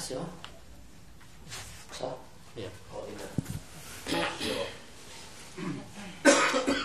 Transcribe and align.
kasih 0.00 0.16
ya. 0.16 0.24
So. 1.92 2.08
Ya. 2.56 2.70
Oh, 2.96 3.04
ini. 3.04 3.20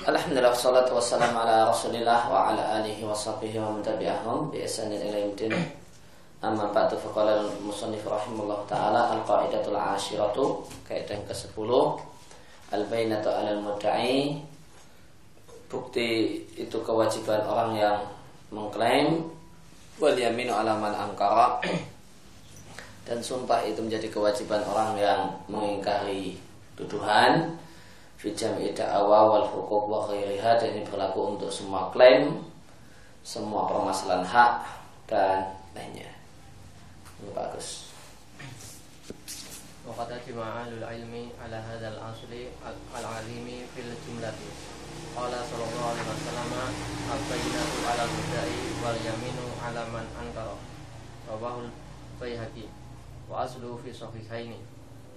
Alhamdulillah 0.04 0.52
wassalatu 0.52 1.00
wassalamu 1.00 1.40
ala 1.40 1.72
Rasulillah 1.72 2.28
wa 2.28 2.52
ala 2.52 2.84
alihi 2.84 3.08
wa 3.08 3.16
sahbihi 3.16 3.56
wa 3.56 3.72
man 3.72 3.82
tabi'ahum 3.82 4.52
bi 4.52 4.68
ihsanin 4.68 5.00
ila 5.00 5.16
yaumil 5.16 5.56
Amma 6.44 6.70
ba'du 6.76 7.00
faqala 7.00 7.42
al-musannif 7.42 8.04
rahimahullah 8.04 8.68
taala 8.68 9.16
al-qaidatul 9.16 9.80
ashiratu 9.80 10.62
kaidah 10.86 11.16
yang 11.18 11.26
ke-10 11.26 11.72
al-bainatu 12.76 13.32
'ala 13.32 13.50
al-mudda'i 13.58 14.44
bukti 15.72 16.38
itu 16.54 16.78
kewajiban 16.86 17.42
orang 17.50 17.72
yang 17.80 17.98
mengklaim 18.54 19.26
wal 19.98 20.14
yaminu 20.14 20.54
'ala 20.54 20.78
man 20.78 20.94
angkara 20.94 21.64
dan 23.09 23.19
sumpah 23.19 23.65
itu 23.67 23.83
menjadi 23.83 24.07
kewajiban 24.13 24.63
orang 24.69 24.95
yang 25.01 25.21
mengingkari 25.51 26.39
tuduhan 26.79 27.59
fi 28.21 28.31
jam'i 28.37 28.71
da'awa 28.77 29.33
wal 29.33 29.47
huquq 29.49 29.83
wa 29.89 30.05
ghairiha 30.13 30.61
dan 30.61 30.77
ini 30.77 30.85
berlaku 30.85 31.35
untuk 31.37 31.49
semua 31.49 31.89
klaim, 31.91 32.45
semua 33.25 33.65
permasalahan 33.65 34.25
hak 34.29 34.55
dan 35.09 35.49
lainnya. 35.73 36.13
Ini 37.25 37.33
bagus. 37.33 37.91
وقد 39.81 40.13
أجمع 40.13 40.45
أهل 40.63 40.73
العلم 40.79 41.15
على 41.43 41.57
هذا 41.57 41.89
الأصل 41.89 42.33
العليم 43.01 43.49
في 43.75 43.81
الجملة 43.81 44.39
قال 45.17 45.33
صلى 45.51 45.65
الله 45.67 45.85
عليه 45.91 46.07
وسلم 46.15 46.53
البينة 47.11 47.65
على 47.91 48.03
المدعي 48.05 48.59
واليمين 48.85 49.39
على 49.65 49.83
من 49.91 50.07
أنكر 50.23 50.49
رواه 51.33 51.57
البيهقي 52.21 52.67
وأصله 53.31 53.79
في 53.85 53.93
صحيحين 53.93 54.55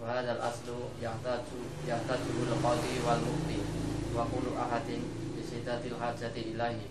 وهذا 0.01 0.31
الأصل 0.31 0.67
يحتاج 1.01 1.41
يحتاجه 1.87 2.37
القاضي 2.51 2.95
والمفتي 3.07 3.59
وكل 4.15 4.45
أحد 4.57 4.87
بشدة 5.37 5.81
الحاجة 5.85 6.35
إليه 6.35 6.81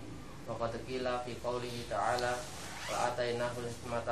وقد 0.47 0.71
قيل 0.87 1.19
في 1.25 1.33
قوله 1.45 1.75
تعالى 1.89 2.35
وآتيناه 2.91 3.51
الحكمة 3.63 4.07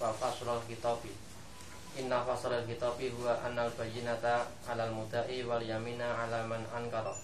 وفصل 0.00 0.48
الكتاب 0.58 0.98
إن 1.98 2.10
فصل 2.24 2.52
الكتاب 2.52 2.98
هو 3.20 3.26
أن 3.46 3.58
البينة 3.58 4.24
على 4.68 4.82
المدعي 4.88 5.44
واليمين 5.44 6.02
على 6.02 6.46
من 6.46 6.62
أنكر 6.78 7.14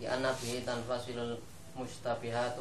لأن 0.00 0.22
به 0.42 0.62
تنفصل 0.66 1.38
المشتبهات 1.76 2.56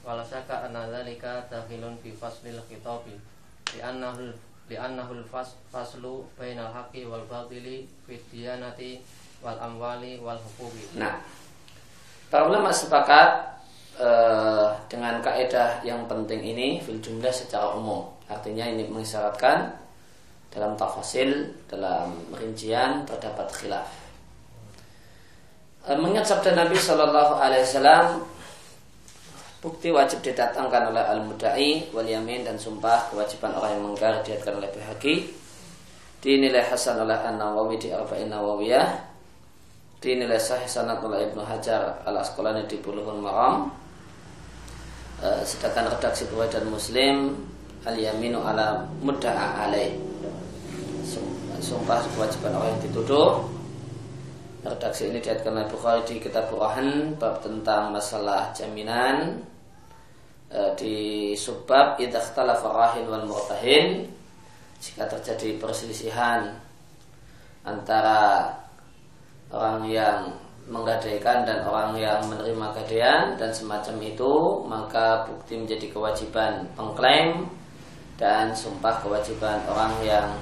wala 0.00 0.24
syaka 0.24 0.68
anna 0.68 0.88
dzalika 0.88 1.48
tahilun 1.50 1.96
fi 2.00 2.10
faslil 2.16 2.60
khitabi. 2.68 3.14
Li 3.76 3.80
annahu 3.80 4.32
li 4.70 4.76
annahu 4.78 5.18
faslu 5.70 6.24
bainal 6.38 6.70
haqqi 6.70 7.04
wal 7.06 7.26
batili 7.26 7.90
fi 8.06 8.14
diyanati 8.30 9.02
wal 9.42 9.58
amwali 9.58 10.22
wal 10.22 10.38
huquqi. 10.38 10.96
Nah 10.98 11.18
para 12.30 12.46
ulama 12.46 12.70
sepakat 12.70 13.58
eh, 13.98 14.68
dengan 14.86 15.18
kaidah 15.18 15.82
yang 15.82 16.06
penting 16.06 16.38
ini 16.38 16.78
fil 16.78 17.02
jumlah 17.02 17.34
secara 17.34 17.74
umum. 17.74 18.06
Artinya 18.30 18.70
ini 18.70 18.86
mengisyaratkan 18.86 19.74
dalam 20.54 20.78
tafasil 20.78 21.50
dalam 21.66 22.14
rincian 22.34 23.02
terdapat 23.02 23.50
khilaf. 23.50 23.90
Eh, 25.90 25.98
mengingat 25.98 26.30
sabda 26.30 26.54
Nabi 26.54 26.78
Shallallahu 26.78 27.34
Alaihi 27.42 27.66
Wasallam 27.66 28.06
Bukti 29.60 29.92
wajib 29.92 30.24
didatangkan 30.24 30.88
oleh 30.88 31.04
al-mudai 31.04 31.92
wal 31.92 32.08
yamin 32.08 32.48
dan 32.48 32.56
sumpah 32.56 33.12
kewajiban 33.12 33.52
orang 33.52 33.76
yang 33.76 33.82
menggar 33.92 34.24
diatkan 34.24 34.56
oleh 34.56 34.72
Bihaqi 34.72 35.36
dinilai 36.24 36.64
hasan 36.64 37.00
oleh 37.04 37.16
An-Nawawi 37.16 37.76
di 37.76 37.92
Arba'in 37.92 38.32
Nawawiyah. 38.32 39.12
Dinilai 40.00 40.40
sahih 40.40 40.64
sanad 40.64 41.04
oleh 41.04 41.28
Ibnu 41.28 41.44
Hajar 41.44 42.00
al 42.08 42.24
Asqalani 42.24 42.64
di 42.64 42.80
Bulughul 42.80 43.20
Maram. 43.20 43.68
E, 45.20 45.44
sedangkan 45.44 45.92
redaksi 45.92 46.24
Bukhari 46.32 46.56
dan 46.56 46.64
Muslim 46.72 47.36
al-yaminu 47.84 48.40
ala 48.40 48.88
mudda'a 49.04 49.68
alaih. 49.68 49.92
Sumpah 51.60 52.00
kewajiban 52.16 52.56
orang 52.56 52.72
yang 52.72 52.82
dituduh 52.88 53.59
redaksi 54.60 55.08
ini 55.08 55.18
diatkan 55.24 55.56
oleh 55.56 55.68
Bukhari 55.68 56.02
di 56.04 56.16
kitab 56.20 56.52
Burahan 56.52 57.16
bab 57.16 57.40
tentang 57.40 57.94
masalah 57.94 58.52
jaminan 58.52 59.40
Eh, 60.50 60.70
di 60.74 60.96
subbab 61.38 62.02
idakhtalafa 62.02 62.74
rahin 62.74 63.06
wal 63.06 63.22
murtahin 63.22 64.02
jika 64.82 65.06
terjadi 65.06 65.62
perselisihan 65.62 66.58
antara 67.62 68.50
orang 69.54 69.86
yang 69.86 70.26
menggadaikan 70.66 71.46
dan 71.46 71.62
orang 71.62 71.94
yang 71.94 72.18
menerima 72.26 72.66
gadaian 72.82 73.38
dan 73.38 73.54
semacam 73.54 73.94
itu 74.02 74.32
maka 74.66 75.22
bukti 75.30 75.54
menjadi 75.54 75.86
kewajiban 75.86 76.66
pengklaim 76.74 77.46
dan 78.18 78.50
sumpah 78.50 78.98
kewajiban 79.06 79.62
orang 79.70 79.94
yang 80.02 80.34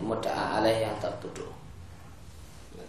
mudah 0.00 0.56
alaih 0.56 0.88
yang 0.88 0.96
tertuduh 1.04 1.51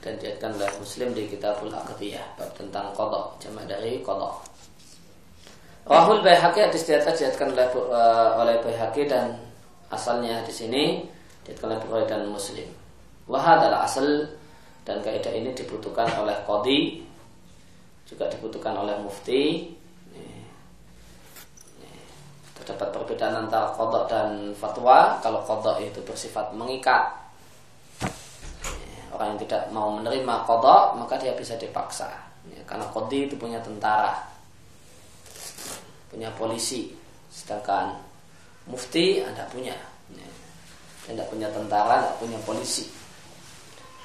dan 0.03 0.19
diatkan 0.19 0.51
oleh 0.59 0.67
muslim 0.77 1.15
di 1.15 1.31
kitabul 1.31 1.71
aqdiyah 1.71 2.35
bab 2.35 2.51
tentang 2.59 2.91
kodok 2.91 3.39
jamaah 3.39 3.63
dari 3.63 4.03
kodok 4.03 4.43
Rahul 5.83 6.23
Bayhaqi 6.23 6.63
hadis 6.63 6.87
di 6.87 6.95
atas 6.95 7.19
diatkan 7.19 7.51
oleh, 7.51 7.67
uh, 7.75 8.39
oleh 8.39 8.55
Bayhaqi 8.63 9.03
dan 9.03 9.35
asalnya 9.91 10.39
di 10.47 10.53
sini 10.55 10.83
diatkan 11.43 11.75
oleh 11.75 11.79
Bukhari 11.83 12.07
dan 12.07 12.23
Muslim. 12.31 12.63
Wah 13.27 13.59
adalah 13.59 13.83
asal 13.83 14.31
dan 14.87 15.03
kaidah 15.03 15.35
ini 15.35 15.51
dibutuhkan 15.51 16.07
oleh 16.15 16.39
kodi 16.47 17.03
juga 18.07 18.31
dibutuhkan 18.31 18.79
oleh 18.79 18.95
mufti. 19.03 19.75
Terdapat 22.55 22.95
perbedaan 22.95 23.43
antara 23.43 23.75
kodok 23.75 24.07
dan 24.07 24.55
fatwa. 24.55 25.19
Kalau 25.19 25.43
kodok 25.43 25.83
itu 25.83 25.99
bersifat 26.07 26.55
mengikat 26.55 27.11
orang 29.13 29.37
yang 29.37 29.41
tidak 29.45 29.63
mau 29.69 29.93
menerima 29.93 30.35
kodok 30.49 30.97
maka 30.97 31.15
dia 31.21 31.33
bisa 31.37 31.53
dipaksa. 31.55 32.09
Karena 32.65 32.89
kodi 32.91 33.29
itu 33.29 33.35
punya 33.37 33.61
tentara 33.61 34.33
punya 36.13 36.29
polisi. 36.37 36.93
Sedangkan 37.33 37.97
mufti 38.69 39.21
anda 39.25 39.45
punya. 39.49 39.73
Anda 41.09 41.23
punya 41.27 41.49
tentara 41.49 42.05
anda 42.05 42.13
punya 42.21 42.37
polisi. 42.45 42.89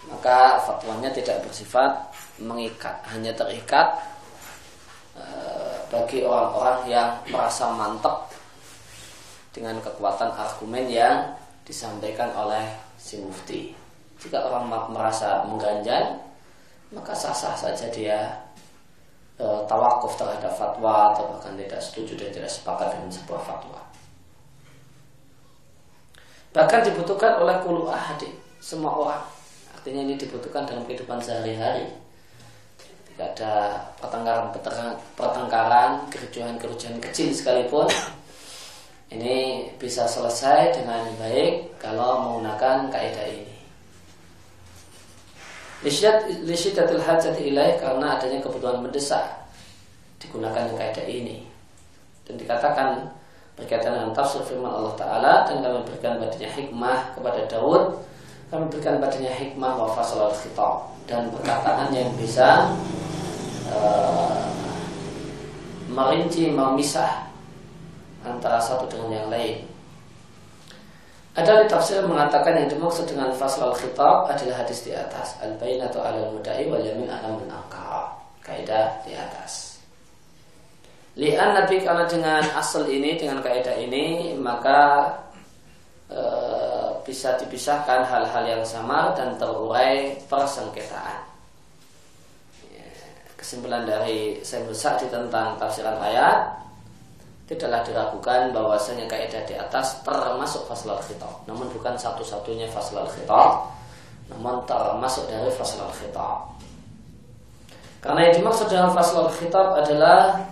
Maka 0.08 0.56
fatwanya 0.64 1.12
tidak 1.12 1.44
bersifat 1.44 1.92
mengikat 2.40 2.96
hanya 3.12 3.28
terikat 3.36 3.92
e, 5.12 5.24
bagi 5.92 6.24
orang-orang 6.24 6.88
yang 6.88 7.08
merasa 7.28 7.68
mantap 7.76 8.32
dengan 9.52 9.76
kekuatan 9.84 10.32
argumen 10.32 10.88
yang 10.88 11.36
disampaikan 11.68 12.32
oleh 12.32 12.64
si 12.96 13.20
mufti 13.20 13.87
jika 14.18 14.38
orang 14.50 14.66
merasa 14.90 15.46
mengganjal 15.46 16.18
maka 16.90 17.12
sah-sah 17.12 17.52
saja 17.52 17.86
dia 17.92 18.32
e, 19.36 19.44
tawakuf 19.68 20.16
terhadap 20.16 20.52
fatwa 20.56 21.12
atau 21.12 21.28
bahkan 21.36 21.52
tidak 21.60 21.80
setuju 21.84 22.16
dan 22.16 22.30
tidak 22.32 22.50
sepakat 22.52 22.88
dengan 22.96 23.10
sebuah 23.12 23.42
fatwa. 23.44 23.80
Bahkan 26.56 26.80
dibutuhkan 26.88 27.44
oleh 27.44 27.60
kulu 27.60 27.92
ahadi, 27.92 28.32
semua 28.58 28.92
orang. 28.96 29.24
Artinya 29.76 30.00
ini 30.08 30.14
dibutuhkan 30.16 30.64
dalam 30.64 30.82
kehidupan 30.88 31.20
sehari-hari. 31.20 31.86
Tidak 33.12 33.36
ada 33.36 33.84
pertengkaran, 34.00 34.48
pertengkaran, 35.12 35.90
kerucuhan-kerucuhan 36.08 36.98
kecil 37.04 37.28
sekalipun. 37.36 37.86
Ini 39.08 39.68
bisa 39.76 40.08
selesai 40.08 40.72
dengan 40.72 41.04
baik 41.20 41.80
kalau 41.80 42.26
menggunakan 42.28 42.92
kaidah 42.92 43.28
ini. 43.28 43.57
Lisyidatil 45.82 47.02
hajat 47.02 47.38
ilaih 47.38 47.78
karena 47.78 48.18
adanya 48.18 48.42
kebutuhan 48.42 48.82
mendesak 48.82 49.46
digunakan 50.18 50.66
kaidah 50.74 51.06
ini. 51.06 51.46
Dan 52.26 52.34
dikatakan 52.34 53.08
berkaitan 53.58 53.94
dengan 53.94 54.10
tafsir 54.14 54.42
firman 54.46 54.70
Allah 54.70 54.94
Taala 54.94 55.32
dan 55.46 55.62
kami 55.62 55.82
berikan 55.86 56.22
padanya 56.22 56.50
hikmah 56.54 56.98
kepada 57.18 57.42
Daud 57.50 58.06
kami 58.48 58.64
berikan 58.72 58.96
padanya 58.96 59.28
hikmah 59.28 59.76
wa 59.76 59.92
fasal 59.92 60.32
khitab 60.32 60.88
dan 61.04 61.28
perkataan 61.28 61.92
yang 61.92 62.08
bisa 62.16 62.72
uh, 63.68 64.48
merinci 65.92 66.48
memisah 66.48 67.28
antara 68.24 68.56
satu 68.56 68.88
dengan 68.88 69.20
yang 69.20 69.28
lain 69.28 69.67
ada 71.36 71.62
di 71.62 71.66
tafsir 71.70 72.00
mengatakan 72.02 72.56
yang 72.56 72.68
dimaksud 72.72 73.04
dengan 73.04 73.30
fasal 73.36 73.70
khitab 73.76 74.26
adalah 74.26 74.64
hadis 74.64 74.82
di 74.82 74.92
atas. 74.96 75.38
Al 75.38 75.54
atau 75.60 76.00
al 76.02 76.32
mudai 76.34 76.66
wal 76.66 76.82
yamin 76.82 77.10
ala 77.10 77.36
kaidah 78.48 79.04
di 79.04 79.12
atas. 79.12 79.76
Lian 81.18 81.50
Nabi 81.52 81.82
karena 81.82 82.06
dengan 82.06 82.42
asal 82.54 82.86
ini 82.88 83.18
dengan 83.18 83.42
kaidah 83.42 83.74
ini 83.74 84.38
maka 84.38 85.10
e, 86.06 86.22
bisa 87.02 87.34
dipisahkan 87.42 88.06
hal-hal 88.06 88.44
yang 88.46 88.64
sama 88.64 89.12
dan 89.18 89.34
terurai 89.34 90.14
persengketaan. 90.30 91.26
Ya, 92.70 92.86
kesimpulan 93.34 93.82
dari 93.82 94.38
Sayyid 94.46 94.70
Sa'di 94.70 95.10
tentang 95.10 95.58
tafsiran 95.58 95.98
ayat 95.98 96.67
tidaklah 97.48 97.80
diragukan 97.80 98.52
bahwasanya 98.52 99.08
kaidah 99.08 99.40
di 99.48 99.56
atas 99.56 100.04
termasuk 100.04 100.68
faslal 100.68 101.00
khitab, 101.00 101.32
namun 101.48 101.64
bukan 101.72 101.96
satu-satunya 101.96 102.68
faslal 102.68 103.08
khitab, 103.08 103.72
namun 104.28 104.60
termasuk 104.68 105.24
dari 105.32 105.48
faslal 105.56 105.88
khitab. 105.96 106.52
Karena 108.04 108.28
yang 108.28 108.44
dimaksud 108.44 108.68
dengan 108.68 108.92
faslal 108.92 109.32
khitab 109.32 109.80
adalah 109.80 110.44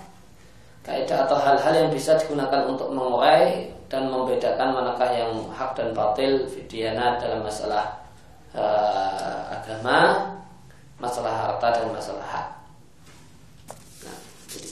kaidah 0.83 1.29
atau 1.29 1.37
hal-hal 1.37 1.75
yang 1.85 1.91
bisa 1.93 2.17
digunakan 2.17 2.65
untuk 2.65 2.91
mengurai 2.91 3.71
dan 3.87 4.11
membedakan 4.11 4.75
manakah 4.75 5.11
yang 5.15 5.31
hak 5.55 5.79
dan 5.79 5.95
batil 5.95 6.47
fidyana 6.51 7.21
dalam 7.23 7.43
masalah 7.43 8.03
uh, 8.51 9.53
agama, 9.53 10.31
masalah 10.99 11.31
harta 11.31 11.69
dan 11.71 11.87
masalah 11.95 12.27
hak. 12.27 12.49
Nah, 14.07 14.19
jadi 14.51 14.71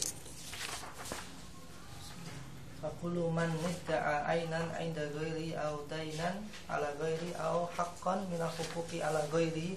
yadkhulu 3.05 3.29
man 3.37 3.53
mihda'a 3.61 4.25
ainan 4.33 4.73
inda 4.81 5.05
ghairi 5.12 5.53
au 5.61 5.85
dainan 5.93 6.41
ala 6.73 6.89
ghairi 6.97 7.37
au 7.37 7.69
haqqan 7.77 8.25
min 8.33 8.41
huquqi 8.41 9.05
ala 9.05 9.21
ghairi 9.29 9.77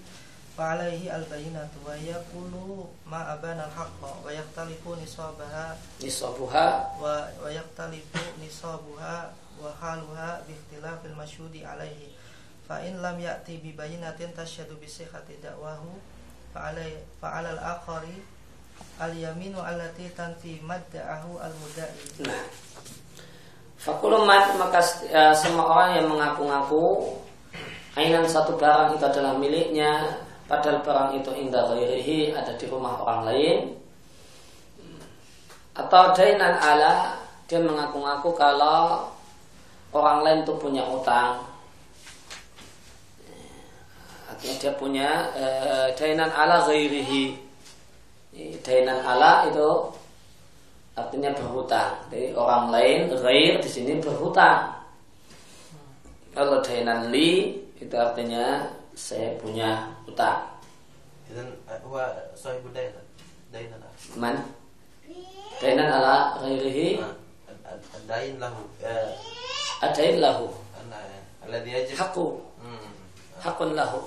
wa 0.56 0.72
alaihi 0.72 1.12
al 1.12 1.28
bayyinatu 1.28 1.76
wa 1.84 1.92
yaqulu 2.00 2.88
ma 3.04 3.36
abana 3.36 3.68
al 3.68 3.74
haqqa 3.76 4.24
wa 4.24 4.32
yaktalifu 4.32 4.96
nisabaha 4.96 5.76
nisabuha 6.00 6.96
wa 7.04 7.28
wa 7.44 7.52
yaktalifu 7.52 8.24
nisabuha 8.40 9.36
wa 9.60 9.76
haluha 9.84 10.40
bi 10.48 10.56
ikhtilafil 10.56 11.12
alaihi 11.68 12.16
fa 12.64 12.80
in 12.80 13.04
lam 13.04 13.20
ya'ti 13.20 13.60
bi 13.60 13.76
bayyinatin 13.76 14.32
tasyhadu 14.32 14.80
bi 14.80 14.88
sihhati 14.88 15.36
da'wahu 15.44 16.00
fa 16.56 16.72
alai 16.72 16.96
fa 17.20 17.44
alal 17.44 17.60
akhari 17.60 18.24
al 19.04 19.12
yaminu 19.12 19.60
allati 19.60 20.08
tanfi 20.16 20.64
madda'ahu 20.64 21.44
al 21.44 21.52
mudda'i 21.60 22.24
nah 22.24 22.67
Fakulumat 23.78 24.58
maka 24.58 24.82
uh, 25.14 25.34
semua 25.38 25.66
orang 25.70 25.90
yang 26.02 26.08
mengaku-ngaku 26.10 27.14
Ainan 27.98 28.26
satu 28.30 28.58
barang 28.58 28.98
itu 28.98 29.04
adalah 29.06 29.38
miliknya 29.38 30.22
Padahal 30.48 30.80
barang 30.82 31.10
itu 31.20 31.32
indah 31.36 31.68
ghairihi 31.76 32.32
ada 32.32 32.56
di 32.56 32.66
rumah 32.72 33.04
orang 33.04 33.28
lain. 33.28 33.76
Atau 35.76 36.16
dainan 36.16 36.56
ala 36.56 37.20
Dia 37.52 37.60
mengaku-ngaku 37.60 38.32
kalau 38.32 39.12
Orang 39.92 40.24
lain 40.24 40.44
itu 40.44 40.54
punya 40.60 40.84
utang. 40.92 41.40
Artinya 44.28 44.56
dia 44.60 44.74
punya 44.76 45.10
e, 45.32 45.46
Dainan 45.96 46.28
ala 46.28 46.68
ghairihi. 46.68 47.40
Dainan 48.62 49.00
ala 49.02 49.48
itu 49.48 49.96
Artinya 50.98 51.30
berhutang 51.38 51.94
Jadi 52.10 52.34
orang 52.34 52.74
lain 52.74 53.14
ghair 53.14 53.62
di 53.62 53.70
sini 53.70 54.02
berhutang 54.02 54.74
Kalau 56.34 56.58
dainan 56.66 57.14
li 57.14 57.54
Itu 57.78 57.94
artinya 57.94 58.66
saya 58.98 59.38
punya 59.38 59.94
utang. 60.10 60.42
Idan 61.30 61.54
huwa 61.86 62.10
sahibu 62.34 62.74
dainan. 62.74 63.06
Dainan. 63.54 63.80
Man? 64.18 64.36
Dainan 65.62 65.86
ala 65.86 66.42
ghairihi? 66.42 66.98
Dain 68.10 68.42
lahu. 68.42 68.66
Adain 69.86 70.18
lahu. 70.18 70.50
Alladhi 71.46 71.70
yajib. 71.78 71.94
Hakku. 71.94 72.42
Hakun 73.46 73.78
lahu. 73.78 74.02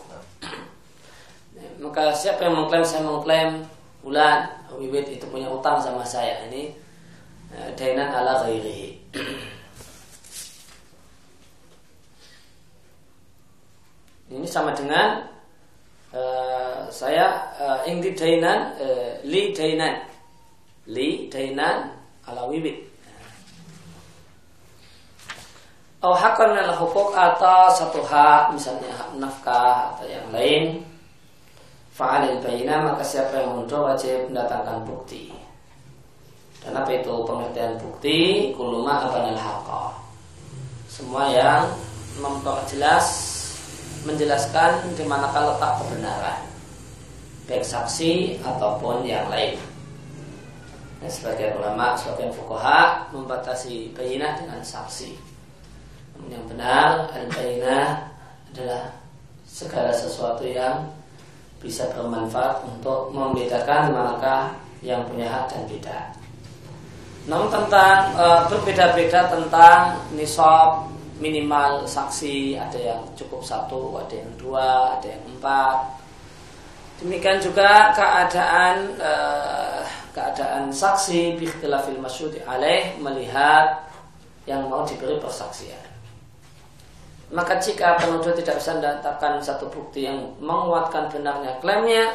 Maka 1.78 2.10
siapa 2.18 2.50
yang 2.50 2.66
mengklaim 2.66 2.82
saya 2.82 3.06
mengklaim 3.06 3.62
bulan 4.00 4.48
Wiwit 4.70 5.12
itu 5.12 5.26
punya 5.28 5.50
utang 5.50 5.82
sama 5.82 6.06
saya 6.06 6.46
ini 6.48 6.72
dainan 7.74 8.08
ala 8.08 8.46
ghairihi. 8.46 8.88
Ini 14.30 14.46
sama 14.46 14.70
dengan 14.70 15.26
uh, 16.14 16.86
saya 16.86 17.50
uh, 17.58 17.82
ingdi 17.82 18.14
dainan 18.14 18.78
uh, 18.78 19.18
li 19.26 19.50
dainan 19.50 20.06
li 20.86 21.26
dainan 21.26 21.90
ala 22.30 22.46
wibit. 22.46 22.78
Oh 26.00 26.14
hakon 26.14 26.56
hukuk 26.78 27.10
atau 27.12 27.74
satu 27.74 28.00
hak 28.06 28.54
misalnya 28.54 28.88
hak 28.94 29.18
nafkah 29.18 29.92
atau 29.92 30.06
yang 30.06 30.24
lain 30.32 30.80
fa'alil 31.94 32.38
bayina 32.42 32.82
maka 32.82 33.02
siapa 33.04 33.34
yang 33.38 33.60
mundur 33.60 33.86
wajib 33.86 34.30
mendatangkan 34.30 34.86
bukti 34.86 35.34
dan 36.60 36.76
apa 36.76 36.90
itu 36.92 37.14
pengertian 37.24 37.74
bukti 37.80 38.50
kuluma 38.54 39.08
abanil 39.08 39.38
haqqa 39.38 39.96
semua 40.90 41.30
yang 41.32 41.64
memperjelas 42.20 43.06
menjelaskan 44.04 44.96
di 44.96 45.04
manakah 45.04 45.54
letak 45.54 45.72
kebenaran 45.80 46.50
baik 47.50 47.66
saksi 47.66 48.38
ataupun 48.46 49.02
yang 49.02 49.26
lain. 49.26 49.58
Sebagai 51.10 51.58
ulama, 51.58 51.98
sebagai 51.98 52.30
fukoha 52.30 53.10
membatasi 53.10 53.90
bayinah 53.90 54.38
dengan 54.38 54.62
saksi. 54.62 55.18
Yang 56.30 56.44
benar, 56.54 57.10
al-bayinah 57.10 58.06
adalah 58.54 58.94
segala 59.42 59.90
sesuatu 59.90 60.46
yang 60.46 60.86
bisa 61.60 61.84
bermanfaat 61.92 62.64
untuk 62.64 63.12
membedakan 63.12 63.92
manakah 63.92 64.56
yang 64.80 65.04
punya 65.06 65.28
hak 65.28 65.52
dan 65.52 65.62
tidak. 65.68 66.04
Namun 67.28 67.52
tentang 67.52 68.16
e, 68.16 68.26
berbeda-beda 68.48 69.28
tentang 69.28 70.00
nisab 70.16 70.88
minimal 71.20 71.84
saksi 71.84 72.56
ada 72.56 72.80
yang 72.80 73.00
cukup 73.12 73.44
satu, 73.44 74.00
ada 74.00 74.16
yang 74.16 74.32
dua, 74.40 74.96
ada 74.96 75.06
yang 75.12 75.24
empat. 75.36 76.00
Demikian 77.00 77.40
juga 77.40 77.96
keadaan 77.96 78.92
eh, 79.00 79.80
keadaan 80.12 80.68
saksi 80.68 81.40
bikhtilafil 81.40 81.96
masyhud 81.96 82.36
alaih 82.44 82.92
melihat 83.00 83.88
yang 84.44 84.68
mau 84.68 84.84
diberi 84.84 85.16
persaksian. 85.16 85.89
Maka 87.30 87.62
jika 87.62 87.94
penuduh 87.94 88.34
tidak 88.34 88.58
bisa 88.58 88.74
mendatangkan 88.74 89.38
satu 89.38 89.70
bukti 89.70 90.02
yang 90.02 90.18
menguatkan 90.42 91.06
benarnya 91.06 91.62
klaimnya, 91.62 92.10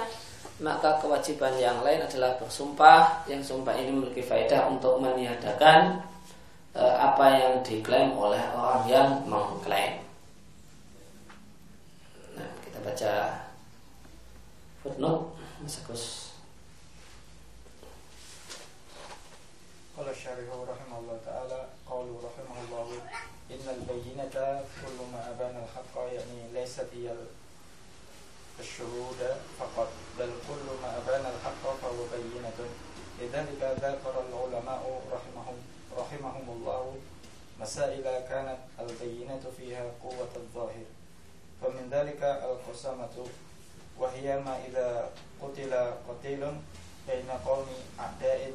maka 0.60 1.00
kewajiban 1.00 1.56
yang 1.56 1.80
lain 1.84 2.04
adalah 2.04 2.36
bersumpah 2.36 3.24
yang 3.28 3.40
sumpah 3.40 3.76
ini 3.76 3.96
memiliki 3.96 4.24
faedah 4.24 4.68
untuk 4.72 5.00
meniadakan 5.00 6.04
e, 6.76 6.84
apa 6.84 7.26
yang 7.32 7.54
diklaim 7.64 8.12
oleh 8.16 8.40
orang 8.56 8.84
yang 8.88 9.10
mengklaim. 9.28 10.04
Nah, 12.36 12.52
kita 12.64 12.80
baca 12.84 13.12
footnote 14.84 15.36
Mas 15.64 15.80
Agus. 15.84 16.04
Kalau 19.96 20.12
syarihah 20.12 20.60
rahimahullah 20.60 21.20
taala 21.24 21.65
البينة 24.36 24.64
كل 24.82 24.98
ما 25.14 25.30
أبان 25.32 25.64
الحق 25.64 25.96
يعني 26.14 26.54
ليست 26.54 26.88
هي 26.94 27.16
الشهود 28.60 29.20
فقط 29.60 29.88
بل 30.20 30.30
كل 30.48 30.66
ما 30.82 30.98
أبان 30.98 31.26
الحق 31.26 31.64
فهو 31.82 32.04
بينة. 32.12 32.60
لذلك 33.22 33.62
ذكر 33.80 34.24
العلماء 34.30 35.02
رحمهم 35.12 35.58
رحمهم 35.98 36.50
الله 36.50 36.96
مسائل 37.60 38.04
كانت 38.04 38.58
البينة 38.80 39.42
فيها 39.58 39.92
قوة 40.04 40.34
الظاهر. 40.36 40.86
فمن 41.62 41.90
ذلك 41.92 42.24
القسامة 42.24 43.28
وهي 44.00 44.40
ما 44.40 44.66
إذا 44.68 45.10
قتل 45.42 45.74
قتيل 46.10 46.44
بين 47.08 47.30
قوم 47.46 47.68
أعداء 48.00 48.52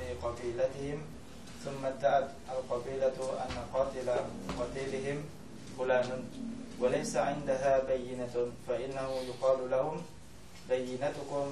لقبيلتهم 0.00 1.17
ثم 1.64 1.86
ادعت 1.86 2.30
القبيلة 2.50 3.18
أن 3.44 3.54
قاتل 3.74 4.08
قتيلهم 4.60 5.24
فلان 5.78 6.24
وليس 6.80 7.16
عندها 7.16 7.84
بينة 7.84 8.36
فإنه 8.68 9.10
يقال 9.28 9.70
لهم 9.70 10.02
بينتكم 10.68 11.46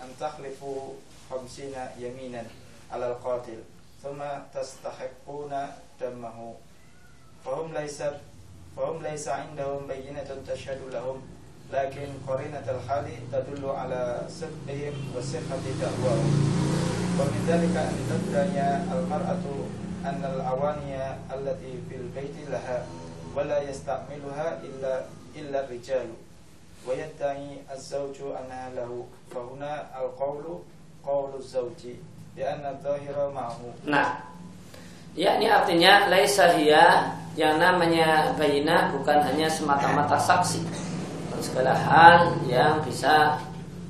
أن 0.00 0.10
تخلفوا 0.20 0.92
خمسين 1.30 1.74
يمينا 1.98 2.44
على 2.92 3.06
القاتل 3.06 3.62
ثم 4.02 4.22
تستحقون 4.54 5.52
دمه. 6.00 6.54
فهم 7.44 7.74
ليس 7.74 8.02
فهم 8.76 9.02
ليس 9.02 9.28
عندهم 9.28 9.86
بينة 9.86 10.42
تشهد 10.48 10.80
لهم. 10.92 11.35
لكن 11.73 12.07
قرينة 12.27 12.65
الحال 12.67 13.05
تدل 13.31 13.63
على 13.69 14.21
صدقهم 14.29 14.95
وصحة 15.17 15.63
دعواهم 15.81 16.33
ومن 17.19 17.39
ذلك 17.47 17.75
أن 17.77 17.95
تدعي 18.11 18.57
المرأة 18.91 19.45
أن 20.05 20.21
الأواني 20.35 20.95
التي 21.35 21.73
في 21.89 21.95
البيت 21.95 22.35
لها 22.51 22.85
ولا 23.35 23.61
يستعملها 23.69 24.59
إلا 24.63 25.01
إلا 25.35 25.65
الرجال 25.65 26.07
ويدعي 26.87 27.47
الزوج 27.73 28.15
أنها 28.21 28.69
له 28.75 29.05
فهنا 29.35 29.85
القول 30.01 30.45
قول 31.05 31.29
الزوج 31.39 31.81
لأن 32.37 32.63
الظاهر 32.65 33.31
معه 33.35 33.59
Nah, 33.87 34.23
yakni 35.15 35.47
artinya 35.47 36.07
laisa 36.11 36.51
hiya 36.55 37.15
yang 37.35 37.59
namanya 37.59 38.35
bayinah 38.35 38.91
bukan 38.95 39.19
hanya 39.23 39.47
semata-mata 39.47 40.19
saksi. 40.19 40.63
Segala 41.40 41.72
hal 41.72 42.36
yang 42.48 42.80
bisa 42.84 43.36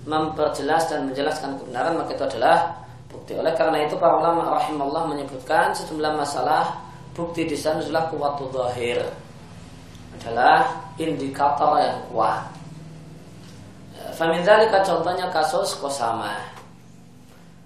memperjelas 0.07 0.87
dan 0.91 1.11
menjelaskan 1.11 1.59
kebenaran 1.59 1.99
maka 1.99 2.15
itu 2.15 2.25
adalah 2.27 2.79
bukti. 3.11 3.35
Oleh 3.35 3.55
karena 3.59 3.83
itu 3.83 3.99
para 3.99 4.19
ulama 4.19 4.55
rahimallah 4.55 5.11
menyebutkan 5.11 5.75
sejumlah 5.75 6.15
masalah 6.15 6.79
bukti 7.17 7.49
di 7.49 7.59
sana 7.59 7.83
adalah 7.83 8.07
kuwatu 8.13 8.51
zahir 8.55 9.03
adalah 10.17 10.73
indikator 10.97 11.77
yang 11.79 12.01
kuat. 12.09 12.49
Famin 14.17 14.41
dzalika 14.41 14.81
contohnya 14.81 15.29
kasus 15.29 15.77
kosama. 15.77 16.41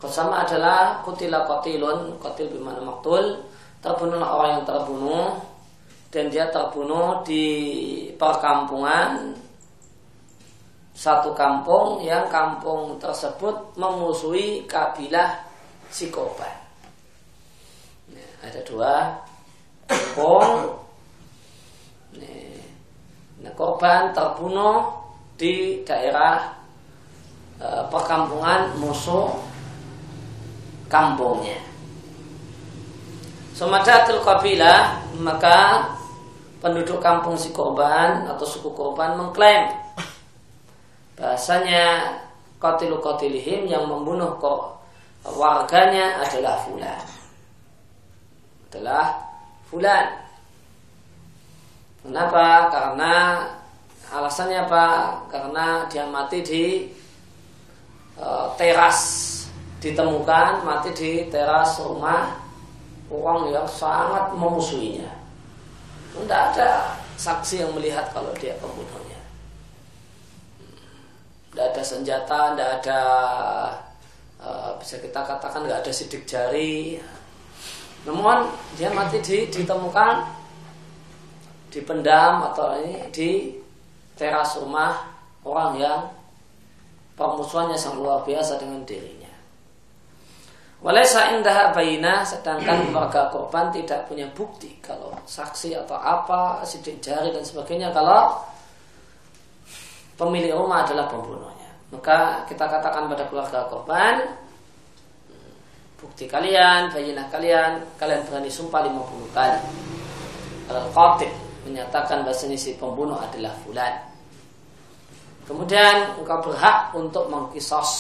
Kosama 0.01 0.43
adalah 0.43 1.05
kutila 1.05 1.45
kotilun, 1.45 2.17
kotil 2.19 2.49
bimana 2.51 2.81
maktul, 2.81 3.45
terbunuhlah 3.85 4.31
orang 4.33 4.51
yang 4.59 4.65
terbunuh 4.67 5.29
dan 6.11 6.27
dia 6.33 6.49
terbunuh 6.49 7.23
di 7.23 7.47
perkampungan 8.17 9.37
satu 11.01 11.33
kampung 11.33 12.05
yang 12.05 12.29
kampung 12.29 13.01
tersebut 13.01 13.73
memusuhi 13.81 14.69
kabilah 14.69 15.33
si 15.89 16.13
korban. 16.13 16.53
Nah, 18.13 18.31
ada 18.45 18.61
dua 18.69 19.17
kampung. 19.89 20.77
Nah, 23.41 23.53
korban 23.57 24.13
terbunuh 24.13 24.93
di 25.41 25.81
daerah 25.89 26.53
e, 27.57 27.69
perkampungan 27.89 28.77
musuh 28.77 29.41
kampungnya. 30.93 31.57
Somadatul 33.57 34.21
kabilah 34.21 35.01
maka 35.17 35.89
penduduk 36.61 37.01
kampung 37.01 37.41
si 37.41 37.49
korban 37.57 38.29
atau 38.29 38.45
suku 38.45 38.69
korban 38.77 39.17
mengklaim 39.17 39.81
bahasanya 41.21 42.17
kotilu 42.57 42.97
kotilihim 43.05 43.69
yang 43.69 43.85
membunuh 43.85 44.41
kok 44.41 44.81
warganya 45.23 46.25
adalah 46.25 46.57
fulan 46.65 47.05
adalah 48.73 49.05
fulan 49.69 50.07
kenapa 52.01 52.73
karena 52.73 53.15
Alasannya 54.11 54.67
apa? 54.67 54.87
Karena 55.31 55.87
dia 55.87 56.03
mati 56.11 56.43
di 56.43 56.83
e, 58.19 58.27
teras 58.59 58.99
ditemukan 59.79 60.67
mati 60.67 60.91
di 60.99 61.31
teras 61.31 61.79
rumah 61.79 62.35
orang 63.07 63.55
yang 63.55 63.67
sangat 63.71 64.35
memusuhinya. 64.35 65.07
Tidak 66.11 66.43
ada 66.53 66.99
saksi 67.15 67.63
yang 67.63 67.71
melihat 67.71 68.11
kalau 68.11 68.35
dia 68.43 68.59
pembunuhnya. 68.59 69.00
Tidak 71.51 71.67
ada 71.75 71.83
senjata, 71.83 72.55
tidak 72.55 72.71
ada 72.81 73.01
e, 74.39 74.49
bisa 74.79 74.97
kita 75.03 75.21
katakan 75.27 75.67
tidak 75.67 75.83
ada 75.83 75.93
sidik 75.93 76.23
jari. 76.25 77.03
Namun 78.07 78.49
dia 78.79 78.89
mati 78.95 79.19
di, 79.21 79.51
ditemukan 79.51 80.15
dipendam 81.71 82.51
atau 82.51 82.79
ini 82.83 83.11
di 83.11 83.55
teras 84.19 84.59
rumah 84.59 85.11
orang 85.47 85.73
yang 85.79 86.01
permusuhannya 87.15 87.77
sangat 87.79 88.01
luar 88.01 88.21
biasa 88.25 88.57
dengan 88.57 88.83
dirinya. 88.89 89.31
Walaysa 90.81 91.37
indah 91.37 91.77
bayina 91.77 92.25
sedangkan 92.25 92.81
keluarga 92.89 93.29
korban 93.29 93.69
tidak 93.69 94.09
punya 94.09 94.25
bukti 94.33 94.81
kalau 94.81 95.13
saksi 95.29 95.77
atau 95.77 96.01
apa 96.01 96.65
sidik 96.65 97.05
jari 97.05 97.29
dan 97.29 97.45
sebagainya 97.45 97.93
kalau 97.93 98.41
pemilik 100.21 100.53
rumah 100.53 100.85
adalah 100.85 101.09
pembunuhnya. 101.09 101.71
Maka 101.89 102.45
kita 102.45 102.69
katakan 102.69 103.09
pada 103.09 103.25
keluarga 103.33 103.65
korban 103.73 104.21
bukti 106.01 106.25
kalian, 106.29 106.93
bayinah 106.93 107.29
kalian, 107.29 107.81
kalian 107.97 108.25
berani 108.29 108.53
sumpah 108.53 108.85
50 108.85 109.37
kali. 109.37 109.61
Kalau 110.69 110.85
qatil 110.93 111.33
menyatakan 111.69 112.25
bahasa 112.25 112.49
si 112.57 112.77
pembunuh 112.77 113.17
adalah 113.17 113.53
fulan. 113.65 113.95
Kemudian 115.45 116.15
engkau 116.17 116.41
berhak 116.47 116.95
untuk 116.95 117.27
mengkisos 117.29 117.91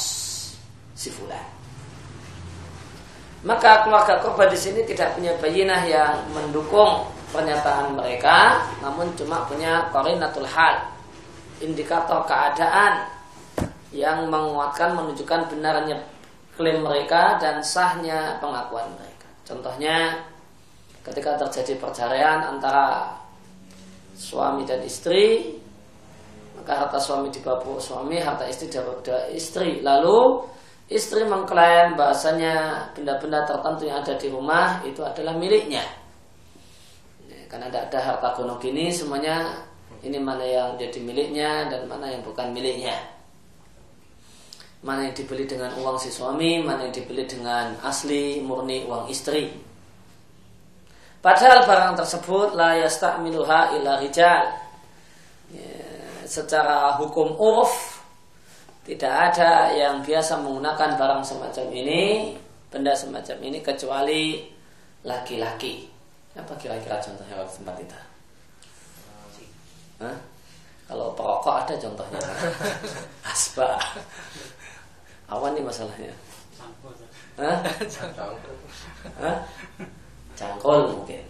si 0.94 1.12
fulan. 1.12 1.44
Maka 3.40 3.88
keluarga 3.88 4.20
korban 4.20 4.52
di 4.52 4.58
sini 4.60 4.84
tidak 4.84 5.16
punya 5.16 5.32
bayinah 5.40 5.82
yang 5.88 6.12
mendukung 6.36 7.08
pernyataan 7.32 7.96
mereka, 7.96 8.68
namun 8.84 9.08
cuma 9.16 9.48
punya 9.48 9.88
korinatul 9.88 10.44
hal, 10.44 10.89
indikator 11.60 12.24
keadaan 12.24 13.06
yang 13.92 14.26
menguatkan 14.26 14.96
menunjukkan 14.96 15.50
benarnya 15.52 15.98
klaim 16.56 16.84
mereka 16.84 17.40
dan 17.40 17.60
sahnya 17.64 18.36
pengakuan 18.40 18.86
mereka. 18.96 19.28
Contohnya 19.44 20.20
ketika 21.00 21.40
terjadi 21.46 21.80
perceraian 21.80 22.44
antara 22.52 23.16
suami 24.12 24.68
dan 24.68 24.84
istri 24.84 25.56
maka 26.60 26.76
harta 26.86 27.00
suami 27.00 27.32
di 27.32 27.40
bawah 27.40 27.80
suami, 27.80 28.20
harta 28.20 28.44
istri 28.44 28.68
di 28.68 28.76
bawah 28.76 29.32
istri. 29.32 29.80
Lalu 29.80 30.44
istri 30.92 31.24
mengklaim 31.24 31.96
bahasanya 31.96 32.84
benda-benda 32.92 33.48
tertentu 33.48 33.88
yang 33.88 34.04
ada 34.04 34.14
di 34.20 34.28
rumah 34.28 34.84
itu 34.84 35.00
adalah 35.00 35.32
miliknya. 35.40 35.80
Ya, 37.24 37.40
karena 37.48 37.72
tidak 37.72 37.88
ada 37.88 37.98
harta 38.12 38.28
gunung 38.36 38.60
gini 38.60 38.92
semuanya 38.92 39.69
ini 40.00 40.18
mana 40.18 40.44
yang 40.44 40.80
jadi 40.80 40.98
miliknya 41.00 41.68
dan 41.68 41.84
mana 41.84 42.08
yang 42.08 42.24
bukan 42.24 42.50
miliknya. 42.56 42.96
Mana 44.80 45.04
yang 45.08 45.14
dibeli 45.14 45.44
dengan 45.44 45.76
uang 45.76 46.00
si 46.00 46.08
suami, 46.08 46.64
mana 46.64 46.88
yang 46.88 46.94
dibeli 46.96 47.28
dengan 47.28 47.76
asli 47.84 48.40
murni 48.40 48.88
uang 48.88 49.12
istri. 49.12 49.52
Padahal 51.20 51.68
barang 51.68 52.00
tersebut 52.00 52.56
la 52.56 52.80
yasta'miluha 52.80 53.76
illa 53.76 54.00
rijal. 54.00 54.56
Ya, 55.52 55.76
secara 56.24 56.96
hukum 56.96 57.36
uruf 57.36 58.00
tidak 58.88 59.36
ada 59.36 59.68
yang 59.76 60.00
biasa 60.00 60.40
menggunakan 60.40 60.96
barang 60.96 61.22
semacam 61.28 61.66
ini, 61.76 62.32
benda 62.72 62.96
semacam 62.96 63.36
ini 63.44 63.60
kecuali 63.60 64.48
laki-laki. 65.04 65.92
Apa 66.32 66.56
kira-kira 66.56 66.96
contohnya 67.04 67.36
kalau 67.36 67.52
tempat 67.52 67.76
kita? 67.84 68.09
Hah? 70.00 70.16
Kalau 70.88 71.12
perokok 71.12 71.54
ada 71.60 71.74
contohnya. 71.76 72.18
Asba. 73.30 73.76
Awan 75.28 75.52
nih 75.52 75.62
masalahnya. 75.62 76.10
Hah? 77.36 77.60
Hah? 79.20 79.38
Cangkol 80.34 80.96
mungkin. 80.96 81.24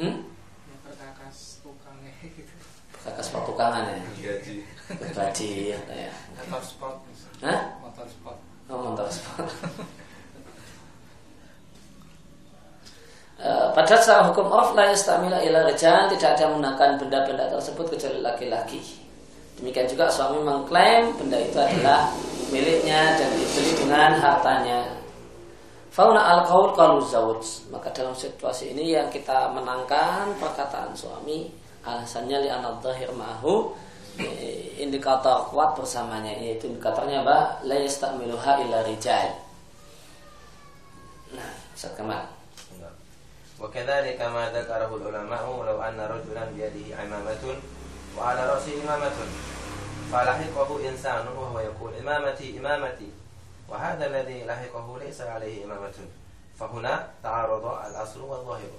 Hmm? 0.00 0.24
Perkakas 0.80 1.60
tukangnya 1.60 2.12
gitu. 2.24 2.54
Perkakas 2.96 3.28
petukangan 3.28 3.84
ya. 3.92 4.00
Gaji. 4.00 4.56
Gaji 5.12 5.48
ya. 5.76 5.80
ya. 5.92 6.12
Motor 6.40 6.62
sport. 6.64 6.96
Hah? 7.44 7.76
Motor 7.84 8.06
sport. 8.08 8.38
Oh, 8.72 8.78
motor 8.88 9.08
sport. 9.12 9.52
Uh, 13.29 13.29
pada 13.72 13.96
saat 13.96 14.28
hukum 14.28 14.52
off 14.52 14.76
la 14.76 14.92
yastamila 14.92 15.40
ila 15.40 15.72
tidak 15.72 16.30
ada 16.36 16.44
menggunakan 16.52 17.00
benda-benda 17.00 17.44
tersebut 17.48 17.96
kecuali 17.96 18.20
laki-laki. 18.20 18.80
Demikian 19.60 19.88
juga 19.88 20.08
suami 20.08 20.40
mengklaim 20.40 21.12
benda 21.16 21.36
itu 21.40 21.56
adalah 21.56 22.12
miliknya 22.48 23.16
dan 23.16 23.28
dibeli 23.36 23.72
dengan 23.76 24.10
hartanya 24.16 25.00
Fauna 25.90 26.22
al 26.22 26.46
qaul 26.46 26.70
qalu. 26.72 27.02
Maka 27.74 27.90
dalam 27.90 28.14
situasi 28.14 28.72
ini 28.72 28.94
yang 28.94 29.10
kita 29.10 29.50
menangkan 29.50 30.38
perkataan 30.38 30.94
suami 30.94 31.50
alasannya 31.82 32.46
li 32.46 32.48
anad 32.48 32.78
dhahir 32.78 33.10
ma'hu 33.10 33.74
indikator 34.78 35.50
kuat 35.50 35.74
bersamanya 35.74 36.30
yaitu 36.38 36.70
indikatornya 36.70 37.26
apa? 37.26 37.58
La 37.66 37.76
yastamiluha 37.82 38.52
illa 38.62 38.86
rijal. 38.86 39.34
Nah, 41.34 41.50
Ustaz 41.74 41.90
Kamal. 41.98 42.39
وكذلك 43.60 44.20
ما 44.20 44.50
ذكره 44.50 44.96
العلماء 44.96 45.64
لو 45.66 45.82
أن 45.82 46.00
رجلا 46.00 46.44
بيده 46.44 46.96
عمامة 46.96 47.60
وعلى 48.18 48.46
رأسه 48.46 48.82
إمامة 48.84 49.18
فلحقه 50.12 50.88
إنسان 50.88 51.28
وهو 51.28 51.60
يقول 51.60 51.94
إمامتي 51.94 52.58
إمامتي. 52.58 53.10
وهذا 53.68 54.06
الذي 54.06 54.44
لحقه 54.44 54.98
ليس 54.98 55.20
عليه 55.20 55.64
إمامة. 55.64 55.98
فهنا 56.58 57.08
تعارض 57.22 57.64
الأصل 57.86 58.20
والظاهر. 58.20 58.70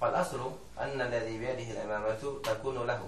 فالأصل 0.00 0.50
أن 0.80 1.00
الذي 1.00 1.38
بيده 1.38 1.70
الإمامة 1.80 2.40
تكون 2.44 2.86
له 2.86 3.00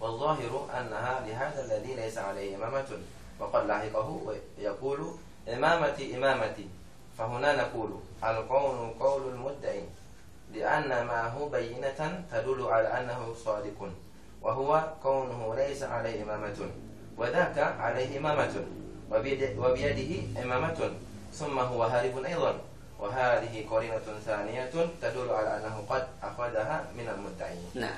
والظاهر 0.00 0.66
أنها 0.80 1.20
لهذا 1.26 1.64
الذي 1.64 1.94
ليس 1.94 2.18
عليه 2.18 2.56
إمامة. 2.56 2.90
وقد 3.40 3.66
لحقه 3.66 4.08
ويقول 4.58 5.14
إمامتي 5.48 6.16
إمامتي. 6.16 6.68
فهنا 7.18 7.56
نقول 7.56 7.90
القول 8.24 8.94
قول 9.00 9.22
المدعي. 9.28 9.82
لأن 10.53 10.89
معه 11.05 11.35
بينة 11.51 11.99
تدل 12.31 12.59
على 12.69 12.87
أنه 12.87 13.21
صادق 13.45 13.79
وهو 14.41 14.69
كونه 15.03 15.41
ليس 15.55 15.81
عليه 15.83 16.23
إمامة 16.23 16.59
وذاك 17.17 17.57
عليه 17.79 18.19
إمامة 18.19 18.53
وبيد- 19.11 19.57
وبيده 19.57 20.11
إمامة 20.43 20.79
ثم 21.33 21.55
هو 21.59 21.81
هارب 21.83 22.15
أيضا 22.25 22.53
وهذه 22.99 23.53
قرينة 23.71 24.07
ثانية 24.25 24.69
تدل 25.01 25.27
على 25.33 25.49
أنه 25.57 25.75
قد 25.89 26.03
أخذها 26.23 26.77
من 26.93 27.07
المدعي 27.09 27.57
Nah, 27.73 27.95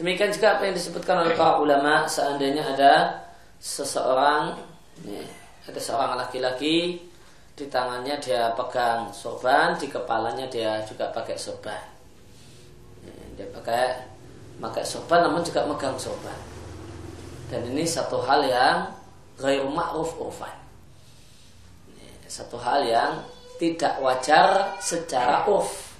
demikian 0.00 0.32
juga 0.32 0.56
apa 0.56 0.72
yang 0.72 0.74
disebutkan 0.80 1.20
oleh 1.20 1.36
para 1.36 1.60
ulama 1.60 2.08
seandainya 2.08 2.64
ada 2.64 2.92
seseorang, 3.60 4.56
nih, 5.04 5.28
ada 5.68 5.80
seorang 5.80 6.16
laki-laki 6.16 7.04
di 7.55 7.71
tangannya 7.71 8.19
dia 8.19 8.51
pegang 8.51 9.07
sorban, 9.15 9.79
di 9.79 9.87
kepalanya 9.87 10.43
dia 10.51 10.83
juga 10.83 11.07
pakai 11.15 11.39
sorban. 11.39 11.79
Nih, 13.07 13.39
Dia 13.39 13.47
pakai 13.47 13.95
pakai 14.59 14.83
sorban 14.83 15.23
namun 15.23 15.39
juga 15.39 15.63
megang 15.63 15.95
sorban. 15.95 16.35
Dan 17.47 17.63
ini 17.71 17.87
satu 17.87 18.19
hal 18.19 18.43
yang 18.43 18.91
ghairu 19.39 19.71
ma'ruf 19.71 20.19
urfan. 20.19 20.51
Nih, 21.95 22.27
Satu 22.27 22.59
hal 22.59 22.83
yang 22.83 23.23
tidak 23.55 24.03
wajar 24.03 24.75
secara 24.83 25.47
urf. 25.47 25.95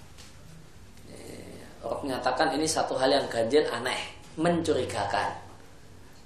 Orang 1.86 2.02
menyatakan 2.04 2.52
ini 2.52 2.68
satu 2.68 3.00
hal 3.00 3.08
yang 3.08 3.24
ganjil 3.32 3.64
aneh, 3.72 4.02
mencurigakan. 4.36 5.38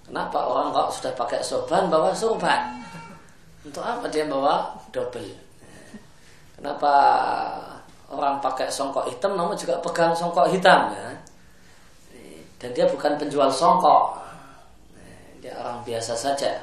Kenapa 0.10 0.42
orang 0.42 0.74
kok 0.74 0.90
sudah 0.98 1.14
pakai 1.14 1.44
sorban 1.46 1.86
bawa 1.86 2.16
sorban? 2.16 2.82
Untuk 3.62 3.84
apa 3.84 4.08
dia 4.08 4.24
bawa 4.26 4.79
double? 4.92 5.32
Kenapa 6.60 6.94
orang 8.12 8.44
pakai 8.44 8.68
songkok 8.68 9.08
hitam 9.08 9.40
namun 9.40 9.56
juga 9.56 9.80
pegang 9.80 10.12
songkok 10.12 10.52
hitam 10.52 10.92
ya? 10.92 11.10
Dan 12.60 12.76
dia 12.76 12.84
bukan 12.90 13.16
penjual 13.16 13.48
songkok. 13.48 14.20
Dia 15.40 15.56
orang 15.56 15.80
biasa 15.88 16.12
saja. 16.18 16.60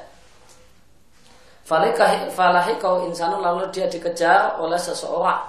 Falahi 1.67 2.77
kau 2.79 3.03
insanun 3.03 3.43
lalu 3.43 3.67
dia 3.75 3.89
dikejar 3.91 4.55
oleh 4.61 4.79
seseorang 4.79 5.43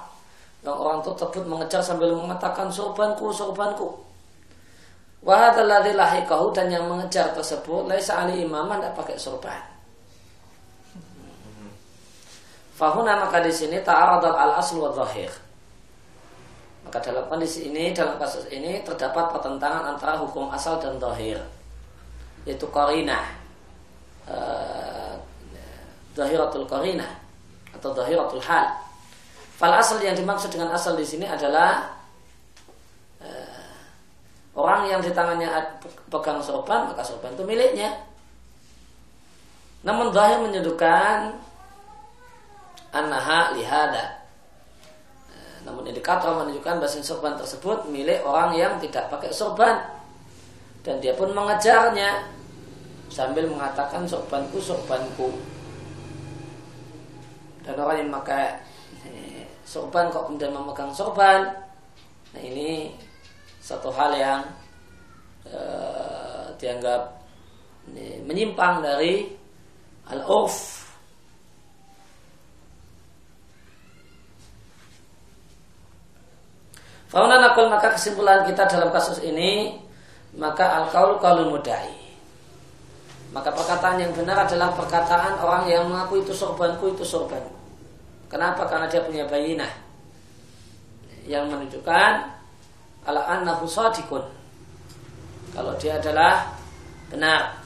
yang 0.67 0.75
orang 0.75 0.99
tersebut 1.05 1.47
mengejar 1.47 1.79
sambil 1.79 2.11
mengatakan 2.17 2.67
sorbanku, 2.67 3.31
sorbanku. 3.31 3.95
Lahikahu 5.23 6.51
dan 6.51 6.67
yang 6.73 6.91
mengejar 6.91 7.31
tersebut 7.31 7.87
laisa 7.87 8.27
ali 8.27 8.43
imaman 8.43 8.83
tidak 8.83 8.99
pakai 8.99 9.15
sorban. 9.15 9.63
Fahuna 12.79 13.19
maka 13.19 13.43
di 13.43 13.51
sini 13.51 13.83
ta'aradal 13.83 14.39
al 14.39 14.63
aslu 14.63 14.87
wa 14.87 14.95
zahir. 14.95 15.27
Maka 16.87 17.03
dalam 17.03 17.27
kondisi 17.27 17.67
ini, 17.67 17.91
dalam 17.91 18.15
kasus 18.23 18.47
ini 18.55 18.87
terdapat 18.87 19.35
pertentangan 19.35 19.99
antara 19.99 20.15
hukum 20.23 20.47
asal 20.55 20.79
dan 20.79 20.95
zahir. 21.03 21.43
Yaitu 22.47 22.71
qarinah. 22.71 23.35
Eh, 24.31 25.15
Zahiratul 26.19 26.67
qarinah 26.67 27.19
atau 27.75 27.95
zahiratul 27.95 28.43
hal. 28.43 28.75
Fal 29.55 29.75
asal 29.75 30.03
yang 30.03 30.19
dimaksud 30.19 30.51
dengan 30.51 30.75
asal 30.75 30.99
di 30.99 31.07
sini 31.07 31.23
adalah 31.23 31.95
eh, 33.23 33.75
orang 34.59 34.91
yang 34.91 34.99
di 34.99 35.15
tangannya 35.15 35.47
pegang 36.11 36.43
sorban 36.43 36.91
maka 36.91 37.07
sorban 37.07 37.35
itu 37.35 37.47
miliknya. 37.47 37.91
Namun 39.87 40.11
zahir 40.11 40.43
menunjukkan 40.43 41.48
annaha 42.93 43.53
lihada. 43.57 44.25
Eh, 45.33 45.57
Namun 45.69 45.89
indikator 45.89 46.37
menunjukkan 46.39 46.81
bahwa 46.81 47.01
sorban 47.05 47.35
tersebut 47.37 47.89
milik 47.89 48.25
orang 48.25 48.57
yang 48.57 48.77
tidak 48.81 49.09
pakai 49.13 49.33
sorban. 49.33 49.81
Dan 50.83 51.03
dia 51.03 51.13
pun 51.13 51.35
mengejarnya 51.35 52.25
sambil 53.13 53.45
mengatakan 53.49 54.09
sorbanku 54.09 54.61
sorbanku. 54.63 55.33
Dan 57.65 57.77
orang 57.77 58.01
yang 58.01 58.09
memakai 58.09 58.57
eh, 59.05 59.45
sorban 59.69 60.09
kok 60.09 60.31
kemudian 60.31 60.55
memegang 60.55 60.93
sorban? 60.97 61.45
Nah 62.33 62.43
ini 62.45 62.93
satu 63.61 63.93
hal 63.93 64.17
yang 64.17 64.41
eh, 65.45 66.45
dianggap 66.57 67.03
eh, 67.93 68.25
menyimpang 68.25 68.81
dari 68.81 69.29
al-urf 70.09 70.78
Fauna 77.09 77.41
nakul 77.41 77.73
maka 77.73 77.97
kesimpulan 77.97 78.45
kita 78.45 78.69
dalam 78.69 78.93
kasus 78.93 79.25
ini 79.25 79.81
maka 80.37 80.77
al 80.77 80.93
kaul 80.93 81.17
kaulul 81.17 81.57
mudai. 81.57 81.89
Maka 83.33 83.53
perkataan 83.53 84.01
yang 84.01 84.13
benar 84.13 84.45
adalah 84.45 84.73
perkataan 84.73 85.41
orang 85.41 85.69
yang 85.69 85.85
mengaku 85.89 86.21
itu 86.21 86.33
sorbanku 86.33 86.93
itu 86.93 87.05
sorbanku. 87.05 87.53
Kenapa? 88.29 88.69
Karena 88.69 88.89
dia 88.89 89.01
punya 89.05 89.25
bayinah 89.25 89.73
yang 91.29 91.49
menunjukkan 91.49 92.13
ala 93.05 93.23
annahu 93.37 93.65
sadikun. 93.65 94.25
Kalau 95.53 95.73
dia 95.81 95.97
adalah 95.97 96.45
benar, 97.09 97.57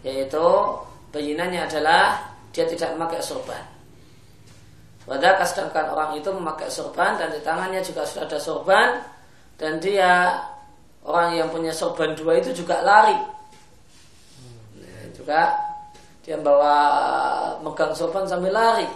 yaitu 0.00 0.44
bayinahnya 1.12 1.68
adalah 1.68 2.20
dia 2.52 2.64
tidak 2.64 2.96
memakai 2.96 3.20
sorban. 3.20 3.64
Wadaka 5.08 5.44
sedangkan 5.48 5.96
orang 5.96 6.10
itu 6.20 6.28
memakai 6.28 6.68
sorban 6.68 7.16
dan 7.16 7.32
di 7.32 7.40
tangannya 7.40 7.80
juga 7.80 8.04
sudah 8.04 8.28
ada 8.28 8.38
sorban 8.38 9.00
dan 9.56 9.80
dia 9.80 10.36
orang 11.04 11.36
yang 11.40 11.48
punya 11.48 11.72
sorban 11.72 12.12
dua 12.12 12.36
itu 12.36 12.52
juga 12.52 12.84
lari. 12.84 13.16
Nah, 14.76 15.02
juga 15.16 15.56
dia 16.20 16.36
bawa 16.36 16.76
megang 17.64 17.96
sorban 17.96 18.28
sambil 18.28 18.52
lari. 18.52 18.88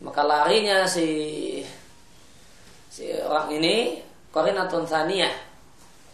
Maka 0.00 0.24
larinya 0.24 0.88
si 0.88 1.08
si 2.88 3.12
orang 3.20 3.52
ini 3.52 4.00
korinatun 4.32 4.88
thaniyah 4.88 5.32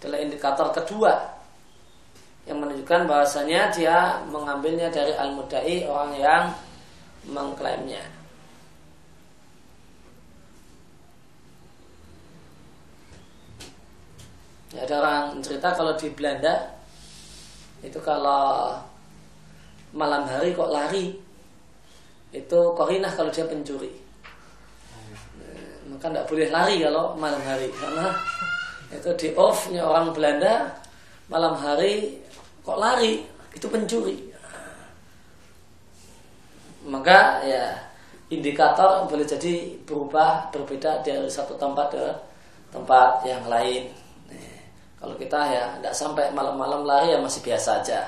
adalah 0.03 0.19
indikator 0.19 0.75
kedua 0.75 1.15
yang 2.51 2.59
menunjukkan 2.59 3.07
bahwasanya 3.07 3.71
dia 3.71 4.19
mengambilnya 4.27 4.91
dari 4.91 5.15
al-mudai 5.15 5.87
orang 5.87 6.13
yang 6.19 6.45
mengklaimnya. 7.31 8.22
Ya, 14.73 14.89
ada 14.89 14.95
orang 15.05 15.45
cerita 15.45 15.69
kalau 15.77 15.93
di 16.01 16.09
Belanda 16.17 16.73
itu 17.85 18.01
kalau 18.01 18.73
malam 19.93 20.25
hari 20.25 20.57
kok 20.57 20.73
lari 20.73 21.13
itu 22.33 22.61
korinah 22.73 23.13
kalau 23.13 23.29
dia 23.29 23.45
pencuri. 23.45 23.93
Maka 25.93 26.09
tidak 26.09 26.25
boleh 26.25 26.49
lari 26.49 26.81
kalau 26.81 27.13
malam 27.21 27.43
hari 27.45 27.69
karena 27.77 28.17
itu 28.89 29.11
di 29.21 29.29
off-nya 29.37 29.85
orang 29.85 30.09
Belanda 30.17 30.73
malam 31.29 31.53
hari 31.61 32.17
kok 32.65 32.81
lari 32.81 33.21
itu 33.53 33.69
pencuri. 33.69 34.33
Maka 36.89 37.45
ya 37.45 37.77
indikator 38.33 39.05
boleh 39.05 39.29
jadi 39.29 39.77
berubah 39.85 40.49
berbeda 40.49 41.05
dari 41.05 41.29
satu 41.29 41.61
tempat 41.61 41.93
ke 41.93 42.07
tempat 42.73 43.21
yang 43.29 43.45
lain. 43.53 44.02
Kalau 45.03 45.19
kita 45.19 45.41
ya 45.51 45.65
tidak 45.83 45.95
sampai 45.99 46.31
malam-malam 46.31 46.87
lari 46.87 47.11
ya 47.11 47.19
masih 47.19 47.43
biasa 47.43 47.83
aja. 47.83 48.07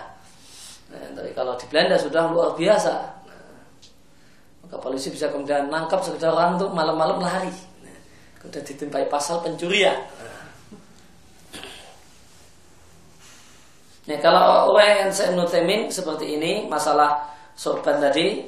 Nah, 0.94 1.10
tapi 1.10 1.34
kalau 1.34 1.58
di 1.58 1.66
Belanda 1.66 1.98
sudah 1.98 2.30
luar 2.30 2.54
biasa. 2.54 2.94
Nah, 3.26 3.66
maka 4.62 4.78
polisi 4.78 5.10
bisa 5.10 5.26
kemudian 5.26 5.66
nangkap 5.66 5.98
sekedar 6.06 6.30
orang 6.30 6.54
tuh 6.54 6.70
malam-malam 6.70 7.18
lari. 7.18 7.50
Nah, 7.82 7.98
kemudian 8.38 8.62
ditimpai 8.62 9.10
pasal 9.10 9.42
pencurian. 9.42 9.98
Nah, 14.06 14.18
kalau 14.22 14.70
uraian 14.70 15.10
Nutemin 15.34 15.90
seperti 15.90 16.38
ini 16.38 16.70
masalah 16.70 17.26
sorban 17.58 17.98
tadi 17.98 18.38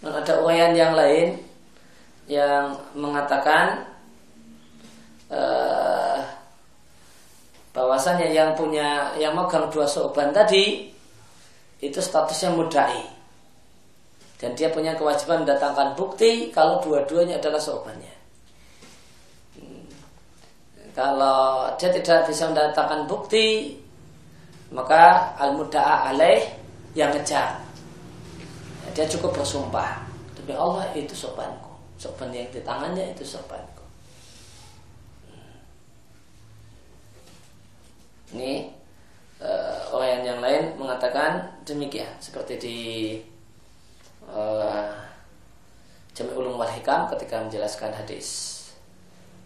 dan 0.00 0.16
ada 0.16 0.40
uraian 0.40 0.72
yang 0.72 0.96
lain 0.96 1.36
yang 2.24 2.72
mengatakan 2.96 3.84
uh, 5.28 6.15
bahwasanya 7.76 8.32
yang 8.32 8.56
punya 8.56 9.12
yang 9.20 9.36
megang 9.36 9.68
dua 9.68 9.84
sorban 9.84 10.32
tadi 10.32 10.88
itu 11.84 12.00
statusnya 12.00 12.56
mudai 12.56 13.04
dan 14.40 14.56
dia 14.56 14.72
punya 14.72 14.96
kewajiban 14.96 15.44
mendatangkan 15.44 15.92
bukti 15.92 16.48
kalau 16.52 16.80
dua-duanya 16.80 17.36
adalah 17.40 17.60
sorbannya. 17.60 18.16
Hmm. 19.56 19.84
Kalau 20.92 21.72
dia 21.80 21.88
tidak 21.88 22.28
bisa 22.28 22.48
mendatangkan 22.52 23.08
bukti, 23.08 23.76
maka 24.72 25.32
al 25.40 25.56
mudaa 25.56 26.12
alaih 26.12 26.44
yang 26.92 27.12
ngejar. 27.16 27.60
Dia 28.92 29.04
cukup 29.08 29.40
bersumpah 29.40 30.00
demi 30.36 30.56
Allah 30.56 30.84
itu 30.96 31.12
sorbanku, 31.12 31.72
sorban 32.00 32.32
yang 32.32 32.48
di 32.52 32.60
tangannya 32.60 33.12
itu 33.12 33.24
sorbanku. 33.24 33.75
Ini 38.34 38.66
uh, 39.38 39.94
orang 39.94 40.26
yang 40.26 40.40
lain 40.42 40.74
mengatakan 40.74 41.46
demikian 41.62 42.10
seperti 42.18 42.54
di 42.58 42.78
uh, 44.26 44.90
Jami 46.16 46.32
Ulum 46.32 46.58
wal 46.58 46.72
Hikam 46.72 47.06
ketika 47.12 47.44
menjelaskan 47.44 47.92
hadis 47.92 48.56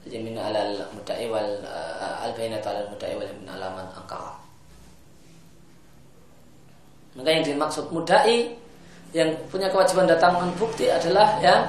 Jamin 0.08 0.32
alal 0.40 0.80
mudai 0.96 1.28
wal 1.28 1.60
uh, 1.60 2.24
al 2.24 2.32
bainat 2.32 2.64
alal 2.64 2.88
mudai 2.88 3.20
wal 3.20 3.28
min 3.36 3.48
alaman 3.52 3.84
angkara. 3.92 4.32
Maka 7.20 7.28
yang 7.28 7.44
dimaksud 7.44 7.92
mudai 7.92 8.56
yang 9.12 9.28
punya 9.52 9.68
kewajiban 9.68 10.08
datang 10.08 10.40
bukti 10.56 10.88
adalah 10.88 11.36
yang 11.42 11.68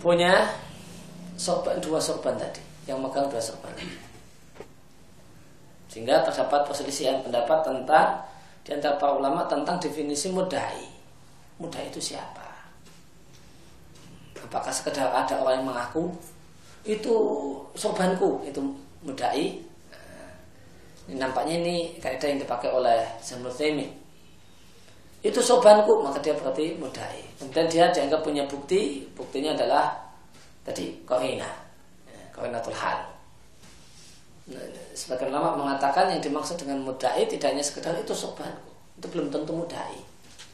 punya 0.00 0.48
sorban 1.36 1.76
dua 1.82 1.98
sorban 2.00 2.38
tadi, 2.40 2.62
yang 2.88 3.02
megang 3.02 3.28
dua 3.28 3.42
sorban 3.42 3.74
tadi. 3.76 4.01
Sehingga 5.92 6.24
terdapat 6.24 6.64
perselisihan 6.64 7.20
pendapat 7.20 7.60
tentang 7.68 8.24
di 8.64 8.72
antara 8.72 8.96
para 8.96 9.12
ulama 9.12 9.44
tentang 9.44 9.76
definisi 9.76 10.32
mudai. 10.32 10.88
Mudai 11.60 11.92
itu 11.92 12.00
siapa? 12.00 12.48
Apakah 14.40 14.72
sekedar 14.72 15.12
ada 15.12 15.36
orang 15.36 15.60
yang 15.60 15.68
mengaku 15.68 16.08
itu 16.88 17.12
sorbanku 17.76 18.40
itu 18.48 18.64
mudai? 19.04 19.60
Ini 21.12 21.20
nampaknya 21.20 21.60
ini 21.60 21.76
kaidah 22.00 22.24
yang 22.24 22.40
dipakai 22.40 22.72
oleh 22.72 23.04
Zamrud 23.20 23.52
Itu 25.20 25.44
sorbanku 25.44 26.00
maka 26.00 26.24
dia 26.24 26.32
berarti 26.32 26.72
mudai. 26.80 27.20
Kemudian 27.36 27.68
dia 27.68 27.92
dianggap 27.92 28.24
punya 28.24 28.48
bukti, 28.48 29.04
buktinya 29.12 29.52
adalah 29.52 29.92
tadi 30.64 31.04
korina, 31.04 31.52
korinatul 32.32 32.72
hal 32.72 33.11
sebagian 34.92 35.30
ulama 35.30 35.54
mengatakan 35.54 36.10
yang 36.10 36.18
dimaksud 36.18 36.58
dengan 36.58 36.82
mudai 36.82 37.24
tidak 37.30 37.54
hanya 37.54 37.62
sekedar 37.62 37.94
itu 37.94 38.10
sobanku 38.10 38.72
itu 38.98 39.06
belum 39.10 39.34
tentu 39.34 39.52
mudai. 39.54 39.98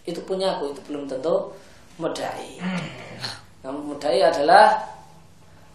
Itu 0.08 0.20
punya 0.24 0.56
aku 0.56 0.72
itu 0.72 0.80
belum 0.88 1.04
tentu 1.04 1.52
mudai. 2.00 2.60
Nah, 3.60 3.74
mudai 3.74 4.22
adalah 4.22 4.78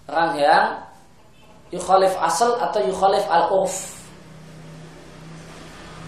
orang 0.08 0.32
yang 0.39 0.65
yukhalif 1.69 2.13
asal 2.17 2.58
atau 2.58 2.80
yukhalif 2.82 3.26
al 3.30 3.49
urf 3.49 3.97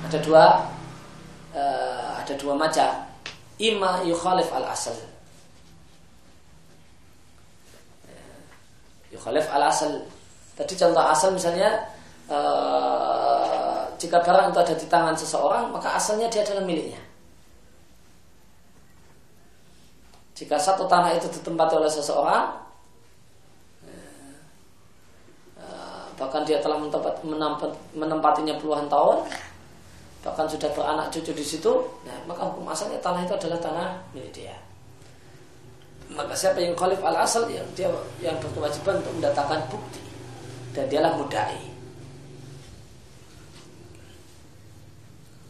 ada 0.06 0.18
dua 0.22 0.46
uh, 1.54 2.22
ada 2.22 2.34
dua 2.38 2.54
macam. 2.58 2.90
Ima 3.62 4.02
yukhalif 4.04 4.50
al 4.52 4.66
asal 4.74 4.96
yukhalif 9.14 9.46
al 9.54 9.70
asal 9.70 10.02
tadi 10.60 10.74
contoh 10.76 11.04
asal 11.04 11.30
misalnya 11.32 11.95
Eh, 12.26 13.80
jika 14.02 14.18
barang 14.18 14.50
itu 14.50 14.60
ada 14.60 14.74
di 14.74 14.88
tangan 14.90 15.14
seseorang 15.14 15.70
maka 15.70 15.94
asalnya 15.94 16.26
dia 16.26 16.42
adalah 16.42 16.66
miliknya. 16.66 16.98
Jika 20.36 20.60
satu 20.60 20.90
tanah 20.90 21.16
itu 21.16 21.32
ditempati 21.32 21.80
oleh 21.80 21.88
seseorang, 21.88 22.60
uh, 25.56 26.06
bahkan 26.20 26.44
dia 26.44 26.60
telah 26.60 26.76
menempatinya 27.96 28.60
puluhan 28.60 28.92
tahun, 28.92 29.24
bahkan 30.28 30.44
sudah 30.44 30.68
beranak 30.76 31.08
cucu 31.08 31.32
di 31.32 31.40
situ, 31.40 31.72
nah, 32.04 32.20
maka 32.28 32.52
hukum 32.52 32.68
asalnya 32.68 33.00
tanah 33.00 33.24
itu 33.24 33.32
adalah 33.32 33.64
tanah 33.64 33.90
milik 34.12 34.36
dia. 34.36 34.60
Maka 36.12 36.36
siapa 36.36 36.60
yang 36.60 36.76
khalif 36.76 37.00
al 37.00 37.16
asal 37.16 37.48
yang 37.48 37.64
dia 37.72 37.88
yang 38.20 38.36
berkewajiban 38.44 39.00
untuk 39.00 39.16
mendatangkan 39.16 39.72
bukti 39.72 40.04
dan 40.76 40.92
dialah 40.92 41.16
mudai. 41.16 41.75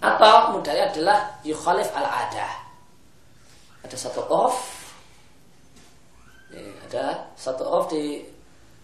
Atau 0.05 0.53
mudahnya 0.53 0.93
adalah 0.93 1.17
yukhalif 1.41 1.89
al 1.97 2.05
ada. 2.05 2.45
Satu 3.95 4.21
off, 4.27 4.85
ada 6.51 7.31
satu 7.39 7.63
off 7.63 7.87
di 7.89 8.21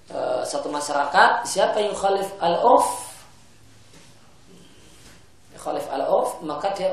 uh, 0.09 0.41
satu 0.41 0.71
masyarakat. 0.71 1.45
Siapa 1.45 1.77
yang 1.77 1.93
yukhalif 1.93 2.29
al 2.41 2.57
off? 2.63 3.11
Yukhalif 5.53 5.85
al 5.93 6.05
off, 6.09 6.41
maka 6.41 6.73
dia 6.73 6.89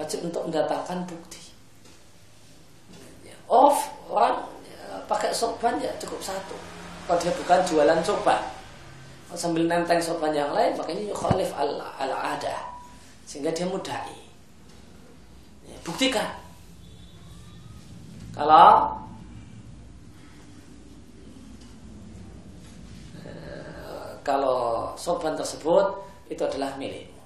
wajib 0.00 0.24
untuk 0.24 0.48
mendatangkan 0.48 1.04
bukti. 1.04 1.50
Off 3.48 3.90
orang 4.08 4.44
ya, 4.64 5.02
pakai 5.08 5.34
sorban 5.34 5.76
ya 5.82 5.92
cukup 6.00 6.20
satu. 6.24 6.56
Kalau 7.04 7.18
dia 7.20 7.32
bukan 7.32 7.58
jualan 7.64 8.00
sorban, 8.04 8.40
sambil 9.32 9.64
nenteng 9.64 10.00
sorban 10.00 10.32
yang 10.32 10.52
lain, 10.52 10.76
makanya 10.76 11.10
yukhalif 11.10 11.50
al, 11.56 11.80
al 11.80 12.12
sehingga 13.28 13.52
dia 13.52 13.68
mudai. 13.68 14.16
Ya, 15.68 15.76
buktikan. 15.84 16.32
Kalau 18.32 18.96
eh, 23.20 24.10
kalau 24.24 24.96
sorban 24.96 25.36
tersebut 25.36 26.08
itu 26.32 26.40
adalah 26.40 26.72
milikmu. 26.80 27.20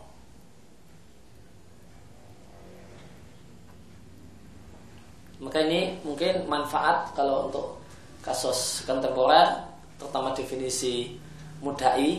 Maka 5.38 5.58
ini 5.70 6.02
mungkin 6.02 6.50
manfaat 6.50 7.14
kalau 7.14 7.46
untuk 7.46 7.78
kasus 8.26 8.82
kontemporer, 8.86 9.54
terutama 10.02 10.34
definisi 10.34 11.14
mudai 11.62 12.18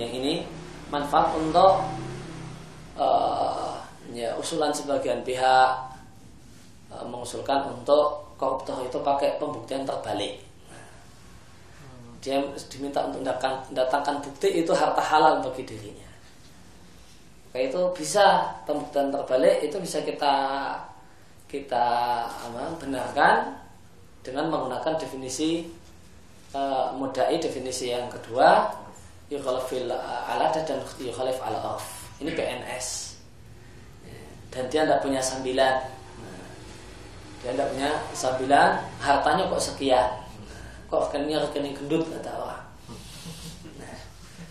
yang 0.00 0.12
ini 0.12 0.44
manfaat 0.88 1.32
untuk 1.36 1.80
uh, 2.96 3.76
ya 4.12 4.32
usulan 4.36 4.72
sebagian 4.72 5.20
pihak 5.22 5.70
uh, 6.92 7.04
mengusulkan 7.06 7.68
untuk 7.72 8.36
koruptor 8.36 8.80
itu 8.84 8.98
pakai 9.00 9.40
pembuktian 9.40 9.84
terbalik. 9.84 10.44
Dia 12.20 12.42
diminta 12.68 13.06
untuk 13.06 13.22
mendatangkan 13.22 14.18
bukti 14.18 14.66
itu 14.66 14.72
harta 14.74 14.98
halal 14.98 15.38
bagi 15.46 15.62
dirinya. 15.62 16.10
Maka 17.52 17.72
itu 17.72 17.80
bisa 17.94 18.52
pembuktian 18.66 19.14
terbalik 19.14 19.62
itu 19.62 19.76
bisa 19.78 20.02
kita 20.02 20.34
kita 21.46 21.86
apa, 22.26 22.74
benarkan 22.82 23.54
dengan 24.26 24.50
menggunakan 24.50 24.98
definisi 24.98 25.70
uh, 26.50 26.90
mudai 26.98 27.38
definisi 27.38 27.94
yang 27.94 28.10
kedua 28.10 28.66
yukhalifil 29.30 29.94
alada 30.26 30.58
dan 30.66 30.82
yukhalif 30.98 31.38
al 31.38 31.54
-of 31.62 31.95
ini 32.20 32.30
PNS 32.32 33.16
dan 34.56 34.64
dia 34.72 34.88
tidak 34.88 35.04
punya 35.04 35.20
sambilan. 35.20 35.76
Dia 37.44 37.52
tidak 37.52 37.68
punya 37.76 37.90
sambilan 38.16 38.80
hartanya 39.04 39.52
kok 39.52 39.60
sekian. 39.60 40.08
Kok 40.88 41.12
rekeningnya 41.12 41.44
rekening 41.44 41.76
gendut 41.76 42.08
kata 42.08 42.32
orang. 42.32 42.64
Nah, 43.76 43.96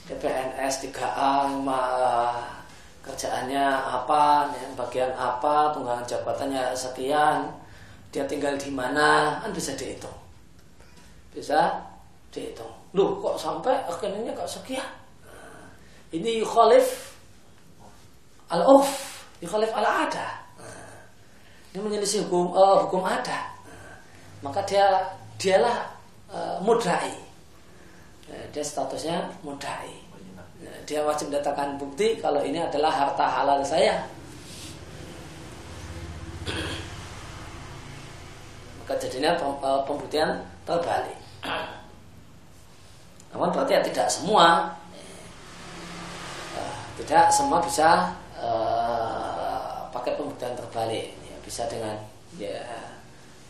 dia 0.05 0.15
PNS 0.21 0.73
3A 0.85 1.33
kerjaannya 3.01 3.65
apa 3.65 4.49
bagian 4.77 5.09
apa 5.17 5.73
tunggangan 5.73 6.05
jabatannya 6.05 6.77
sekian. 6.77 7.49
Dia 8.13 8.29
tinggal 8.29 8.53
di 8.61 8.69
mana 8.69 9.41
kan 9.41 9.49
bisa 9.49 9.73
dihitung. 9.73 10.13
Bisa 11.33 11.81
dihitung. 12.29 12.71
Loh 12.93 13.17
kok 13.25 13.41
sampai 13.41 13.81
rekeningnya 13.89 14.37
kok 14.37 14.47
sekian? 14.47 14.85
Ini 16.13 16.45
khalif 16.45 17.14
al-urf 18.49 19.23
yukhalif 19.41 19.71
al-ada. 19.73 20.45
Ini 21.73 21.83
menyelisih 21.83 22.27
hukum 22.27 22.55
uh, 22.55 22.87
hukum 22.87 23.03
ada. 23.03 23.51
Maka 24.39 24.63
dia 24.63 24.85
dialah 25.35 25.91
uh, 26.31 26.57
mudai. 26.63 27.11
Dia 28.25 28.63
statusnya 28.63 29.27
mudai. 29.43 29.91
Dia 30.87 31.03
wajib 31.03 31.29
datangkan 31.29 31.77
bukti 31.77 32.17
kalau 32.17 32.41
ini 32.41 32.57
adalah 32.63 32.89
harta 32.89 33.25
halal 33.27 33.59
saya. 33.61 34.01
Maka 38.81 38.93
jadinya 39.01 39.35
pembuktian 39.83 40.41
terbalik. 40.63 41.17
Namun 43.33 43.51
berarti 43.51 43.75
ya 43.75 43.81
tidak 43.83 44.07
semua 44.07 44.71
tidak 46.95 47.27
semua 47.27 47.59
bisa 47.59 48.15
uh, 48.39 49.87
pakai 49.91 50.15
pembuktian 50.19 50.55
terbalik. 50.55 51.11
Ya, 51.23 51.35
bisa 51.43 51.67
dengan 51.67 51.95
ya 52.35 52.61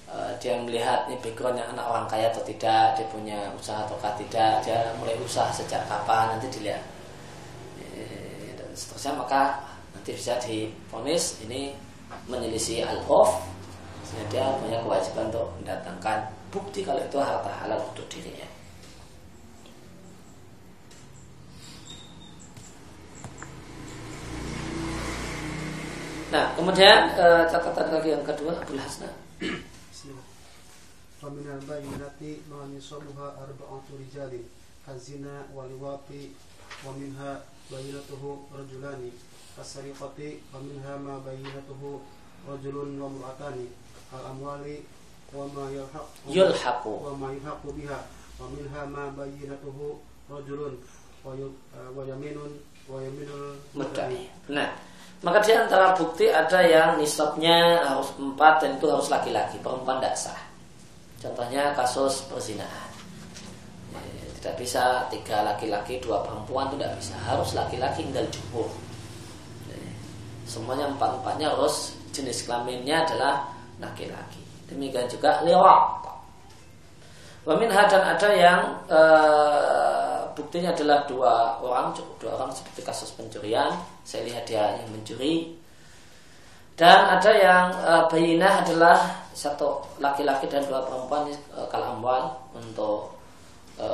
uh, 0.09 0.31
dia 0.37 0.57
melihat 0.61 1.09
ini 1.09 1.17
backgroundnya 1.21 1.65
anak 1.73 1.85
orang 1.85 2.05
kaya 2.09 2.29
atau 2.29 2.43
tidak 2.45 2.97
dia 2.97 3.05
punya 3.09 3.49
usaha 3.55 3.85
atau 3.85 3.97
tidak 4.17 4.61
dia 4.65 4.93
mulai 4.97 5.17
usaha 5.21 5.49
sejak 5.53 5.85
kapan 5.85 6.37
nanti 6.37 6.47
dilihat. 6.49 6.83
Ya, 7.79 8.53
dan 8.57 8.69
seterusnya 8.73 9.13
maka 9.17 9.41
nanti 9.95 10.11
bisa 10.13 10.37
difonis 10.41 11.41
ini 11.45 11.73
menyelisih 12.29 12.85
sehingga 14.05 14.25
dia 14.29 14.45
punya 14.61 14.77
kewajiban 14.85 15.33
untuk 15.33 15.49
mendatangkan 15.59 16.29
bukti 16.53 16.85
kalau 16.85 17.01
itu 17.01 17.17
harta 17.17 17.49
halal 17.49 17.81
untuk 17.89 18.05
dirinya 18.07 18.54
Nah, 26.34 26.54
kemudian 26.54 27.10
uh, 27.18 27.44
catatan 27.50 27.90
lagi 27.90 28.08
yang 28.14 28.24
kedua 28.24 28.54
Abdul 28.62 28.78
Hasna. 28.80 29.10
ومن 31.20 31.44
البينات 31.44 32.20
ما 32.48 32.64
نصابها 32.64 33.26
أربعة 33.44 33.84
رجال 33.92 34.32
الزنا 34.88 35.52
والواق 35.52 36.08
ومنها 36.86 37.30
بينته 37.70 38.22
رجلان 38.56 39.02
السرقة 39.60 40.18
ومنها 40.54 40.92
ما 40.96 41.20
بينته 41.20 41.82
رجل 42.48 42.76
وامرأتان 43.00 43.56
الأموال 44.16 44.64
وما 45.36 45.64
يلحق 45.70 46.08
يلحق 46.32 46.84
وما 46.86 47.28
يلحق 47.36 47.62
بها 47.68 48.00
ومنها 48.40 48.82
ما 48.88 49.04
بينته 49.12 49.78
رجل 50.30 50.60
ويمين 51.96 52.38
ويمين 52.88 53.28
المدعي. 53.76 54.20
Nah, 54.48 54.72
maka 55.25 55.41
di 55.41 55.57
antara 55.57 55.97
bukti 55.97 56.29
ada 56.29 56.61
yang 56.61 57.01
nisabnya 57.01 57.81
harus 57.81 58.13
empat 58.21 58.61
dan 58.61 58.77
itu 58.77 58.85
harus 58.85 59.09
laki-laki, 59.09 59.57
perempuan 59.57 59.97
tidak 59.97 60.13
sah. 60.13 60.41
Contohnya 61.17 61.73
kasus 61.73 62.29
perzinahan. 62.29 62.89
Ya, 63.89 64.29
tidak 64.37 64.55
bisa 64.61 65.09
tiga 65.09 65.41
laki-laki, 65.41 65.97
dua 65.97 66.21
perempuan 66.21 66.69
itu 66.69 66.77
tidak 66.77 66.93
bisa. 67.01 67.17
Harus 67.25 67.57
laki-laki 67.57 68.05
tinggal 68.05 68.29
jumhur. 68.29 68.69
Ya, 69.65 69.81
semuanya 70.45 70.93
empat-empatnya 70.93 71.57
harus 71.57 71.97
jenis 72.13 72.45
kelaminnya 72.45 73.09
adalah 73.09 73.49
laki-laki. 73.81 74.45
Demikian 74.69 75.09
juga 75.09 75.41
lewat. 75.41 76.05
Wamin 77.45 77.69
dan 77.69 78.01
ada 78.01 78.29
yang 78.33 78.61
e, 78.89 79.01
buktinya 80.35 80.75
adalah 80.75 81.07
dua 81.09 81.57
orang, 81.63 81.95
dua 82.19 82.35
orang 82.35 82.51
seperti 82.51 82.83
kasus 82.83 83.15
pencurian. 83.15 83.71
Saya 84.03 84.27
lihat 84.27 84.43
dia 84.45 84.77
yang 84.77 84.91
mencuri. 84.91 85.55
Dan 86.75 87.07
ada 87.07 87.31
yang 87.31 87.71
e, 87.71 87.93
bayinah 88.11 88.67
adalah 88.67 88.99
satu 89.31 89.79
laki-laki 90.03 90.51
dan 90.51 90.67
dua 90.67 90.83
perempuan 90.83 91.31
e, 91.31 91.59
kalamwal 91.71 92.35
untuk 92.51 93.15
e, 93.79 93.87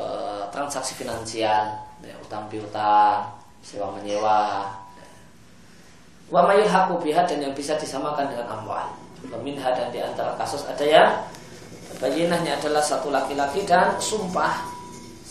transaksi 0.49 0.97
finansial, 0.97 1.77
ya, 2.01 2.15
utang 2.17 2.49
piutang, 2.49 3.29
sewa 3.61 3.93
menyewa. 3.93 4.65
Wa 6.33 6.41
mayul 6.41 6.65
biha 7.05 7.21
dan 7.29 7.37
yang 7.37 7.53
bisa 7.53 7.77
disamakan 7.77 8.33
dengan 8.33 8.49
amwal. 8.49 8.89
Waminha 9.29 9.69
dan 9.77 9.93
di 9.93 10.01
antara 10.01 10.33
kasus 10.33 10.65
ada 10.65 10.81
yang 10.81 11.13
Bayinahnya 12.01 12.57
adalah 12.57 12.81
satu 12.81 13.13
laki-laki 13.13 13.61
dan 13.61 13.93
sumpah 14.01 14.80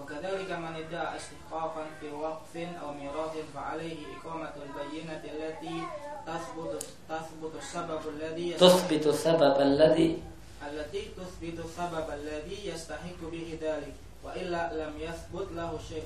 وكذلك 0.00 0.50
من 0.52 0.74
ادعى 0.76 1.16
استحقاقا 1.16 1.84
في 2.00 2.10
وقف 2.10 2.56
أو 2.56 2.92
ميراث 2.94 3.32
فعليه 3.54 3.96
إقامة 4.16 4.52
البينة 4.66 5.22
التي 5.24 5.82
تثبت 6.26 6.86
تثبت 7.08 7.52
السبب 7.58 8.00
الذي 8.08 8.52
تثبت 8.52 9.06
السبب 9.06 9.60
الذي 9.60 10.22
التي 10.68 11.02
تثبت 11.16 11.64
السبب 11.64 12.06
الذي 12.12 12.68
يستحق 12.68 13.20
به 13.32 13.58
ذلك 13.62 13.94
وإلا 14.24 14.72
لم 14.72 14.92
يثبت 15.00 15.46
له 15.52 15.78
شيء 15.88 16.04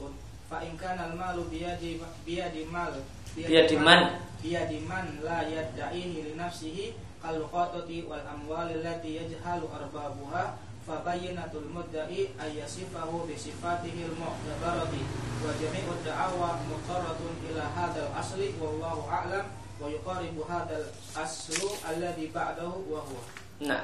فإن 0.50 0.76
كان 0.80 1.10
المال 1.12 1.44
بيد 1.50 2.00
بيد 2.26 2.66
مال 2.72 2.94
بيد 3.36 3.72
من 3.72 4.02
بيد 4.42 4.72
من 4.90 5.20
لا 5.24 5.40
يدعيه 5.48 6.32
لنفسه 6.32 6.92
كالقطة 7.22 8.02
والأموال 8.08 8.68
التي 8.86 9.16
يجهل 9.16 9.62
أربابها 9.80 10.56
fabayyinatul 10.85 11.65
mudda'i 11.73 12.29
ayyasifahu 12.37 13.25
bisifatihil 13.25 14.13
mu'tabarati 14.21 15.01
wa 15.41 15.49
jami'ud 15.57 15.99
da'awa 16.05 16.61
muqarratun 16.69 17.33
ila 17.49 17.65
hadal 17.73 18.13
asli 18.13 18.53
wallahu 18.61 19.09
a'lam 19.09 19.49
wa 19.81 19.89
yuqaribu 19.89 20.45
hadal 20.45 20.85
aslu 21.17 21.73
alladhi 21.81 22.29
ba'dahu 22.29 22.85
wa 22.85 23.01
huwa. 23.01 23.23
Nah. 23.65 23.83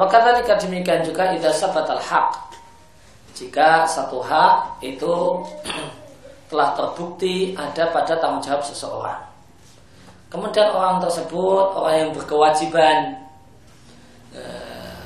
Maka 0.00 0.16
uh, 0.18 0.22
tadi 0.24 0.40
demikian 0.66 1.04
juga 1.06 1.30
idza 1.36 1.52
sabatal 1.52 2.00
haq. 2.00 2.34
Jika 3.36 3.86
satu 3.86 4.18
hak 4.24 4.82
itu 4.82 5.14
telah 6.50 6.74
terbukti 6.74 7.54
ada 7.54 7.92
pada 7.92 8.18
tanggung 8.18 8.42
jawab 8.42 8.64
seseorang. 8.64 9.20
Kemudian 10.32 10.74
orang 10.74 10.98
tersebut 10.98 11.76
orang 11.78 11.94
yang 11.94 12.10
berkewajiban 12.10 13.23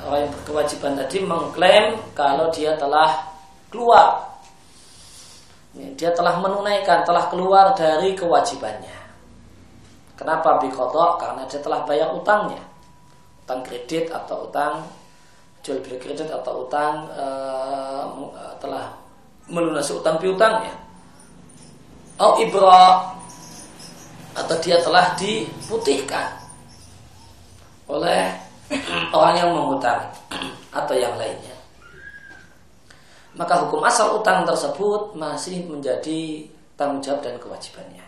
orang 0.09 0.25
yang 0.25 0.33
berkewajiban 0.33 0.93
tadi 0.97 1.17
mengklaim 1.21 1.85
kalau 2.17 2.49
dia 2.49 2.73
telah 2.75 3.29
keluar 3.69 4.29
dia 5.69 6.09
telah 6.17 6.41
menunaikan, 6.41 7.05
telah 7.05 7.29
keluar 7.29 7.77
dari 7.77 8.17
kewajibannya. 8.17 8.97
Kenapa 10.17 10.59
bikodok? 10.59 11.21
Karena 11.21 11.45
dia 11.47 11.61
telah 11.61 11.85
bayar 11.85 12.11
utangnya, 12.11 12.59
utang 13.45 13.61
kredit 13.63 14.09
atau 14.11 14.49
utang 14.49 14.83
jual 15.59 15.79
beli 15.83 15.99
kredit 15.99 16.31
atau 16.31 16.65
utang 16.65 17.07
uh, 17.13 18.03
telah 18.57 18.95
melunasi 19.47 19.95
utang 19.95 20.17
piutangnya. 20.17 20.71
Oh 22.19 22.35
ibro 22.39 22.71
atau 24.35 24.55
dia 24.59 24.79
telah 24.83 25.15
diputihkan 25.15 26.35
oleh 27.87 28.35
orang 29.09 29.35
yang 29.35 29.49
mengutang 29.53 30.05
atau 30.69 30.95
yang 30.95 31.17
lainnya. 31.17 31.55
Maka 33.33 33.65
hukum 33.65 33.81
asal 33.85 34.17
utang 34.17 34.45
tersebut 34.45 35.13
masih 35.17 35.65
menjadi 35.65 36.45
tanggung 36.77 37.01
jawab 37.01 37.21
dan 37.25 37.35
kewajibannya. 37.37 38.05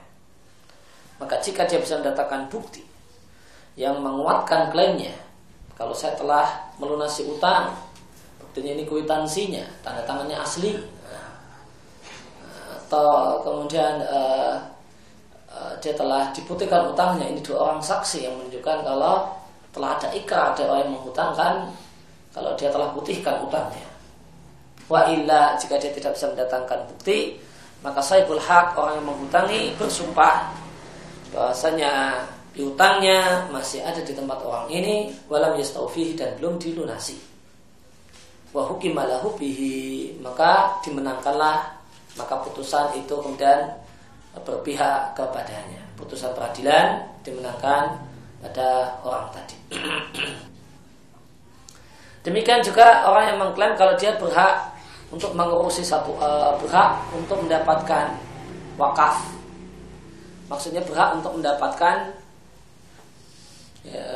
Maka 1.21 1.37
jika 1.41 1.69
dia 1.69 1.77
bisa 1.77 2.01
mendatangkan 2.01 2.49
bukti 2.49 2.81
yang 3.77 4.01
menguatkan 4.01 4.73
klaimnya, 4.73 5.13
kalau 5.77 5.93
saya 5.93 6.17
telah 6.17 6.49
melunasi 6.81 7.29
utang, 7.29 7.73
buktinya 8.41 8.73
ini 8.73 8.83
kuitansinya, 8.89 9.63
tanda 9.85 10.01
tangannya 10.05 10.37
asli, 10.41 10.75
atau 12.91 13.39
kemudian 13.45 14.03
uh, 14.03 14.59
uh, 15.47 15.73
dia 15.79 15.95
telah 15.95 16.33
diputihkan 16.35 16.91
utangnya, 16.91 17.31
ini 17.31 17.39
dua 17.39 17.71
orang 17.71 17.79
saksi 17.79 18.27
yang 18.27 18.35
menunjukkan 18.35 18.83
kalau 18.83 19.40
telah 19.71 19.95
ada 19.99 20.11
ikrar 20.11 20.51
ada 20.55 20.63
orang 20.67 20.87
yang 20.87 20.93
menghutangkan 20.99 21.53
kalau 22.31 22.51
dia 22.55 22.71
telah 22.71 22.91
putihkan 22.95 23.43
utangnya. 23.43 23.87
Wa 24.87 25.07
illa 25.07 25.55
jika 25.55 25.79
dia 25.79 25.91
tidak 25.95 26.15
bisa 26.15 26.27
mendatangkan 26.31 26.79
bukti, 26.91 27.39
maka 27.79 28.03
saibul 28.03 28.39
hak 28.39 28.75
orang 28.75 28.99
yang 28.99 29.07
menghutangi 29.07 29.71
bersumpah 29.79 30.51
bahwasanya 31.31 32.23
piutangnya 32.51 33.47
masih 33.47 33.79
ada 33.79 34.03
di 34.03 34.11
tempat 34.11 34.43
orang 34.43 34.67
ini 34.67 35.15
walam 35.31 35.55
yastaufihi 35.55 36.19
dan 36.19 36.35
belum 36.35 36.59
dilunasi. 36.59 37.15
Wa 38.51 38.67
hukimalahu 38.67 39.39
bihi 39.39 40.19
maka 40.19 40.75
dimenangkanlah 40.83 41.79
maka 42.19 42.35
putusan 42.43 42.91
itu 42.99 43.15
kemudian 43.15 43.71
berpihak 44.43 45.15
kepadanya. 45.15 45.79
Putusan 45.95 46.35
peradilan 46.35 46.99
dimenangkan 47.23 47.95
pada 48.43 48.99
orang 49.07 49.31
tadi. 49.31 49.60
Demikian 52.21 52.61
juga 52.61 53.07
orang 53.09 53.33
yang 53.33 53.37
mengklaim 53.41 53.73
kalau 53.73 53.97
dia 53.97 54.13
berhak 54.21 54.69
untuk 55.09 55.33
mengurusi 55.33 55.81
satu 55.81 56.15
uh, 56.21 56.53
berhak 56.61 57.01
untuk 57.11 57.41
mendapatkan 57.41 58.13
wakaf. 58.77 59.33
Maksudnya 60.47 60.85
berhak 60.85 61.17
untuk 61.17 61.39
mendapatkan 61.39 62.13
ya, 63.83 64.07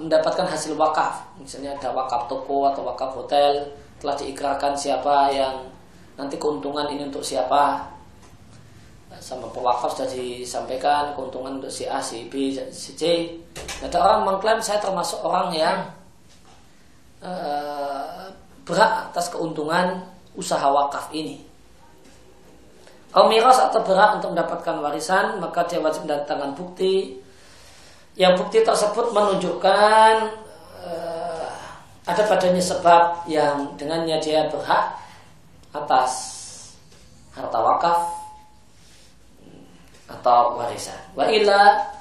mendapatkan 0.00 0.48
hasil 0.48 0.74
wakaf. 0.74 1.22
Misalnya 1.36 1.76
ada 1.76 1.92
wakaf 1.92 2.26
toko 2.26 2.66
atau 2.72 2.82
wakaf 2.88 3.12
hotel 3.12 3.60
telah 4.00 4.16
diikrarkan 4.18 4.74
siapa 4.74 5.30
yang 5.30 5.54
nanti 6.18 6.40
keuntungan 6.40 6.88
ini 6.90 7.06
untuk 7.06 7.22
siapa 7.22 7.92
sama 9.22 9.46
pewakaf 9.54 9.94
sudah 9.94 10.10
disampaikan 10.10 11.14
keuntungan 11.14 11.62
untuk 11.62 11.70
si 11.70 11.86
A, 11.86 12.02
si 12.02 12.26
B, 12.26 12.50
si 12.74 12.98
C. 12.98 13.30
Ada 13.78 14.02
orang 14.02 14.26
mengklaim 14.26 14.58
saya 14.58 14.82
termasuk 14.82 15.22
orang 15.22 15.54
yang 15.54 15.78
uh, 17.22 18.26
berhak 18.66 19.14
atas 19.14 19.30
keuntungan 19.30 20.02
usaha 20.34 20.66
wakaf 20.66 21.14
ini. 21.14 21.38
Kalau 23.14 23.30
miras 23.30 23.62
atau 23.62 23.78
berhak 23.86 24.18
untuk 24.18 24.34
mendapatkan 24.34 24.82
warisan, 24.82 25.38
maka 25.38 25.62
dia 25.70 25.78
wajib 25.78 26.02
mendatangkan 26.02 26.58
bukti. 26.58 27.14
Yang 28.18 28.42
bukti 28.42 28.58
tersebut 28.66 29.14
menunjukkan 29.14 30.14
uh, 30.82 31.48
ada 32.10 32.22
padanya 32.26 32.60
sebab 32.60 33.30
yang 33.30 33.70
dengannya 33.78 34.18
dia 34.18 34.50
berhak 34.50 34.98
atas 35.70 36.42
harta 37.32 37.56
wakaf 37.62 38.21
atau 40.10 40.58
warisan. 40.58 40.98
Wa 41.14 41.26
illa 41.28 41.92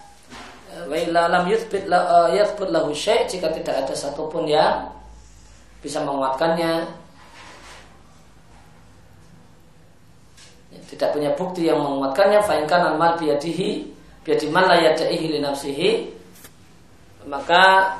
wa 0.87 0.95
illa 0.95 1.27
lam 1.27 1.43
yuthbit 1.51 1.85
la 1.91 1.99
uh, 2.07 2.29
yathbut 2.31 2.71
lahu 2.71 2.95
syai' 2.95 3.27
jika 3.27 3.51
tidak 3.51 3.85
ada 3.85 3.93
satupun 3.93 4.47
yang 4.47 4.87
bisa 5.83 5.99
menguatkannya 6.05 6.87
ya, 10.71 10.79
tidak 10.87 11.09
punya 11.11 11.31
bukti 11.35 11.67
yang 11.67 11.81
menguatkannya 11.81 12.39
fa 12.45 12.55
in 12.55 12.65
kana 12.69 12.95
mal 12.95 13.19
biyadihi 13.19 13.89
biyadi 14.23 14.47
man 14.47 14.69
la 14.69 14.77
yadaihi 14.79 15.25
li 15.37 15.39
nafsihi 15.41 15.89
maka 17.27 17.97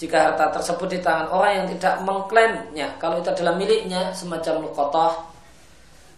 jika 0.00 0.32
harta 0.32 0.50
tersebut 0.58 0.88
di 0.88 0.98
tangan 0.98 1.30
orang 1.30 1.52
yang 1.62 1.66
tidak 1.78 1.94
mengklaimnya 2.02 2.88
kalau 2.98 3.20
itu 3.20 3.28
adalah 3.30 3.54
miliknya 3.54 4.10
semacam 4.16 4.66
lukotoh 4.66 5.31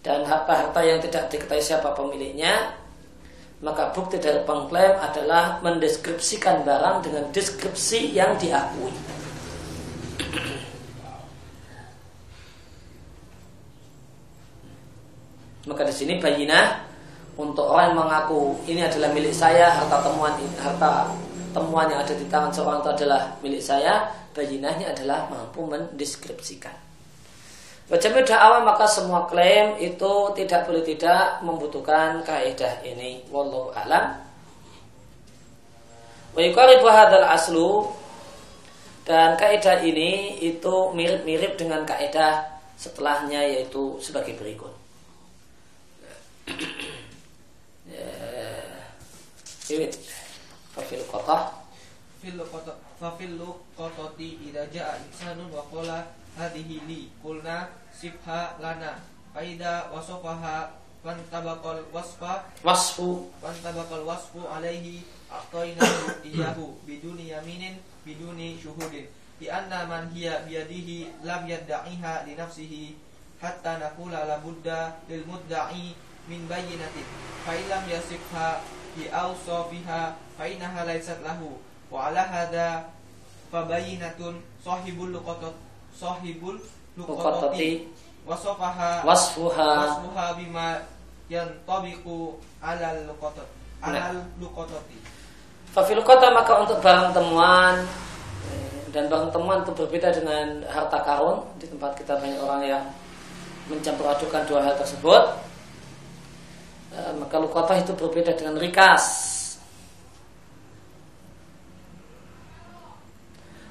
dan 0.05 0.21
harta-harta 0.21 0.85
yang 0.85 1.01
tidak 1.01 1.33
diketahui 1.33 1.65
siapa 1.65 1.97
pemiliknya 1.97 2.77
maka 3.65 3.89
bukti 3.89 4.21
dari 4.21 4.45
pengklaim 4.45 4.93
adalah 5.01 5.57
mendeskripsikan 5.65 6.61
barang 6.61 7.01
dengan 7.01 7.25
deskripsi 7.33 8.13
yang 8.13 8.37
diakui. 8.37 8.93
Maka 15.65 15.81
di 15.89 15.93
sini 15.95 16.21
bayinah 16.21 16.85
untuk 17.41 17.65
orang 17.73 17.95
yang 17.95 17.97
mengaku 18.05 18.53
ini 18.69 18.85
adalah 18.85 19.09
milik 19.15 19.33
saya, 19.33 19.73
harta 19.73 19.97
temuan 20.05 20.37
harta 20.61 21.09
temuan 21.55 21.89
yang 21.89 22.03
ada 22.05 22.13
di 22.13 22.27
tangan 22.29 22.53
seorang 22.53 22.85
itu 22.85 22.91
adalah 23.01 23.21
milik 23.41 23.63
saya, 23.63 24.13
bayinahnya 24.37 24.93
adalah 24.93 25.25
mampu 25.31 25.65
mendeskripsikan. 25.65 26.75
Wajib 27.85 28.17
awal 28.33 28.65
maka 28.65 28.89
semua 28.89 29.29
klaim 29.29 29.77
itu 29.77 30.13
tidak 30.33 30.65
boleh 30.65 30.81
tidak 30.81 31.37
membutuhkan 31.45 32.25
kaidah 32.25 32.81
ini. 32.81 33.21
Wallahu 33.29 33.69
alam. 33.77 34.25
Wa 36.33 36.41
yuqaribu 36.41 36.89
aslu 36.89 37.93
dan 39.05 39.37
kaidah 39.37 39.85
ini 39.85 40.41
itu 40.41 40.89
mirip-mirip 40.97 41.61
dengan 41.61 41.85
kaidah 41.85 42.57
setelahnya 42.73 43.45
yaitu 43.45 44.01
sebagai 44.01 44.33
berikut. 44.33 44.73
Ini 49.65 49.89
fafil 50.73 51.05
qatah 51.05 51.53
fil 52.21 52.41
qatah 52.41 52.77
fafil 52.97 53.37
qatati 53.77 54.41
idza 54.49 54.65
jaa 54.73 54.97
insanun 54.97 55.53
wa 55.53 55.61
hadhihi 56.37 56.77
li 56.87 56.99
kulna 57.23 57.67
sibha 57.91 58.59
lana. 58.59 58.99
Faida 59.33 59.91
wasofaha 59.91 60.71
fantabaqal 61.03 61.83
wasfa. 61.91 62.47
Wasfu. 62.63 63.31
Fantabaqal 63.41 64.03
wasfu 64.07 64.43
alaihi 64.47 65.03
aqtaina 65.31 65.83
iyahu 66.27 66.75
biduni 66.87 67.31
yaminin 67.31 67.75
biduni 68.05 68.55
syuhudin. 68.61 69.07
Di 69.35 69.51
anna 69.51 69.83
man 69.85 70.07
hiya 70.15 70.47
biyadihi 70.47 71.27
lam 71.27 71.43
yadda'iha 71.43 72.23
li 72.23 72.39
nafsihi 72.39 72.95
hatta 73.43 73.75
nakula 73.83 74.23
la 74.23 74.39
budda 74.39 74.95
lil 75.11 75.27
mudda'i 75.27 75.91
min 76.31 76.47
bayyinatin. 76.47 77.07
Fa 77.43 77.51
illam 77.51 77.83
yasifha 77.91 78.63
bi 78.95 79.11
awsafiha 79.11 80.15
fa 80.39 80.43
innaha 80.47 80.87
laysat 80.87 81.19
lahu. 81.19 81.59
Wa 81.91 82.07
ala 82.09 82.23
hadha 82.23 82.87
fa 83.51 83.67
bayyinatun 83.67 84.39
sahibul 84.63 85.11
luqatat 85.11 85.64
sahibul 85.95 86.59
luqatati 86.99 87.87
wasofaha. 88.27 89.07
Wasfuha. 89.07 89.71
Wasfuha 89.87 90.25
bima 90.35 90.83
yang 91.31 91.47
tabiku 91.63 92.37
alal 92.59 93.07
luqatat 93.09 93.47
alal 93.81 94.21
luqatati 94.37 94.97
Fafil 95.73 95.99
kota 96.07 96.31
maka 96.31 96.63
untuk 96.63 96.79
barang 96.79 97.11
temuan 97.11 97.83
dan 98.95 99.11
barang 99.11 99.27
temuan 99.35 99.59
itu 99.59 99.75
berbeda 99.75 100.07
dengan 100.15 100.63
harta 100.71 101.03
karun. 101.03 101.43
Di 101.59 101.67
tempat 101.67 101.99
kita 101.99 102.15
banyak 102.15 102.39
orang 102.39 102.61
yang 102.63 102.83
mencampur 103.67 104.07
adukan 104.07 104.47
dua 104.47 104.63
hal 104.63 104.79
tersebut. 104.79 105.35
Eh, 106.95 107.11
maka 107.19 107.35
lukota 107.43 107.75
itu 107.75 107.91
berbeda 107.91 108.31
dengan 108.39 108.55
rikas. 108.55 109.03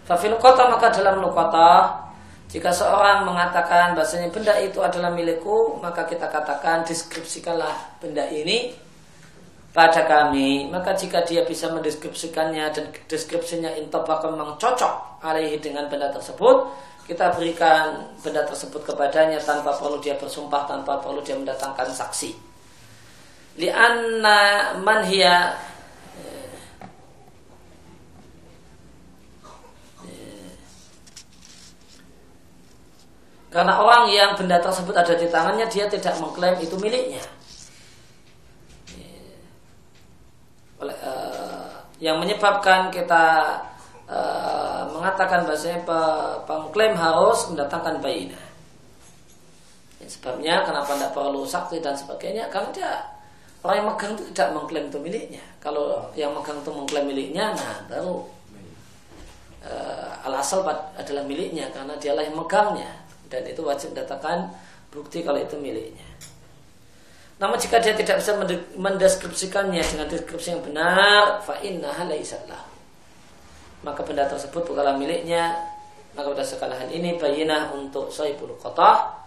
Fafil 0.04 0.36
kota 0.36 0.68
maka 0.68 0.92
dalam 0.92 1.24
lukota 1.24 2.03
jika 2.48 2.70
seorang 2.70 3.26
mengatakan 3.26 3.98
bahasanya 3.98 4.30
benda 4.30 4.54
itu 4.60 4.78
adalah 4.78 5.10
milikku, 5.10 5.80
maka 5.82 6.06
kita 6.06 6.30
katakan 6.30 6.86
deskripsikanlah 6.86 7.98
benda 7.98 8.24
ini 8.30 8.70
pada 9.74 10.06
kami. 10.06 10.70
Maka 10.70 10.94
jika 10.94 11.26
dia 11.26 11.42
bisa 11.42 11.66
mendeskripsikannya 11.74 12.64
dan 12.70 12.84
deskripsinya 13.10 13.74
intobak 13.74 14.22
memang 14.22 14.54
cocok 14.54 15.24
alaihi 15.26 15.58
dengan 15.58 15.90
benda 15.90 16.14
tersebut, 16.14 16.70
kita 17.10 17.34
berikan 17.36 18.16
benda 18.22 18.46
tersebut 18.46 18.80
kepadanya 18.86 19.42
tanpa 19.42 19.74
perlu 19.76 19.98
dia 19.98 20.14
bersumpah, 20.16 20.64
tanpa 20.64 21.02
perlu 21.02 21.20
dia 21.20 21.34
mendatangkan 21.34 21.90
saksi. 21.90 22.54
Lianna 23.58 24.74
man 24.82 25.02
hiya 25.06 25.54
Karena 33.54 33.78
orang 33.78 34.10
yang 34.10 34.34
benda 34.34 34.58
tersebut 34.58 34.90
ada 34.90 35.14
di 35.14 35.30
tangannya 35.30 35.70
dia 35.70 35.86
tidak 35.86 36.18
mengklaim 36.18 36.58
itu 36.58 36.74
miliknya. 36.74 37.22
Oleh, 40.82 40.98
uh, 40.98 41.70
yang 42.02 42.18
menyebabkan 42.18 42.90
kita 42.90 43.54
uh, 44.10 44.90
mengatakan 44.90 45.46
bahasanya 45.46 45.86
pengklaim 46.50 46.98
harus 46.98 47.46
mendatangkan 47.46 48.02
bayina. 48.02 48.42
Ya, 50.02 50.10
sebabnya 50.10 50.66
kenapa 50.66 50.98
tidak 50.98 51.14
perlu 51.14 51.46
saksi 51.46 51.78
dan 51.78 51.94
sebagainya 51.94 52.50
karena 52.50 52.74
dia 52.74 52.90
orang 53.62 53.76
yang 53.78 53.86
megang 53.94 54.12
itu 54.18 54.22
tidak 54.34 54.50
mengklaim 54.50 54.90
itu 54.90 54.98
miliknya. 54.98 55.44
Kalau 55.62 56.10
yang 56.18 56.34
megang 56.34 56.58
itu 56.58 56.74
mengklaim 56.74 57.06
miliknya, 57.06 57.54
nah 57.54 57.86
baru 57.86 58.18
uh, 59.62 60.26
al 60.26 60.42
asal 60.42 60.66
adalah 60.98 61.22
miliknya 61.22 61.70
karena 61.70 61.94
dialah 62.02 62.26
yang 62.26 62.34
megangnya 62.34 63.03
dan 63.34 63.42
itu 63.50 63.66
wajib 63.66 63.90
mendatangkan 63.90 64.54
bukti 64.94 65.26
kalau 65.26 65.42
itu 65.42 65.58
miliknya. 65.58 66.06
Namun 67.42 67.58
jika 67.58 67.82
dia 67.82 67.98
tidak 67.98 68.22
bisa 68.22 68.38
mendeskripsikannya 68.78 69.82
dengan 69.82 70.06
deskripsi 70.06 70.54
yang 70.54 70.62
benar, 70.62 71.42
fa 71.42 71.58
innaha 71.66 72.06
Maka 73.82 74.00
benda 74.06 74.24
tersebut 74.30 74.62
bukanlah 74.62 74.94
miliknya. 74.94 75.50
Maka 76.14 76.30
berdasarkan 76.30 76.70
hal 76.78 76.88
ini 76.94 77.18
bayinah 77.18 77.74
untuk 77.74 78.06
sahibul 78.06 78.54
qatah 78.62 79.26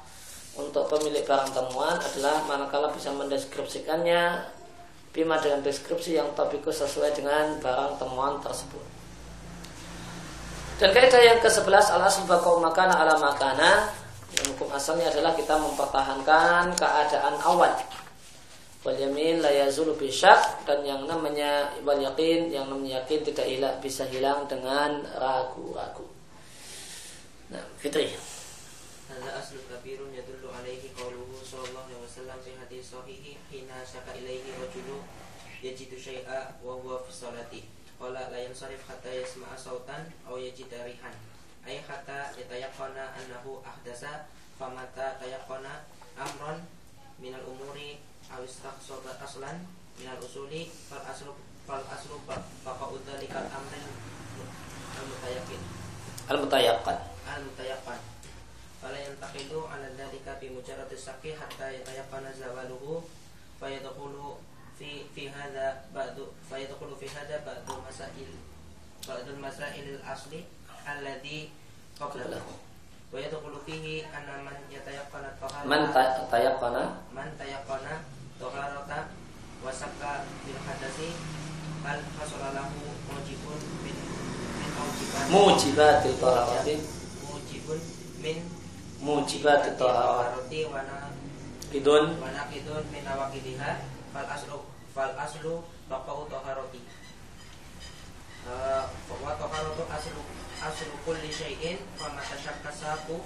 untuk 0.58 0.90
pemilik 0.90 1.22
barang 1.22 1.54
temuan 1.54 2.02
adalah 2.02 2.42
manakala 2.50 2.90
bisa 2.90 3.14
mendeskripsikannya 3.14 4.42
bima 5.14 5.38
dengan 5.38 5.62
deskripsi 5.62 6.18
yang 6.18 6.34
tabikus 6.34 6.82
sesuai 6.82 7.14
dengan 7.14 7.62
barang 7.62 8.02
temuan 8.02 8.42
tersebut. 8.42 8.97
Dan 10.78 10.94
kaidah 10.94 11.18
yang 11.18 11.42
ke-11 11.42 11.90
al 11.90 12.06
asl 12.06 12.30
bakau 12.30 12.62
makana 12.62 12.94
ala 13.02 13.18
makana 13.18 13.90
yang 14.38 14.54
hukum 14.54 14.70
asalnya 14.70 15.10
adalah 15.10 15.34
kita 15.34 15.58
mempertahankan 15.58 16.70
keadaan 16.78 17.34
awal. 17.42 17.74
Wal 18.86 18.94
yamin 18.94 19.42
la 19.42 19.50
yazulu 19.50 19.98
bisyak 19.98 20.70
dan 20.70 20.86
yang 20.86 21.10
namanya 21.10 21.74
wal 21.82 21.98
yakin 21.98 22.54
yang 22.54 22.70
namanya 22.70 23.02
yakin 23.02 23.26
tidak 23.26 23.50
hilang 23.50 23.74
bisa 23.82 24.06
hilang 24.06 24.46
dengan 24.46 25.02
ragu-ragu. 25.18 26.06
Nah, 27.50 27.66
Fitri. 27.82 28.14
Hadza 29.10 29.34
aslu 29.34 29.66
kabirun 29.66 30.14
yadullu 30.14 30.54
alaihi 30.54 30.94
qauluhu 30.94 31.42
sallallahu 31.42 31.90
alaihi 31.90 32.06
wasallam 32.06 32.38
fi 32.38 32.54
hadis 32.54 32.94
sahihi 32.94 33.34
hina 33.50 33.82
syaka 33.82 34.14
ilaihi 34.14 34.54
rajulu 34.62 35.02
yajidu 35.66 35.98
syai'a 35.98 36.62
wa 36.62 36.78
huwa 36.78 37.02
fi 37.02 37.10
sholati 37.10 37.77
qala 38.00 38.30
la 38.32 38.40
yansarif 38.40 38.82
hatta 38.88 39.10
yasma'a 39.10 39.58
sautan 39.58 40.08
aw 40.30 40.38
yajida 40.38 40.86
rihan. 40.88 41.14
Ay 41.68 41.84
hatta 41.84 42.32
yatayaqqana 42.40 43.04
annahu 43.18 43.60
ahdasa 43.66 44.32
famata 44.58 45.20
tayaqqana 45.20 45.84
amran 46.16 46.64
minal 47.22 47.44
umuri 47.44 48.02
aw 48.30 48.42
istakhsaba 48.46 49.18
aslan 49.22 49.66
minal 49.98 50.18
usuli 50.22 50.70
fal 50.90 51.02
aslu 51.02 51.34
fal 51.68 51.84
aslu 51.90 52.16
faqa'u 52.64 52.96
dzalikal 53.04 53.46
amrin 53.50 53.86
al 54.98 55.06
mutayaqqin 55.10 55.62
al 56.30 56.38
mutayaqqan 56.40 56.98
al 57.28 57.42
mutayaqqan 57.44 58.00
fala 58.82 58.98
yantaqidu 58.98 59.60
ala 59.66 59.90
dzalika 59.98 60.38
bi 60.40 60.54
mujarrad 60.54 60.92
saqi 60.94 61.34
hatta 61.34 61.74
yatayaqqana 61.74 62.30
zawaluhu 62.38 63.02
fayadkhulu 63.60 64.38
fi 64.38 64.47
fi 64.78 65.24
hadha 65.34 65.84
ba'du 65.94 66.30
fayadkhulu 66.50 66.94
fi 67.02 67.08
hadha 67.10 67.42
ba'du 67.46 67.74
masail 67.82 68.30
ba'du 69.08 69.32
masail 69.42 69.86
al 69.98 70.04
asli 70.14 70.46
alladhi 70.86 71.50
qablahu 71.98 72.54
wa 73.12 73.18
yadkhulu 73.18 73.58
fihi 73.66 74.04
anna 74.12 74.44
man 74.46 74.58
yatayaqqana 74.70 75.32
taharata 75.40 75.66
man 75.66 75.82
ta- 75.96 76.28
tayaqqana 76.30 76.84
man 77.16 77.30
tayaqqana 77.40 78.04
taharata 78.38 79.00
wa 79.64 79.72
sakka 79.74 80.28
bil 80.46 80.60
hadasi 80.68 81.16
hal 81.88 82.00
hasala 82.20 82.52
lahu 82.54 82.78
mujibun 83.10 83.58
min 83.82 83.96
min 84.60 84.70
mujibat 84.76 85.26
mujibatil 85.34 86.16
taharati 86.22 86.76
mujibun 87.26 87.80
min 88.22 88.38
mujibatil 89.02 89.76
taharati 89.80 90.62
wa 94.14 94.22
wa 94.22 94.26
fal 94.26 94.28
aslu 94.36 94.58
fal 94.96 95.14
aslu 95.20 95.54
baqa'u 95.90 96.24
taharati 96.32 96.82
Eh, 98.48 98.84
wa 99.12 99.36
taharatu 99.36 99.84
aslu 99.92 100.24
aslu 100.64 100.96
kulli 101.04 101.28
syai'in 101.28 101.76
fa 102.00 102.08
ma 102.16 102.24
tashakkasaku 102.24 103.20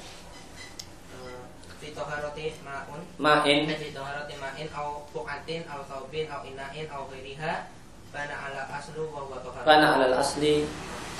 eh, 1.13 1.41
fi 1.77 1.93
taharati 1.93 2.57
ma'un. 2.65 3.05
Ma'in. 3.21 3.69
Fi 3.69 3.93
taharati 3.93 4.33
ma'in 4.41 4.65
au 4.73 5.05
fuqatin 5.13 5.61
au 5.69 5.85
thawbin 5.85 6.25
au 6.25 6.41
ina'in 6.41 6.89
au 6.89 7.05
ghairiha 7.13 7.69
bana 8.09 8.33
ala 8.49 8.65
aslu 8.81 9.13
wa 9.13 9.21
huwa 9.29 9.37
taharatu 9.45 9.69
kana 9.69 9.87
alal 9.93 10.15
asli. 10.17 10.65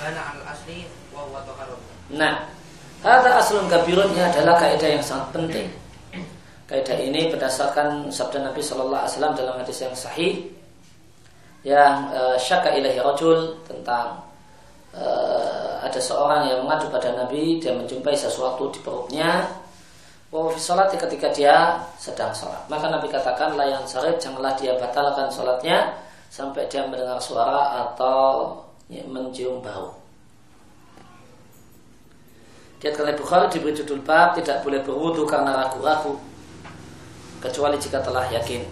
Bana 0.02 0.20
ala 0.34 0.42
asli 0.50 0.90
wa 1.14 1.22
huwa 1.22 1.46
taharatu 1.46 1.86
Nah, 2.10 2.50
Hada 3.02 3.38
aslun 3.38 3.66
kabirun 3.66 4.14
ini 4.14 4.22
adalah 4.22 4.58
kaidah 4.62 4.98
yang 4.98 5.02
sangat 5.02 5.34
penting. 5.34 5.66
Kaidah 6.72 7.04
ini 7.04 7.28
berdasarkan 7.28 8.08
sabda 8.08 8.48
Nabi 8.48 8.64
Shallallahu 8.64 9.04
Alaihi 9.04 9.12
Wasallam 9.12 9.36
dalam 9.36 9.60
hadis 9.60 9.76
yang 9.84 9.92
sahih 9.92 10.40
yang 11.68 12.08
uh, 12.16 12.32
syaka 12.40 12.72
ilahi 12.72 12.96
rajul 12.96 13.60
tentang 13.68 14.24
uh, 14.96 15.84
ada 15.84 16.00
seorang 16.00 16.48
yang 16.48 16.64
mengadu 16.64 16.88
pada 16.88 17.12
Nabi 17.12 17.60
dia 17.60 17.76
menjumpai 17.76 18.16
sesuatu 18.16 18.72
di 18.72 18.80
perutnya. 18.80 19.52
Fi 20.32 20.56
salati 20.56 20.96
ketika 20.96 21.28
dia 21.28 21.76
sedang 22.00 22.32
sholat. 22.32 22.64
Maka 22.72 22.88
Nabi 22.88 23.04
katakan 23.12 23.52
layan 23.52 23.84
sarif 23.84 24.16
Janganlah 24.16 24.56
dia 24.56 24.72
batalkan 24.80 25.28
sholatnya 25.28 25.92
Sampai 26.32 26.64
dia 26.72 26.88
mendengar 26.88 27.20
suara 27.20 27.84
Atau 27.84 28.56
ya, 28.88 29.04
mencium 29.04 29.60
bau. 29.60 29.92
Diatkan 32.80 33.12
oleh 33.12 33.16
Bukhari 33.20 33.52
diberi 33.52 33.76
judul 33.76 34.00
bab 34.00 34.32
tidak 34.40 34.64
boleh 34.64 34.80
berwudu 34.80 35.28
karena 35.28 35.52
ragu-ragu 35.52 36.31
kecuali 37.42 37.74
jika 37.76 37.98
telah 37.98 38.30
yakin. 38.30 38.62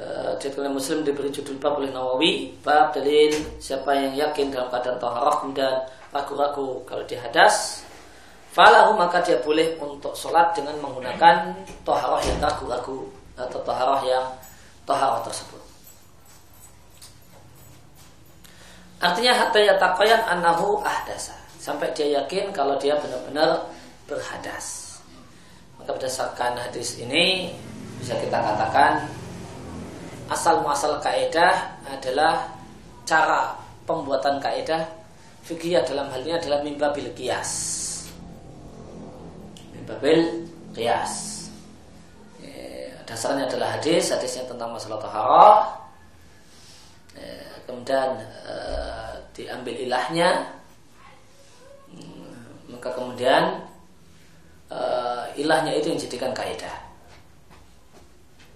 Eh, 0.00 0.56
oleh 0.56 0.72
Muslim 0.72 1.04
diberi 1.04 1.28
judul 1.28 1.60
bab 1.60 1.76
oleh 1.76 1.92
Nawawi 1.92 2.56
bab 2.64 2.96
dalil 2.96 3.36
siapa 3.60 3.92
yang 3.92 4.16
yakin 4.16 4.48
dalam 4.48 4.72
keadaan 4.72 4.96
taharah 4.96 5.44
dan 5.52 5.84
ragu-ragu 6.08 6.80
kalau 6.88 7.04
dia 7.04 7.20
hadas 7.20 7.84
falahu 8.56 8.96
maka 8.96 9.20
dia 9.20 9.36
boleh 9.44 9.76
untuk 9.76 10.16
sholat 10.16 10.56
dengan 10.56 10.80
menggunakan 10.80 11.52
taharah 11.84 12.16
yang 12.24 12.38
ragu-ragu 12.40 13.12
atau 13.36 13.60
taharah 13.60 14.00
yang 14.08 14.24
taharah 14.88 15.20
tersebut. 15.20 15.60
Artinya 19.04 19.36
hatta 19.36 19.60
yataqayan 19.60 20.22
annahu 20.32 20.80
ahdasa 20.80 21.36
sampai 21.60 21.92
dia 21.92 22.24
yakin 22.24 22.56
kalau 22.56 22.80
dia 22.80 22.96
benar-benar 22.96 23.68
berhadas. 24.08 24.89
Berdasarkan 25.94 26.56
hadis 26.56 26.96
ini 27.02 27.50
bisa 28.00 28.16
kita 28.16 28.38
katakan 28.40 29.04
asal 30.30 30.62
muasal 30.62 30.96
kaidah 31.02 31.74
adalah 31.90 32.48
cara 33.04 33.52
pembuatan 33.84 34.38
kaidah 34.38 34.86
fikih 35.42 35.82
dalam 35.82 36.06
hal 36.14 36.22
ini 36.22 36.38
adalah 36.38 36.62
mimbabil 36.62 37.10
qiyas. 37.18 37.50
Mimbabil 39.74 40.46
qiyas. 40.72 41.44
Eh, 42.40 42.94
Dasarnya 43.02 43.50
adalah 43.50 43.74
hadis, 43.74 44.14
hadisnya 44.14 44.46
tentang 44.46 44.70
masalah 44.70 44.98
taharah. 45.02 45.58
Eh, 47.18 47.50
Kemudian 47.66 48.18
eh, 48.46 49.12
diambil 49.34 49.74
ilahnya, 49.74 50.30
maka 52.70 52.90
kemudian 52.94 53.69
uh, 54.70 55.26
ilahnya 55.34 55.74
itu 55.74 55.92
yang 55.92 56.00
jadikan 56.00 56.32
kaidah. 56.32 56.76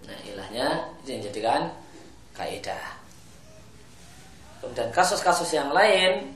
Nah, 0.06 0.18
ilahnya 0.24 0.66
itu 1.02 1.08
yang 1.18 1.22
jadikan 1.28 1.62
kaidah. 2.32 2.98
Kemudian 4.62 4.88
kasus-kasus 4.94 5.52
yang 5.52 5.74
lain 5.74 6.32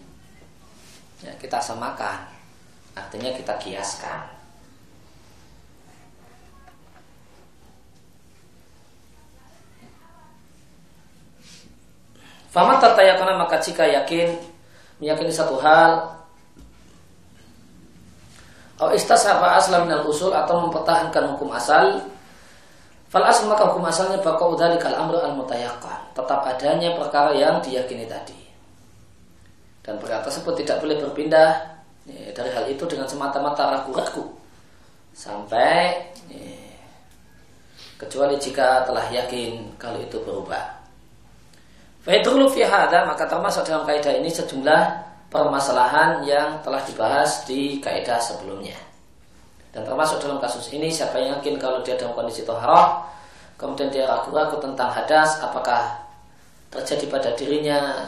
ya, 1.24 1.32
kita 1.40 1.62
samakan, 1.62 2.28
artinya 2.92 3.32
kita 3.32 3.56
kiaskan. 3.56 4.36
Faman 12.48 12.80
tatayakana 12.80 13.36
maka 13.36 13.60
jika 13.60 13.84
yakin 13.86 14.34
meyakini 14.98 15.30
satu 15.30 15.60
hal 15.60 16.17
atau 18.78 18.94
istasaba 18.94 19.58
aslam 19.58 19.90
minal 19.90 20.06
usul 20.06 20.30
atau 20.30 20.62
mempertahankan 20.62 21.34
hukum 21.34 21.50
asal. 21.50 21.98
Fal 23.10 23.26
asl 23.26 23.50
maka 23.50 23.66
hukum 23.66 23.82
asalnya 23.82 24.22
bakau 24.22 24.54
dzalikal 24.54 24.94
amru 24.94 25.18
al 25.18 25.34
mutayaqqan 25.34 26.14
tetap 26.14 26.46
adanya 26.46 26.94
perkara 26.94 27.34
yang 27.34 27.58
diyakini 27.58 28.06
tadi. 28.06 28.38
Dan 29.82 29.98
perkara 29.98 30.22
tersebut 30.22 30.62
tidak 30.62 30.78
boleh 30.78 30.94
berpindah 31.02 31.74
ya, 32.06 32.30
dari 32.30 32.54
hal 32.54 32.70
itu 32.70 32.86
dengan 32.86 33.10
semata-mata 33.10 33.66
ragu-ragu. 33.66 34.30
Sampai 35.10 35.98
ya, 36.30 36.54
kecuali 37.98 38.38
jika 38.38 38.86
telah 38.86 39.10
yakin 39.10 39.74
kalau 39.74 39.98
itu 39.98 40.22
berubah. 40.22 40.78
Faidulu 42.06 42.46
fi 42.46 42.62
hadha 42.62 43.10
maka 43.10 43.26
termasuk 43.26 43.66
dalam 43.66 43.82
kaidah 43.82 44.14
ini 44.14 44.30
sejumlah 44.30 44.82
permasalahan 45.28 46.24
yang 46.24 46.60
telah 46.64 46.80
dibahas 46.84 47.44
di 47.44 47.80
kaidah 47.80 48.20
sebelumnya. 48.20 48.76
Dan 49.72 49.84
termasuk 49.84 50.24
dalam 50.24 50.40
kasus 50.40 50.72
ini 50.72 50.88
siapa 50.88 51.20
yang 51.20 51.38
yakin 51.38 51.60
kalau 51.60 51.84
dia 51.84 51.94
dalam 51.94 52.16
kondisi 52.16 52.42
toharoh 52.42 53.04
kemudian 53.58 53.90
dia 53.90 54.06
ragu-ragu 54.06 54.56
tentang 54.62 54.88
hadas 54.88 55.42
apakah 55.42 55.98
terjadi 56.70 57.04
pada 57.10 57.30
dirinya 57.34 58.06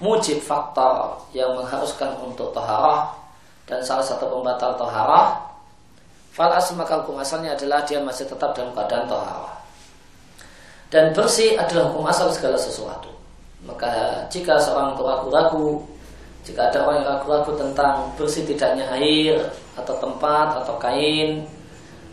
mujib 0.00 0.40
faktor 0.40 1.20
yang 1.36 1.52
mengharuskan 1.52 2.16
untuk 2.24 2.50
toharoh 2.56 3.12
dan 3.68 3.84
salah 3.84 4.02
satu 4.02 4.26
pembatal 4.32 4.80
toharoh 4.80 5.36
fal 6.32 6.48
maka 6.50 7.04
hukum 7.04 7.20
asalnya 7.20 7.52
adalah 7.52 7.84
dia 7.84 8.00
masih 8.00 8.24
tetap 8.24 8.56
dalam 8.56 8.72
keadaan 8.72 9.04
toharoh 9.04 9.52
dan 10.88 11.12
bersih 11.12 11.60
adalah 11.60 11.92
hukum 11.92 12.08
asal 12.08 12.32
segala 12.32 12.56
sesuatu 12.56 13.12
maka 13.68 14.24
jika 14.32 14.56
seorang 14.56 14.96
ragu-ragu 14.96 15.84
jika 16.46 16.70
ada 16.70 16.86
orang 16.86 17.02
yang 17.02 17.08
ragu-ragu 17.16 17.52
tentang 17.58 17.94
bersih 18.16 18.44
tidaknya 18.46 18.86
air 18.96 19.36
atau 19.76 19.94
tempat 20.00 20.64
atau 20.64 20.74
kain 20.80 21.44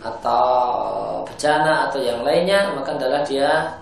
atau 0.04 0.54
bejana 1.26 1.90
atau 1.90 2.00
yang 2.04 2.22
lainnya 2.22 2.74
maka 2.78 2.94
adalah 2.94 3.26
dia 3.26 3.74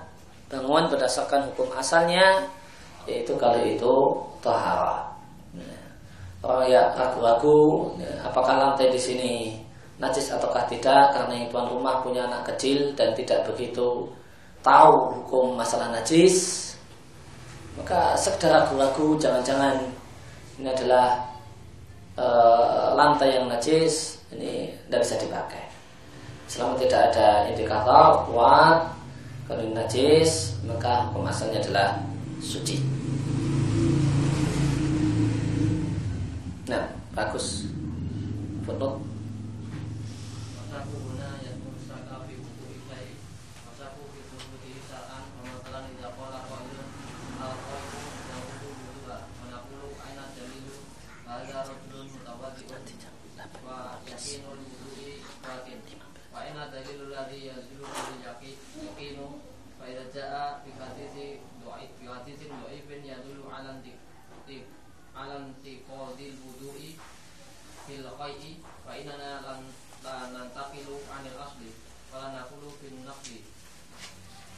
bangun 0.48 0.88
berdasarkan 0.88 1.52
hukum 1.52 1.68
asalnya 1.76 2.46
yaitu 3.10 3.36
kalau 3.36 3.60
itu 3.60 3.96
tahara. 4.40 5.12
Orang 6.44 6.68
yang 6.68 6.92
ragu-ragu 6.96 7.92
apakah 8.20 8.56
lantai 8.60 8.92
di 8.92 9.00
sini 9.00 9.34
najis 9.96 10.28
ataukah 10.36 10.68
tidak 10.68 11.16
karena 11.16 11.34
yang 11.40 11.48
tuan 11.48 11.68
rumah 11.72 12.04
punya 12.04 12.28
anak 12.28 12.52
kecil 12.52 12.92
dan 13.00 13.16
tidak 13.16 13.48
begitu 13.48 14.12
tahu 14.60 14.94
hukum 15.22 15.56
masalah 15.56 15.88
najis 15.96 16.68
maka 17.80 18.18
sekedar 18.20 18.64
ragu-ragu 18.64 19.16
jangan-jangan 19.16 19.80
ini 20.64 20.72
adalah 20.72 21.20
e, 22.16 22.26
lantai 22.96 23.36
yang 23.36 23.52
najis. 23.52 24.24
Ini 24.32 24.72
tidak 24.88 25.04
bisa 25.04 25.20
dipakai. 25.20 25.68
Selama 26.48 26.80
tidak 26.80 27.12
ada 27.12 27.52
indikator 27.52 28.24
kuat 28.32 28.96
kalau 29.44 29.68
najis 29.76 30.56
maka 30.64 31.12
hukum 31.12 31.28
asalnya 31.28 31.60
adalah 31.60 32.00
suci. 32.40 32.80
Nah 36.72 36.96
bagus. 37.12 37.68
Footnote 38.64 39.13
Wa 56.54 56.62
aina 56.62 56.70
dalilu 56.70 57.10
ladhi 57.10 57.50
yazulu 57.50 57.82
bil 57.82 58.22
yaqin 58.22 58.54
Yaqinu 58.78 59.42
Fa 59.82 59.90
idha 59.90 60.06
ja'a 60.14 60.62
bi 60.62 60.70
hadithi 60.78 61.42
du'if 61.58 61.92
Bi 61.98 62.06
hadithin 62.06 62.54
du'ifin 62.62 63.02
yadulu 63.02 63.50
ala 63.50 63.74
antik 63.74 63.98
Ala 65.18 65.42
antiqadil 65.42 66.38
wudu'i 66.46 66.94
Fil 67.90 68.06
qai'i 68.06 68.62
Fa 68.86 68.94
inana 68.94 69.42
lan 69.42 69.66
la 70.04 70.30
nantaqilu 70.36 71.00
anil 71.10 71.38
asli 71.40 71.72
wala 72.12 72.36
naqulu 72.36 72.70
fin 72.78 73.02
naqli. 73.08 73.40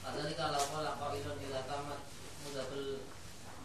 Kadzalika 0.01 0.51
law 0.51 0.65
qala 0.73 0.91
qailun 0.99 1.37
idza 1.37 1.61
tamat 1.69 2.01
mudatul 2.41 3.05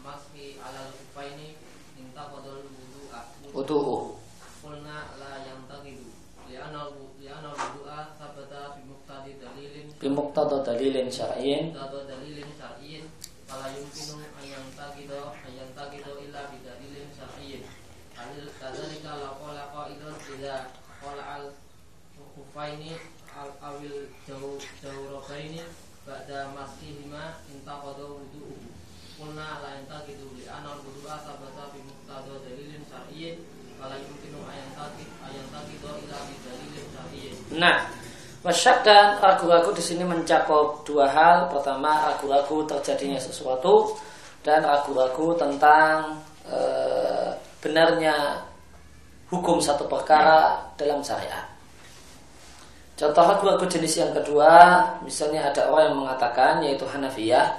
masfi 0.05 0.61
ala 0.61 0.87
al-kufaini 0.87 1.57
intaqadul 1.97 2.69
wudu'a 2.69 3.19
wudu'u 3.51 4.21
qulna 4.61 5.17
la 5.17 5.31
yantaqidu 5.41 6.21
li'anna 6.47 6.81
li'anna 7.17 7.49
wudu'a 7.49 8.13
thabata 8.19 8.77
fi 8.77 8.81
muqtadi 8.85 9.41
dalilin 10.01 10.09
bi 10.09 10.09
muqtada 10.17 10.65
dalilin 10.65 11.09
syar'iyyin 11.13 11.65
muqtada 11.77 12.09
dalilin 12.09 12.49
syar'iyyin 12.57 13.05
fala 13.45 13.69
yumkinu 13.69 14.17
an 14.17 14.45
yantaqidu 14.49 15.19
an 15.29 15.51
yantaqidu 15.53 16.11
illa 16.25 16.41
bi 16.49 16.57
dalilin 16.65 17.07
syar'iyyin 17.13 17.63
Kadzalika 18.61 19.17
law 19.17 19.33
qala 19.41 19.63
qailun 19.73 20.15
idza 20.33 20.69
qala 21.01 21.23
al 21.37 21.45
al 23.41 23.51
awil 23.61 24.09
jauh 24.25 24.61
jaurobaini 24.81 25.61
ba'da 26.05 26.49
masihima 26.57 27.37
intaqada 27.53 28.05
wudu'uhu 28.05 28.69
Qulna 29.17 29.61
la 29.61 29.69
yantaqidu 29.77 30.33
li 30.37 30.49
anal 30.49 30.81
wudu'a 30.81 31.17
sabata 31.21 31.69
bi 31.73 31.79
muqtada 31.85 32.41
dalilin 32.41 32.81
syar'iyyin 32.89 33.37
fala 33.77 33.97
yumkinu 34.01 34.41
ayantaqid 34.49 35.09
ayantaqidu 35.29 35.89
illa 36.01 36.17
bi 36.25 36.35
dalilin 36.45 36.85
syar'iyyin 36.89 37.35
Nah, 37.61 38.00
masyakkan 38.41 39.21
ragu-ragu 39.21 39.69
di 39.73 39.83
sini 39.83 40.03
mencakup 40.05 40.81
dua 40.85 41.05
hal. 41.09 41.49
Pertama, 41.49 42.09
ragu-ragu 42.09 42.65
terjadinya 42.65 43.21
sesuatu 43.21 43.93
dan 44.41 44.65
ragu-ragu 44.65 45.37
tentang 45.37 46.17
eh, 46.49 47.29
benarnya 47.61 48.41
hukum 49.29 49.61
satu 49.61 49.85
perkara 49.85 50.57
dalam 50.75 50.99
syariat. 51.05 51.45
Contoh 52.97 53.23
ragu-ragu 53.25 53.65
jenis 53.65 53.97
yang 53.97 54.13
kedua, 54.13 54.85
misalnya 55.01 55.49
ada 55.49 55.69
orang 55.69 55.93
yang 55.93 55.97
mengatakan 56.05 56.61
yaitu 56.61 56.85
Hanafiyah, 56.85 57.49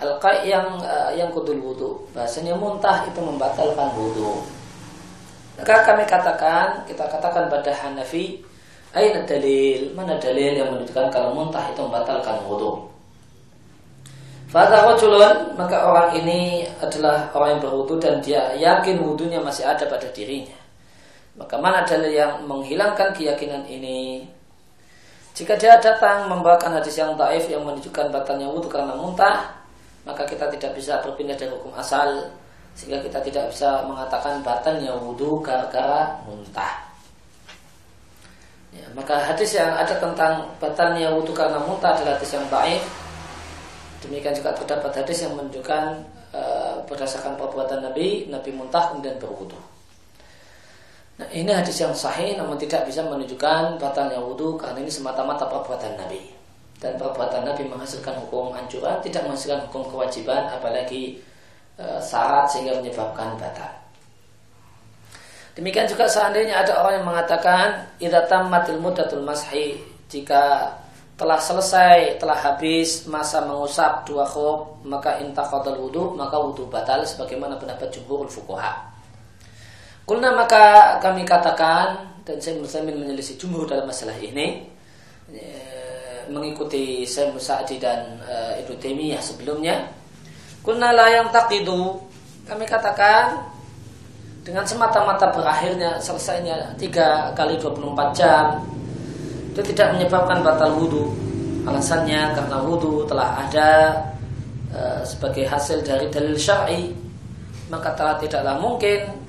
al 0.00 0.16
yang 0.44 0.80
eh, 0.80 1.20
yang 1.20 1.28
kudul 1.32 1.60
wudhu, 1.60 1.90
bahasanya 2.16 2.56
muntah 2.56 3.04
itu 3.04 3.20
membatalkan 3.20 3.92
wudhu. 3.92 4.44
Maka 5.58 5.82
kami 5.82 6.06
katakan, 6.06 6.86
kita 6.86 7.02
katakan 7.10 7.50
pada 7.50 7.74
Hanafi, 7.74 8.46
Aina 8.96 9.20
dalil, 9.28 9.92
mana 9.92 10.16
dalil 10.16 10.56
yang 10.56 10.72
menunjukkan 10.72 11.12
kalau 11.12 11.36
muntah 11.36 11.60
itu 11.68 11.80
membatalkan 11.84 12.40
wudhu. 12.48 12.88
Fadha 14.48 14.80
rajulun, 14.80 15.60
maka 15.60 15.84
orang 15.84 16.16
ini 16.16 16.64
adalah 16.80 17.28
orang 17.36 17.60
yang 17.60 17.62
berwudhu 17.68 18.00
dan 18.00 18.16
dia 18.24 18.56
yakin 18.56 18.96
wudhunya 19.04 19.44
masih 19.44 19.68
ada 19.68 19.84
pada 19.84 20.08
dirinya. 20.08 20.56
Maka 21.36 21.60
mana 21.60 21.84
dalil 21.84 22.08
yang 22.08 22.48
menghilangkan 22.48 23.12
keyakinan 23.12 23.68
ini? 23.68 24.24
Jika 25.36 25.52
dia 25.60 25.76
datang 25.76 26.32
membawakan 26.32 26.80
hadis 26.80 26.96
yang 26.96 27.12
taif 27.20 27.44
yang 27.52 27.60
menunjukkan 27.68 28.08
batalnya 28.08 28.48
wudhu 28.48 28.72
karena 28.72 28.96
muntah, 28.96 29.52
maka 30.08 30.24
kita 30.24 30.48
tidak 30.56 30.72
bisa 30.80 30.96
berpindah 31.04 31.36
dari 31.36 31.52
hukum 31.52 31.76
asal 31.76 32.32
sehingga 32.72 33.04
kita 33.04 33.20
tidak 33.20 33.52
bisa 33.52 33.84
mengatakan 33.84 34.40
batalnya 34.40 34.96
wudhu 34.96 35.44
gara-gara 35.44 36.16
muntah. 36.24 36.87
Ya, 38.68 38.84
maka 38.92 39.16
hadis 39.16 39.56
yang 39.56 39.72
ada 39.72 39.96
tentang 39.96 40.44
batalnya 40.60 41.08
wudhu 41.08 41.32
karena 41.32 41.56
muntah 41.64 41.96
adalah 41.96 42.20
hadis 42.20 42.36
yang 42.36 42.44
baik. 42.52 42.84
Demikian 44.04 44.36
juga 44.36 44.52
terdapat 44.54 44.92
hadis 45.02 45.24
yang 45.24 45.32
menunjukkan 45.34 45.84
e, 46.36 46.42
berdasarkan 46.84 47.34
perbuatan 47.40 47.80
Nabi, 47.80 48.28
Nabi 48.28 48.50
muntah 48.52 48.92
kemudian 48.92 49.16
berwudhu. 49.16 49.58
Nah 51.18 51.26
ini 51.34 51.50
hadis 51.50 51.80
yang 51.82 51.90
sahih 51.96 52.38
namun 52.38 52.54
tidak 52.60 52.86
bisa 52.86 53.02
menunjukkan 53.02 53.80
batalnya 53.80 54.20
wudhu 54.22 54.54
karena 54.54 54.84
ini 54.84 54.92
semata-mata 54.92 55.48
perbuatan 55.48 55.96
Nabi. 55.98 56.36
Dan 56.78 56.94
perbuatan 56.94 57.42
Nabi 57.42 57.66
menghasilkan 57.66 58.14
hukum 58.22 58.54
anjuran, 58.54 59.02
tidak 59.02 59.26
menghasilkan 59.26 59.66
hukum 59.66 59.82
kewajiban, 59.90 60.46
apalagi 60.46 61.18
e, 61.74 61.84
syarat 61.98 62.46
sehingga 62.46 62.78
menyebabkan 62.78 63.34
batal. 63.34 63.87
Demikian 65.58 65.90
juga 65.90 66.06
seandainya 66.06 66.62
ada 66.62 66.78
orang 66.78 67.02
yang 67.02 67.06
mengatakan 67.10 67.98
idza 67.98 68.30
tammatil 68.30 68.78
muddatul 68.78 69.26
mashi 69.26 69.74
jika 70.06 70.70
telah 71.18 71.34
selesai, 71.42 72.22
telah 72.22 72.38
habis 72.38 73.10
masa 73.10 73.42
mengusap 73.42 74.06
dua 74.06 74.22
khuf, 74.22 74.86
maka 74.86 75.18
intaqadal 75.18 75.74
wudu, 75.82 76.14
maka 76.14 76.38
wudu 76.38 76.70
batal 76.70 77.02
sebagaimana 77.02 77.58
pendapat 77.58 77.90
jumhurul 77.90 78.30
fuqaha. 78.30 78.86
Kulna 80.06 80.30
maka 80.30 80.96
kami 81.02 81.26
katakan 81.26 82.22
dan 82.22 82.38
saya 82.38 82.54
Muslimin 82.62 83.02
menyelisih 83.02 83.34
jumhur 83.34 83.66
dalam 83.66 83.90
masalah 83.90 84.14
ini 84.14 84.62
mengikuti 86.30 87.02
saya 87.08 87.32
Musa'di 87.32 87.80
dan 87.80 88.20
uh, 88.22 88.60
Ibnu 88.62 88.76
Taimiyah 88.78 89.20
sebelumnya. 89.20 89.90
Kulna 90.62 90.92
la 90.92 91.08
yang 91.08 91.32
taqidu 91.32 91.98
kami 92.44 92.64
katakan 92.68 93.42
dengan 94.48 94.64
semata-mata 94.64 95.28
berakhirnya 95.28 96.00
selesainya 96.00 96.72
3 96.80 97.36
kali 97.36 97.60
24 97.60 98.16
jam 98.16 98.56
itu 99.52 99.60
tidak 99.76 99.92
menyebabkan 99.92 100.40
batal 100.40 100.72
wudhu 100.72 101.12
alasannya 101.68 102.32
karena 102.32 102.56
wudhu 102.64 103.04
telah 103.04 103.44
ada 103.44 103.92
e, 104.72 105.04
sebagai 105.04 105.44
hasil 105.44 105.84
dari 105.84 106.08
dalil 106.08 106.32
syar'i. 106.32 106.96
Maka 107.68 107.92
telah 107.92 108.16
tidaklah 108.16 108.56
mungkin 108.56 109.20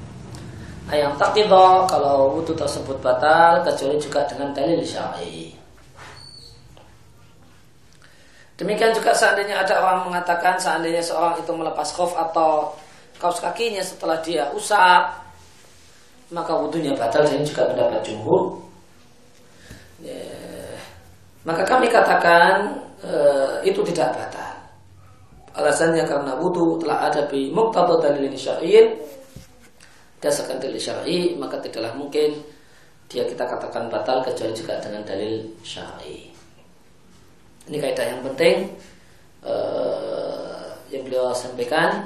ayam 0.88 1.12
takidah 1.20 1.84
kalau 1.92 2.40
wudhu 2.40 2.56
tersebut 2.56 2.96
batal 3.04 3.60
kecuali 3.68 4.00
juga 4.00 4.24
dengan 4.24 4.56
dalil 4.56 4.80
syar'i. 4.88 5.52
Demikian 8.56 8.96
juga 8.96 9.12
seandainya 9.12 9.68
ada 9.68 9.84
orang 9.84 10.08
mengatakan 10.08 10.56
seandainya 10.56 11.04
seorang 11.04 11.36
itu 11.44 11.52
melepas 11.52 11.92
khuf 11.92 12.16
atau 12.16 12.72
kaos 13.20 13.44
kakinya 13.44 13.84
setelah 13.84 14.18
dia 14.24 14.48
usap 14.56 15.30
maka 16.32 16.56
wudhunya 16.56 16.96
batal 16.96 17.26
dan 17.26 17.42
juga 17.42 17.68
pendapat 17.68 18.02
jumhur. 18.06 18.62
Ya. 20.00 20.16
maka 21.44 21.68
kami 21.68 21.92
katakan 21.92 22.72
e, 23.04 23.14
itu 23.68 23.84
tidak 23.92 24.16
batal. 24.16 24.54
Alasannya 25.60 26.08
karena 26.08 26.40
wudhu 26.40 26.80
telah 26.80 27.12
ada 27.12 27.28
di 27.28 27.52
muqtada 27.52 28.00
dalil 28.00 28.32
syar'in 28.40 28.96
dasarkan 30.24 30.56
dalil 30.64 30.80
syar'i 30.80 31.36
maka 31.36 31.60
tidaklah 31.60 31.92
mungkin 32.00 32.32
dia 33.12 33.28
kita 33.28 33.44
katakan 33.44 33.92
batal 33.92 34.24
kecuali 34.24 34.56
juga 34.56 34.80
dengan 34.80 35.04
dalil 35.04 35.44
syar'i. 35.66 36.32
Ini 37.68 37.78
kaidah 37.82 38.06
yang 38.06 38.22
penting 38.24 38.56
uh, 39.44 40.70
yang 40.94 41.04
beliau 41.04 41.34
sampaikan 41.34 42.06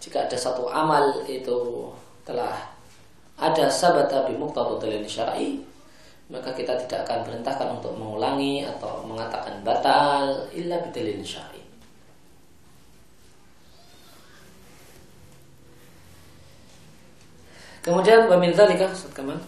jika 0.00 0.24
ada 0.24 0.36
satu 0.36 0.66
amal 0.72 1.22
itu 1.28 1.88
telah 2.24 2.56
ada 3.36 3.68
sahabat 3.68 4.08
bi 4.28 4.34
muqtada 4.36 4.80
dalil 4.80 5.04
syar'i 5.04 5.60
maka 6.30 6.54
kita 6.54 6.78
tidak 6.86 7.04
akan 7.04 7.26
perintahkan 7.26 7.68
untuk 7.82 7.92
mengulangi 7.98 8.62
atau 8.62 9.02
mengatakan 9.02 9.66
batal 9.66 10.46
illa 10.54 10.78
bidalil 10.78 11.26
syar'i. 11.26 11.58
Kemudian 17.82 18.30
wa 18.30 18.38
min 18.38 18.54
dzalika 18.54 18.94
Ustaz 18.94 19.10
Kamal. 19.10 19.42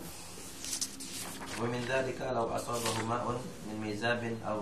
Wa 1.55 1.66
min 1.70 1.78
dzalika 1.86 2.34
law 2.34 2.50
asabahu 2.50 3.07
ma'un 3.07 3.38
min 3.70 3.76
mizabin 3.78 4.34
aw 4.42 4.59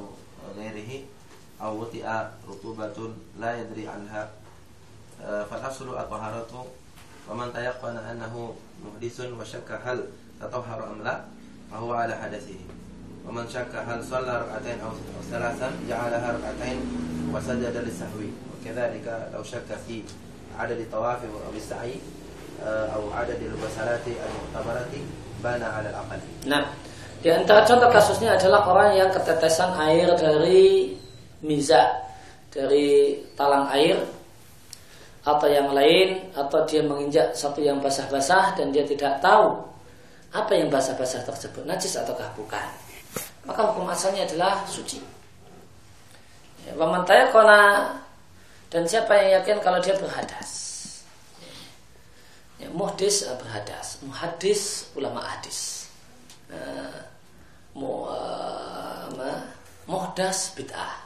ghairihi 0.59 1.09
aw 1.57 1.73
wuti'a 1.73 2.37
rutubatun 2.45 3.17
la 3.41 3.57
yadri 3.57 3.89
anha 3.89 4.29
nah 26.49 26.65
di 27.21 27.29
antara 27.29 27.63
contoh 27.65 27.89
kasusnya 27.93 28.37
adalah 28.37 28.65
orang 28.65 28.97
yang 28.97 29.11
ketetesan 29.13 29.77
air 29.77 30.09
dari 30.17 30.97
miza 31.45 32.09
dari 32.51 33.21
talang 33.37 33.69
air 33.73 34.20
atau 35.21 35.49
yang 35.49 35.77
lain 35.77 36.33
atau 36.33 36.65
dia 36.65 36.81
menginjak 36.81 37.37
satu 37.37 37.61
yang 37.61 37.77
basah-basah 37.79 38.57
dan 38.57 38.73
dia 38.73 38.89
tidak 38.89 39.21
tahu 39.21 39.61
apa 40.33 40.53
yang 40.57 40.73
basah-basah 40.73 41.27
tersebut 41.27 41.67
najis 41.69 41.99
ataukah 41.99 42.31
bukan. 42.39 42.69
Maka 43.45 43.61
hukum 43.73 43.89
asalnya 43.89 44.25
adalah 44.25 44.65
suci. 44.65 45.01
Ya, 46.65 46.77
Waman 46.77 47.09
kona 47.33 47.97
dan 48.71 48.85
siapa 48.87 49.17
yang 49.17 49.43
yakin 49.43 49.59
kalau 49.65 49.81
dia 49.83 49.97
berhadas. 49.97 50.71
Ya, 52.61 52.69
muhdis 52.77 53.25
berhadas, 53.25 53.99
muhadis 54.05 54.93
ulama 54.93 55.25
hadis. 55.25 55.89
Nah, 56.53 57.09
mu, 57.73 58.05
eh, 58.13 59.41
muhdas 59.89 60.53
bid'ah. 60.53 61.00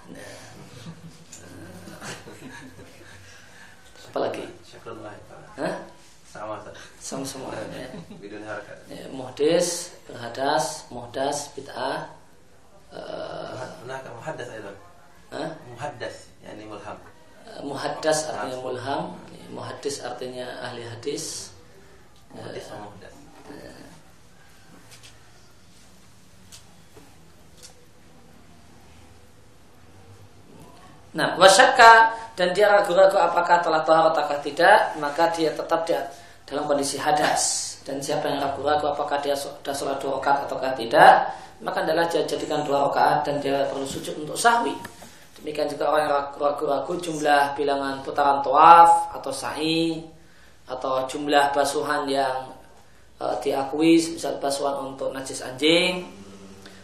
Nah. 4.13 4.13
Apa 4.13 4.19
lagi? 4.29 4.45
Syakrullah 4.65 5.13
Ta'ala. 5.29 5.47
Hah? 5.57 5.75
Sama 6.29 6.61
Ustaz. 6.61 6.77
Sama 7.01 7.25
semua 7.25 7.53
ya. 7.57 7.89
Bidun 8.21 8.45
harakat. 8.45 8.77
Ya, 8.85 9.09
muhdis, 9.09 9.97
berhadas, 10.05 10.85
muhdas, 10.93 11.49
bid'ah. 11.57 12.13
eh, 12.89 13.53
هناك 13.85 14.01
محدث 14.17 14.47
أيضا 14.49 14.73
hah? 15.33 15.49
محدث 15.77 16.15
يعني 16.45 16.65
ملهم 16.65 16.97
muhaddas 17.65 18.29
artinya 18.29 18.57
mulham, 18.61 19.17
muhaddis 19.53 20.01
artinya 20.05 20.45
ahli 20.65 20.85
hadis. 20.85 21.49
محدث 22.33 22.65
ومحدث 22.69 23.13
Nah, 31.09 31.33
wasyakka 31.41 32.12
dan 32.34 32.50
dia 32.50 32.66
ragu-ragu 32.66 33.14
apakah 33.14 33.62
telah 33.62 33.86
taharat 33.86 34.10
ataukah 34.10 34.40
tidak, 34.42 34.78
maka 34.98 35.30
dia 35.38 35.54
tetap 35.54 35.86
dia 35.86 36.02
dalam 36.42 36.66
kondisi 36.66 36.98
hadas. 36.98 37.74
Dan 37.86 38.02
siapa 38.02 38.26
yang 38.26 38.42
ragu-ragu 38.42 38.90
apakah 38.90 39.22
dia 39.22 39.38
sudah 39.38 39.70
sholat 39.70 40.02
dua 40.02 40.18
rakaat 40.18 40.50
ataukah 40.50 40.74
tidak, 40.74 41.30
maka 41.62 41.86
adalah 41.86 42.10
dia 42.10 42.26
jadikan 42.26 42.66
dua 42.66 42.90
rakaat 42.90 43.22
dan 43.22 43.38
dia 43.38 43.62
perlu 43.70 43.86
sujud 43.86 44.18
untuk 44.18 44.34
sahwi. 44.34 44.74
Demikian 45.38 45.70
juga 45.70 45.94
orang 45.94 46.02
yang 46.10 46.14
ragu-ragu 46.34 46.92
jumlah 46.98 47.54
bilangan 47.54 48.02
putaran 48.02 48.42
tawaf 48.42 49.14
atau 49.14 49.30
sa'i 49.30 50.02
atau 50.66 51.06
jumlah 51.06 51.54
basuhan 51.54 52.10
yang 52.10 52.50
eh, 53.22 53.36
diakui 53.46 53.94
misal 54.18 54.42
basuhan 54.42 54.90
untuk 54.90 55.14
najis 55.14 55.38
anjing. 55.46 56.02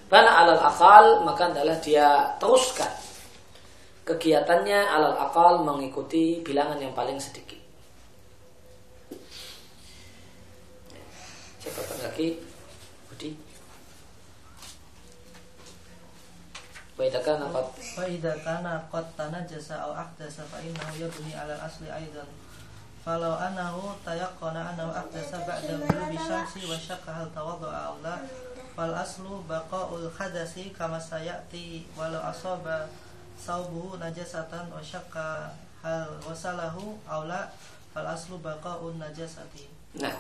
Bana 0.07 0.47
alal 0.47 0.63
akal 0.63 1.27
maka 1.27 1.51
adalah 1.51 1.75
dia 1.83 2.39
teruskan 2.39 3.10
kegiatannya 4.11 4.91
alal 4.91 5.15
akal 5.15 5.63
mengikuti 5.63 6.43
bilangan 6.43 6.83
yang 6.83 6.91
paling 6.91 7.15
sedikit. 7.23 7.63
Siapa 11.63 11.81
lagi, 12.03 12.43
Budi? 13.07 13.31
Baidakan 16.99 17.49
apa? 17.49 17.61
Baidakan 17.97 18.67
apa? 18.67 18.99
tanah 19.15 19.47
jasa 19.47 19.79
au 19.87 19.95
akdasa 19.95 20.45
ya 20.61 21.07
yabni 21.07 21.33
alal 21.33 21.61
asli 21.63 21.89
aidan 21.89 22.27
Kalau 23.01 23.41
anahu 23.41 23.97
tayakona 24.05 24.77
anahu 24.77 24.93
akdasa 24.93 25.41
ba'da 25.49 25.81
gulubi 25.81 26.21
syamsi 26.21 26.69
wa 26.69 26.77
wasyak 26.77 27.01
hal 27.09 27.25
tawadu'a 27.33 27.97
Allah 27.97 28.21
Fal 28.77 28.93
aslu 28.93 29.41
baqa'ul 29.49 30.13
khadasi 30.13 30.77
kama 30.77 31.01
sayati 31.01 31.89
walau 31.97 32.21
asaba 32.21 32.85
saubuhu 33.41 33.97
najasatan 33.97 34.69
wa 34.69 34.85
syakka 34.85 35.57
hal 35.81 36.21
wasalahu 36.29 37.01
aula 37.09 37.49
fal 37.97 38.05
aslu 38.05 38.37
baqa'un 38.45 39.01
najasati. 39.01 39.65
Nah, 39.97 40.13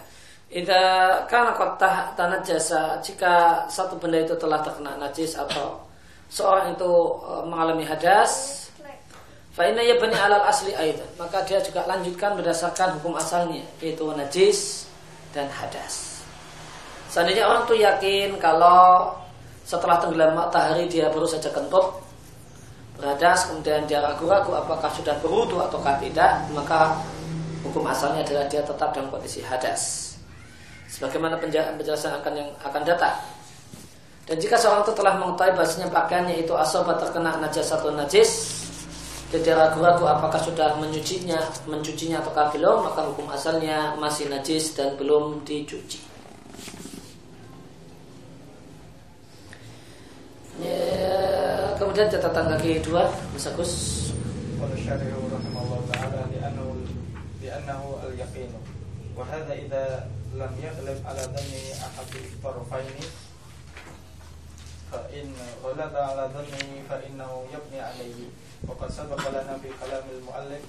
Ida 0.50 0.82
karena 1.30 1.54
kota 1.54 2.10
tanah 2.18 2.42
jasa 2.42 2.98
jika 2.98 3.62
satu 3.70 3.94
benda 4.02 4.18
itu 4.18 4.34
telah 4.34 4.58
terkena 4.66 4.98
najis 4.98 5.38
atau 5.38 5.78
seorang 6.26 6.74
itu 6.74 6.90
e, 7.22 7.32
mengalami 7.46 7.86
hadas 7.86 8.66
faina 9.54 9.78
ya 9.78 9.94
bani 10.02 10.10
alal 10.10 10.42
asli 10.50 10.74
aida 10.74 11.06
Maka 11.14 11.46
dia 11.46 11.62
juga 11.62 11.86
lanjutkan 11.86 12.34
berdasarkan 12.34 12.98
hukum 12.98 13.14
asalnya 13.14 13.62
Yaitu 13.78 14.10
najis 14.10 14.90
dan 15.30 15.46
hadas 15.54 16.18
Seandainya 17.06 17.46
orang 17.46 17.70
tuh 17.70 17.78
yakin 17.78 18.34
kalau 18.42 19.14
setelah 19.62 20.02
tenggelam 20.02 20.34
matahari 20.34 20.90
dia 20.90 21.06
baru 21.14 21.30
saja 21.30 21.46
kentut 21.54 21.94
berhadas 23.00 23.48
kemudian 23.48 23.88
dia 23.88 24.04
ragu-ragu 24.04 24.52
apakah 24.52 24.92
sudah 24.92 25.16
berwudu 25.24 25.56
ataukah 25.58 25.96
tidak 25.98 26.44
maka 26.52 27.00
hukum 27.64 27.88
asalnya 27.88 28.20
adalah 28.20 28.44
dia 28.46 28.60
tetap 28.60 28.92
dalam 28.92 29.08
kondisi 29.08 29.40
hadas. 29.40 30.14
Sebagaimana 30.90 31.38
penjelasan 31.40 32.18
akan 32.20 32.32
yang 32.34 32.50
akan 32.60 32.82
datang. 32.82 33.14
Dan 34.26 34.36
jika 34.38 34.54
seorang 34.58 34.86
itu 34.86 34.94
telah 34.94 35.14
mengetahui 35.18 35.58
bahasanya 35.58 35.88
pakaiannya 35.90 36.46
itu 36.46 36.54
asobat 36.54 37.02
terkena 37.02 37.34
najis 37.42 37.66
atau 37.72 37.90
najis 37.90 38.30
dan 39.30 39.46
dia 39.46 39.54
ragu-ragu 39.54 40.06
apakah 40.10 40.42
sudah 40.42 40.74
menyucinya 40.82 41.38
mencucinya 41.70 42.18
ataukah 42.18 42.50
belum 42.50 42.90
maka 42.90 43.06
hukum 43.06 43.30
asalnya 43.30 43.94
masih 43.98 44.26
najis 44.26 44.74
dan 44.74 44.98
belum 44.98 45.46
dicuci. 45.46 46.02
Ya, 50.60 51.19
kemudian 51.89 52.07
catatan 52.11 52.45
kaki 52.53 52.85
dua 52.85 53.09
Mas 53.33 53.47
Agus 53.49 53.73
قال 54.55 54.71
الشارع 54.71 55.11
رحمه 55.35 55.61
الله 55.61 55.81
تعالى 55.93 56.21
لأنه 56.31 56.67
لأنه 57.43 57.81
اليقين 58.07 58.51
وهذا 59.19 59.53
إذا 59.53 59.85
لم 60.35 60.51
يغلب 60.63 60.97
على 61.05 61.21
ظنه 61.21 61.65
أحد 61.85 62.09
الطرفين 62.15 62.97
فإن 64.91 65.27
غلب 65.63 65.93
على 65.95 66.23
ظنه 66.33 66.67
فإنه 66.89 67.31
يبني 67.53 67.79
عليه 67.81 68.19
وقد 68.67 68.89
سبق 68.91 69.21
لنا 69.29 69.53
في 69.59 69.69
كلام 69.83 70.03
المؤلف 70.17 70.63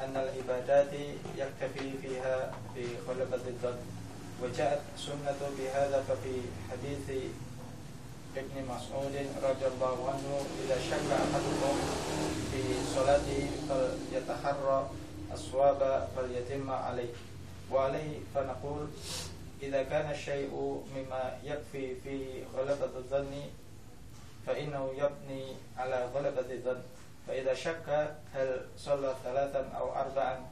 أن 0.00 0.14
العبادات 0.16 0.92
يكتفي 1.36 1.86
فيها 2.02 2.36
بغلبة 2.76 3.44
الظن 3.48 3.80
وجاءت 4.42 4.82
سنة 4.96 5.40
بهذا 5.58 5.98
ففي 6.08 6.34
حديث 6.70 7.06
ابن 8.37 8.67
مسعود 8.69 9.15
رضي 9.43 9.65
الله 9.67 10.09
عنه 10.09 10.31
إذا 10.65 10.77
شك 10.89 11.07
أحدكم 11.11 11.75
في 12.51 12.61
صلاته 12.95 13.49
فليتحرى 13.69 14.89
الصواب 15.33 16.07
فليتم 16.15 16.71
عليه 16.71 17.13
وعليه 17.71 18.19
فنقول 18.35 18.87
إذا 19.63 19.83
كان 19.83 20.11
الشيء 20.11 20.83
مما 20.95 21.37
يكفي 21.43 21.95
في 21.95 22.43
غلبة 22.57 22.91
الظن 22.97 23.33
فإنه 24.47 24.91
يبني 24.97 25.45
على 25.77 26.05
غلبة 26.15 26.53
الظن 26.53 26.81
فإذا 27.27 27.53
شك 27.53 28.15
هل 28.33 28.61
صلى 28.77 29.15
ثلاثا 29.23 29.69
أو 29.77 29.95
أربعا 29.95 30.45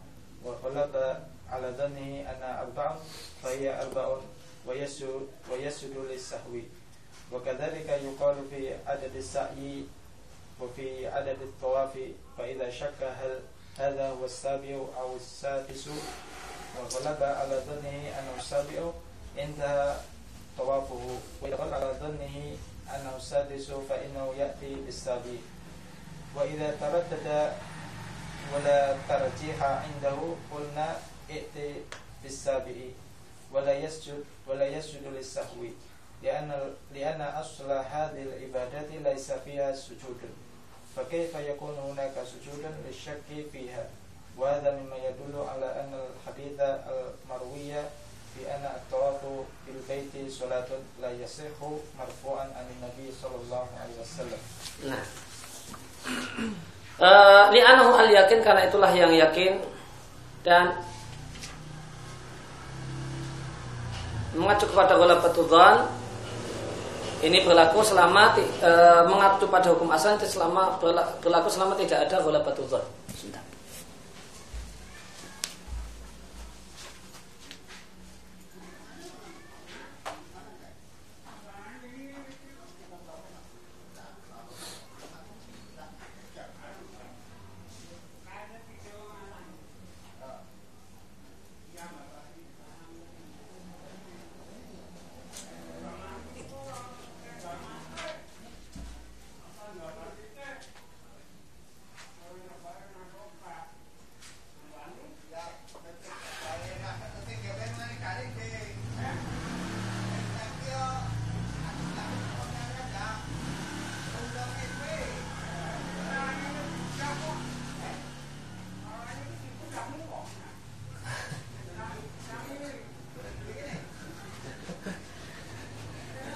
وغلب 0.43 1.23
على 1.49 1.67
ظنه 1.77 2.31
أن 2.31 2.43
أربع 2.43 2.95
فهي 3.43 3.81
أربع 3.81 4.17
ويسجد 5.51 5.97
للسهو 6.11 6.59
وكذلك 7.34 7.89
يقال 7.89 8.36
في 8.49 8.75
عدد 8.88 9.15
السعي 9.15 9.84
وفي 10.61 11.07
عدد 11.07 11.38
الطواف 11.41 11.97
فإذا 12.38 12.69
شك 12.71 13.01
هل 13.01 13.39
هذا 13.77 14.09
هو 14.09 14.25
السابع 14.25 14.75
أو 14.99 15.15
السادس 15.15 15.89
وغلب 16.79 17.23
على 17.23 17.63
ظنه 17.67 18.19
أنه 18.19 18.34
السابع 18.39 18.91
انتهى 19.39 19.95
طوافه. 20.57 21.19
وإذا 21.41 21.55
غلب 21.55 21.73
على 21.73 21.93
ظنه 21.99 22.57
أنه 22.95 23.15
السادس 23.17 23.71
فإنه 23.89 24.34
يأتي 24.38 24.75
بالسابع. 24.75 25.38
وإذا 26.36 26.75
تردد 26.81 27.51
ولا 28.55 28.97
ترجيح 29.09 29.63
عنده 29.63 30.17
قلنا 30.51 30.97
ائت 31.29 31.75
بالسابع 32.23 32.75
ولا 33.53 33.73
يسجد 33.73 34.23
ولا 34.47 34.67
يسجد 34.67 35.07
للسهو. 35.07 35.63
لأن 36.22 36.74
لأن 36.94 37.20
أصل 37.20 37.70
هذه 37.70 38.22
العبادات 38.22 38.90
ليس 39.04 39.32
فيها 39.32 39.72
سجود 39.72 40.20
فكيف 40.96 41.34
يكون 41.34 41.74
هناك 41.78 42.12
سجود 42.26 42.64
للشك 42.86 43.50
فيها 43.52 43.86
وهذا 44.36 44.70
مما 44.70 44.96
يدل 44.96 45.44
على 45.48 45.66
أن 45.66 45.92
الحديث 45.94 46.61
المروي 46.61 47.72
بأن 48.38 48.64
الطواف 48.76 49.20
بالبيت 49.66 50.32
صلاة 50.32 50.66
لا 51.02 51.11
يصح 51.11 51.59
مرفوعا 51.98 52.44
عن 52.44 52.66
النبي 52.76 53.12
صلى 53.22 53.36
الله 53.44 53.66
عليه 53.80 53.96
وسلم 54.00 54.40
Nah. 54.78 55.02
Eh, 56.98 57.44
li'anahu 57.54 57.94
al 57.94 58.11
yakin 58.11 58.42
karena 58.42 58.66
itulah 58.66 58.90
yang 58.90 59.14
yakin 59.14 59.62
dan 60.42 60.82
mengacu 64.34 64.66
kepada 64.66 64.98
ghalabatul 64.98 65.46
dzan 65.46 65.86
ini 67.24 67.39
berlaku 67.47 67.80
selama 67.82 68.36
ti- 68.36 68.43
eh, 68.59 69.01
mengacu 69.07 69.45
pada 69.47 69.71
hukum 69.71 69.89
asal 69.95 70.19
selama 70.19 70.76
berla- 70.84 71.07
berlaku 71.24 71.47
selama 71.47 71.74
tidak 71.80 71.99
ada 72.05 72.19
ghalabatul 72.19 72.67
dzan. 72.67 72.84
Sebentar. 73.15 73.43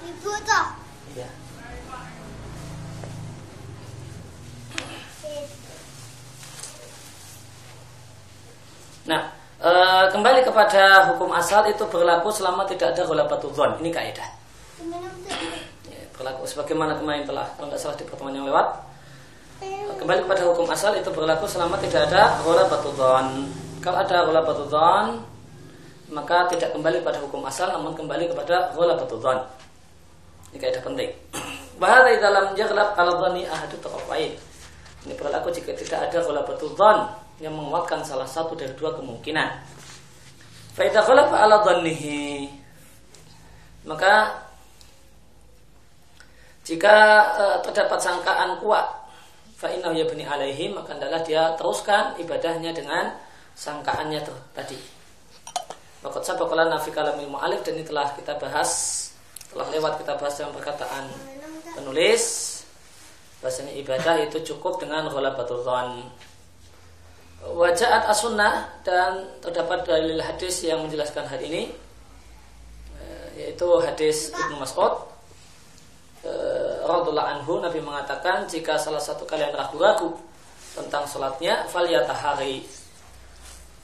Ibu 0.07 0.33
toh. 0.47 0.67
Ya. 1.17 1.29
Nah, 9.07 9.21
e, 9.63 9.71
kepada 10.57 11.13
hukum 11.13 11.29
asal 11.37 11.61
itu 11.69 11.85
berlaku 11.85 12.33
selama 12.33 12.65
tidak 12.65 12.97
ada 12.97 13.05
ghalabatul 13.05 13.53
dzan. 13.53 13.77
Ini 13.77 13.93
kaidah. 13.93 14.25
Ya, 15.85 16.01
berlaku 16.17 16.49
sebagaimana 16.49 16.97
kemarin 16.97 17.29
telah 17.29 17.45
kalau 17.53 17.69
tidak 17.69 17.77
salah 17.85 17.93
di 17.93 18.09
pertemuan 18.09 18.33
yang 18.33 18.49
lewat. 18.49 18.73
Kembali 20.01 20.25
kepada 20.25 20.41
hukum 20.49 20.65
asal 20.73 20.97
itu 20.97 21.13
berlaku 21.13 21.45
selama 21.45 21.77
tidak 21.77 22.09
ada 22.09 22.41
ghalabatul 22.41 22.89
dzan. 22.97 23.53
Kalau 23.85 24.01
ada 24.01 24.17
ghalabatul 24.25 24.65
dzan, 24.65 25.21
maka 26.09 26.49
tidak 26.49 26.73
kembali 26.73 27.05
pada 27.05 27.21
hukum 27.21 27.45
asal 27.45 27.69
namun 27.69 27.93
kembali 27.93 28.25
kepada 28.33 28.73
ghalabatul 28.73 29.21
dzan. 29.21 29.37
Ini 30.49 30.57
kaidah 30.57 30.81
penting. 30.81 31.13
Bahwa 31.81 32.09
di 32.09 32.17
dalam 32.17 32.57
jaglab 32.57 32.97
al 32.97 33.13
dhani 33.13 33.45
ahadu 33.45 33.77
taqafain. 33.77 34.33
Ini 35.05 35.13
berlaku 35.13 35.53
jika 35.53 35.77
tidak 35.77 36.09
ada 36.09 36.17
ghalabatul 36.25 36.73
dzan 36.73 37.13
yang 37.45 37.53
menguatkan 37.53 38.01
salah 38.01 38.25
satu 38.25 38.57
dari 38.57 38.73
dua 38.73 38.97
kemungkinan. 38.97 39.76
Fa 40.77 40.85
idza 40.85 41.01
ghalaba 41.01 41.41
ala 41.41 41.57
maka 43.87 44.13
jika 46.61 46.95
eh, 47.39 47.57
terdapat 47.65 47.97
sangkaan 47.97 48.61
kuat 48.61 48.85
fa 49.57 49.73
innahu 49.73 49.97
yabni 49.97 50.21
alaihi 50.21 50.69
maka 50.69 50.93
adalah 50.93 51.25
dia 51.25 51.57
teruskan 51.57 52.13
ibadahnya 52.21 52.77
dengan 52.77 53.09
sangkaannya 53.57 54.21
tuh 54.21 54.37
tadi. 54.53 54.77
Waqad 56.05 56.21
sabaqala 56.21 56.69
nafi 56.69 56.93
kalamil 56.93 57.25
mu'alif 57.25 57.65
dan 57.65 57.73
ini 57.73 57.81
telah 57.81 58.13
kita 58.13 58.37
bahas 58.37 58.69
telah 59.49 59.65
lewat 59.73 59.97
kita 59.97 60.13
bahas 60.13 60.37
dalam 60.37 60.53
perkataan 60.53 61.09
penulis 61.73 62.23
bahasanya 63.41 63.73
ibadah 63.81 64.21
itu 64.21 64.45
cukup 64.53 64.77
dengan 64.77 65.09
ghalabatul 65.09 65.65
dhan. 65.65 66.05
Wajahat 67.37 68.09
as-sunnah 68.09 68.65
dan 68.81 69.29
terdapat 69.45 69.85
dalil 69.85 70.17
hadis 70.17 70.65
yang 70.65 70.81
menjelaskan 70.81 71.29
hal 71.29 71.37
ini 71.37 71.69
eh, 72.97 73.27
yaitu 73.37 73.69
hadis 73.77 74.33
Ibnu 74.33 74.57
Mas'ud 74.57 75.05
eh, 76.25 76.81
radhiyallahu 76.81 77.29
anhu 77.37 77.61
Nabi 77.61 77.77
mengatakan 77.77 78.49
jika 78.49 78.81
salah 78.81 78.97
satu 78.97 79.29
kalian 79.29 79.53
ragu-ragu 79.53 80.17
tentang 80.73 81.05
sholatnya 81.05 81.69
falyatahari. 81.69 82.65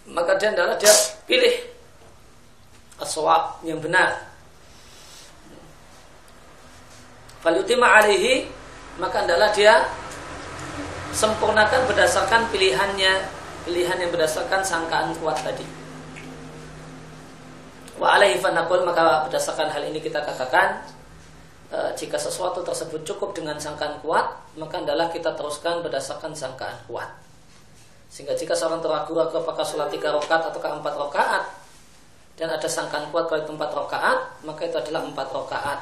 Maka 0.10 0.36
dia 0.42 0.50
adalah 0.52 0.76
dia 0.76 0.92
pilih 1.30 1.54
as 2.98 3.14
yang 3.62 3.78
benar. 3.78 4.34
Falyutima 7.46 8.02
alaihi 8.02 8.50
maka 8.98 9.26
adalah 9.26 9.52
dia 9.54 9.84
sempurnakan 11.14 11.86
berdasarkan 11.86 12.50
pilihannya 12.50 13.43
pilihan 13.64 13.96
yang 13.96 14.12
berdasarkan 14.12 14.62
sangkaan 14.62 15.16
kuat 15.24 15.40
tadi. 15.40 15.64
Wa 17.96 18.20
alaihi 18.20 18.40
fanaqul 18.44 18.84
maka 18.84 19.28
berdasarkan 19.30 19.72
hal 19.72 19.84
ini 19.88 20.04
kita 20.04 20.20
katakan 20.20 20.84
e, 21.72 21.78
jika 21.96 22.20
sesuatu 22.20 22.60
tersebut 22.66 23.08
cukup 23.08 23.32
dengan 23.32 23.56
sangkaan 23.56 24.02
kuat 24.04 24.28
maka 24.60 24.84
adalah 24.84 25.08
kita 25.08 25.32
teruskan 25.38 25.80
berdasarkan 25.80 26.36
sangkaan 26.36 26.76
kuat. 26.90 27.08
Sehingga 28.12 28.36
jika 28.36 28.54
seorang 28.54 28.84
teragu-ragu 28.84 29.42
apakah 29.42 29.66
sholat 29.66 29.90
tiga 29.90 30.14
rakaat 30.14 30.52
atau 30.52 30.60
empat 30.60 30.94
rakaat 30.94 31.44
dan 32.36 32.50
ada 32.50 32.68
sangkaan 32.68 33.08
kuat 33.14 33.30
kalau 33.32 33.42
itu 33.46 33.52
empat 33.56 33.72
rakaat 33.72 34.20
maka 34.44 34.62
itu 34.68 34.78
adalah 34.82 35.02
empat 35.08 35.28
rakaat. 35.32 35.80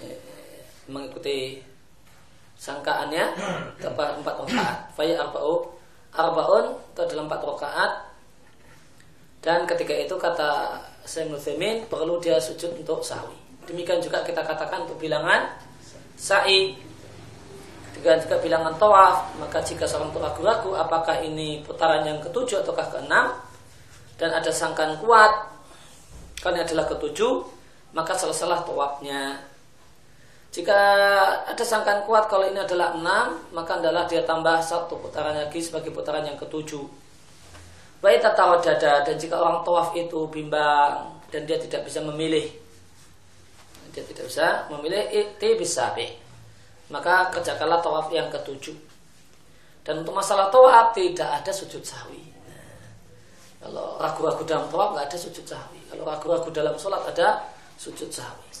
E, 0.00 0.04
mengikuti 0.90 1.62
sangkaannya 2.58 3.24
dapat 3.78 4.08
empat 4.18 4.34
rakaat. 4.42 4.78
Faya 4.96 5.20
arba'u 5.20 5.81
arbaun 6.12 6.76
itu 6.92 7.00
adalah 7.00 7.22
empat 7.28 7.40
rakaat. 7.44 7.92
Dan 9.42 9.66
ketika 9.66 9.90
itu 9.90 10.14
kata 10.14 10.78
Syekh 11.02 11.34
Nuthimin 11.34 11.90
perlu 11.90 12.22
dia 12.22 12.38
sujud 12.38 12.78
untuk 12.78 13.02
sahwi 13.02 13.42
demikian 13.66 14.02
juga 14.02 14.22
kita 14.26 14.42
katakan 14.42 14.86
untuk 14.86 14.98
bilangan 14.98 15.54
sa'i. 16.18 16.74
Ketika 17.92 18.18
juga 18.24 18.36
bilangan 18.40 18.74
tawaf. 18.80 19.36
Maka 19.38 19.60
jika 19.62 19.84
seorang 19.84 20.10
itu 20.10 20.20
ragu-ragu 20.20 20.70
apakah 20.74 21.20
ini 21.22 21.60
putaran 21.62 22.02
yang 22.08 22.18
ketujuh 22.24 22.64
ataukah 22.64 22.88
keenam? 22.88 23.36
Dan 24.16 24.32
ada 24.32 24.48
sangkaan 24.48 24.96
kuat. 25.02 25.50
Karena 26.40 26.66
adalah 26.66 26.88
ketujuh 26.90 27.62
maka 27.92 28.16
selesailah 28.16 28.64
tawafnya 28.64 29.36
jika 30.52 30.78
ada 31.48 31.64
sangkaan 31.64 32.04
kuat 32.04 32.28
kalau 32.28 32.44
ini 32.44 32.60
adalah 32.60 32.92
enam, 32.92 33.40
maka 33.56 33.80
adalah 33.80 34.04
dia 34.04 34.20
tambah 34.20 34.60
satu 34.60 35.00
putaran 35.00 35.32
lagi 35.32 35.64
sebagai 35.64 35.88
putaran 35.88 36.28
yang 36.28 36.36
ketujuh. 36.36 36.84
Baik 38.04 38.20
tata 38.20 38.60
dada 38.60 39.00
dan 39.00 39.16
jika 39.16 39.40
orang 39.40 39.64
tawaf 39.64 39.96
itu 39.96 40.28
bimbang 40.28 41.08
dan 41.32 41.48
dia 41.48 41.56
tidak 41.56 41.88
bisa 41.88 42.04
memilih, 42.04 42.52
dia 43.96 44.04
tidak 44.04 44.28
bisa 44.28 44.68
memilih 44.68 45.08
itu 45.08 45.48
bisa 45.56 45.88
maka 46.92 47.32
kerjakanlah 47.32 47.80
tawaf 47.80 48.12
yang 48.12 48.28
ketujuh. 48.28 48.76
Dan 49.80 50.04
untuk 50.04 50.12
masalah 50.12 50.52
tawaf 50.52 50.92
tidak 50.92 51.32
ada 51.32 51.48
sujud 51.48 51.80
sahwi. 51.80 52.28
Kalau 53.56 53.96
ragu-ragu 53.96 54.44
dalam 54.44 54.68
tawaf 54.68 55.00
nggak 55.00 55.08
ada 55.08 55.16
sujud 55.16 55.48
sahwi. 55.48 55.80
Kalau 55.88 56.04
ragu-ragu 56.04 56.52
dalam 56.52 56.76
sholat 56.76 57.08
ada 57.08 57.40
sujud 57.80 58.12
sahwi. 58.12 58.51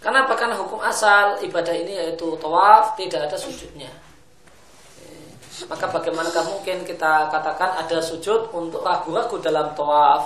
Karena 0.00 0.24
apa? 0.24 0.32
Karena 0.32 0.56
hukum 0.56 0.80
asal 0.80 1.36
ibadah 1.44 1.76
ini 1.76 1.92
yaitu 1.92 2.32
tawaf 2.40 2.96
tidak 2.96 3.28
ada 3.28 3.36
sujudnya. 3.36 3.92
Maka 5.68 5.92
bagaimanakah 5.92 6.56
mungkin 6.56 6.88
kita 6.88 7.28
katakan 7.28 7.84
ada 7.84 8.00
sujud 8.00 8.48
untuk 8.56 8.80
ragu-ragu 8.80 9.36
dalam 9.44 9.76
tawaf? 9.76 10.24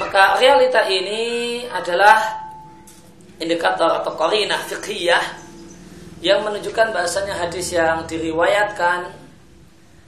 Maka 0.00 0.40
realita 0.40 0.88
ini 0.88 1.64
adalah 1.68 2.40
indikator 3.36 4.00
atau 4.00 4.16
korinah 4.16 4.64
fiqhiyah 4.64 5.44
yang 6.24 6.40
menunjukkan 6.40 6.96
bahasanya 6.96 7.36
hadis 7.36 7.76
yang 7.76 8.08
diriwayatkan 8.08 9.12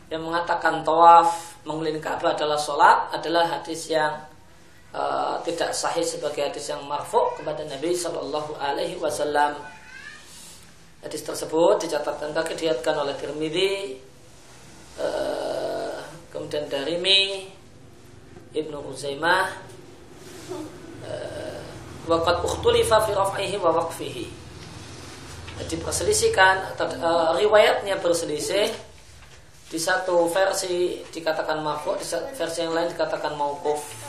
yang 0.09 0.25
mengatakan 0.25 0.81
tawaf 0.81 1.61
mengelilingi 1.69 2.01
Ka'bah 2.01 2.33
adalah 2.33 2.57
sholat 2.57 3.13
adalah 3.13 3.45
hadis 3.45 3.93
yang 3.93 4.17
uh, 4.95 5.37
tidak 5.45 5.75
sahih 5.75 6.05
sebagai 6.05 6.49
hadis 6.49 6.71
yang 6.71 6.81
marfu 6.87 7.21
kepada 7.37 7.65
Nabi 7.69 7.93
Shallallahu 7.93 8.57
Alaihi 8.57 8.97
Wasallam. 8.97 9.59
Hadis 10.99 11.23
tersebut 11.23 11.79
dicatatkan 11.87 12.35
kaki 12.35 12.59
diatkan 12.59 12.95
oleh 12.99 13.15
Tirmidzi, 13.15 13.97
uh, 14.99 15.99
kemudian 16.33 16.67
Darimi, 16.67 17.47
Ibnu 18.57 18.79
Uzaimah 18.91 19.47
uh, 21.07 21.61
waqad 22.09 22.43
ukhtulifa 22.43 23.05
fi 23.05 23.13
raf'ihi 23.15 23.57
wa 23.61 23.71
waqfihi. 23.79 24.27
Atau 26.75 26.87
uh, 26.99 27.35
riwayatnya 27.37 27.99
berselisih. 27.99 28.91
Di 29.69 29.77
satu 29.77 30.25
versi 30.33 31.05
dikatakan 31.13 31.61
marfu 31.61 31.93
di 32.01 32.09
versi 32.09 32.65
yang 32.65 32.73
lain 32.73 32.89
dikatakan 32.89 33.37
mauquf 33.37 34.08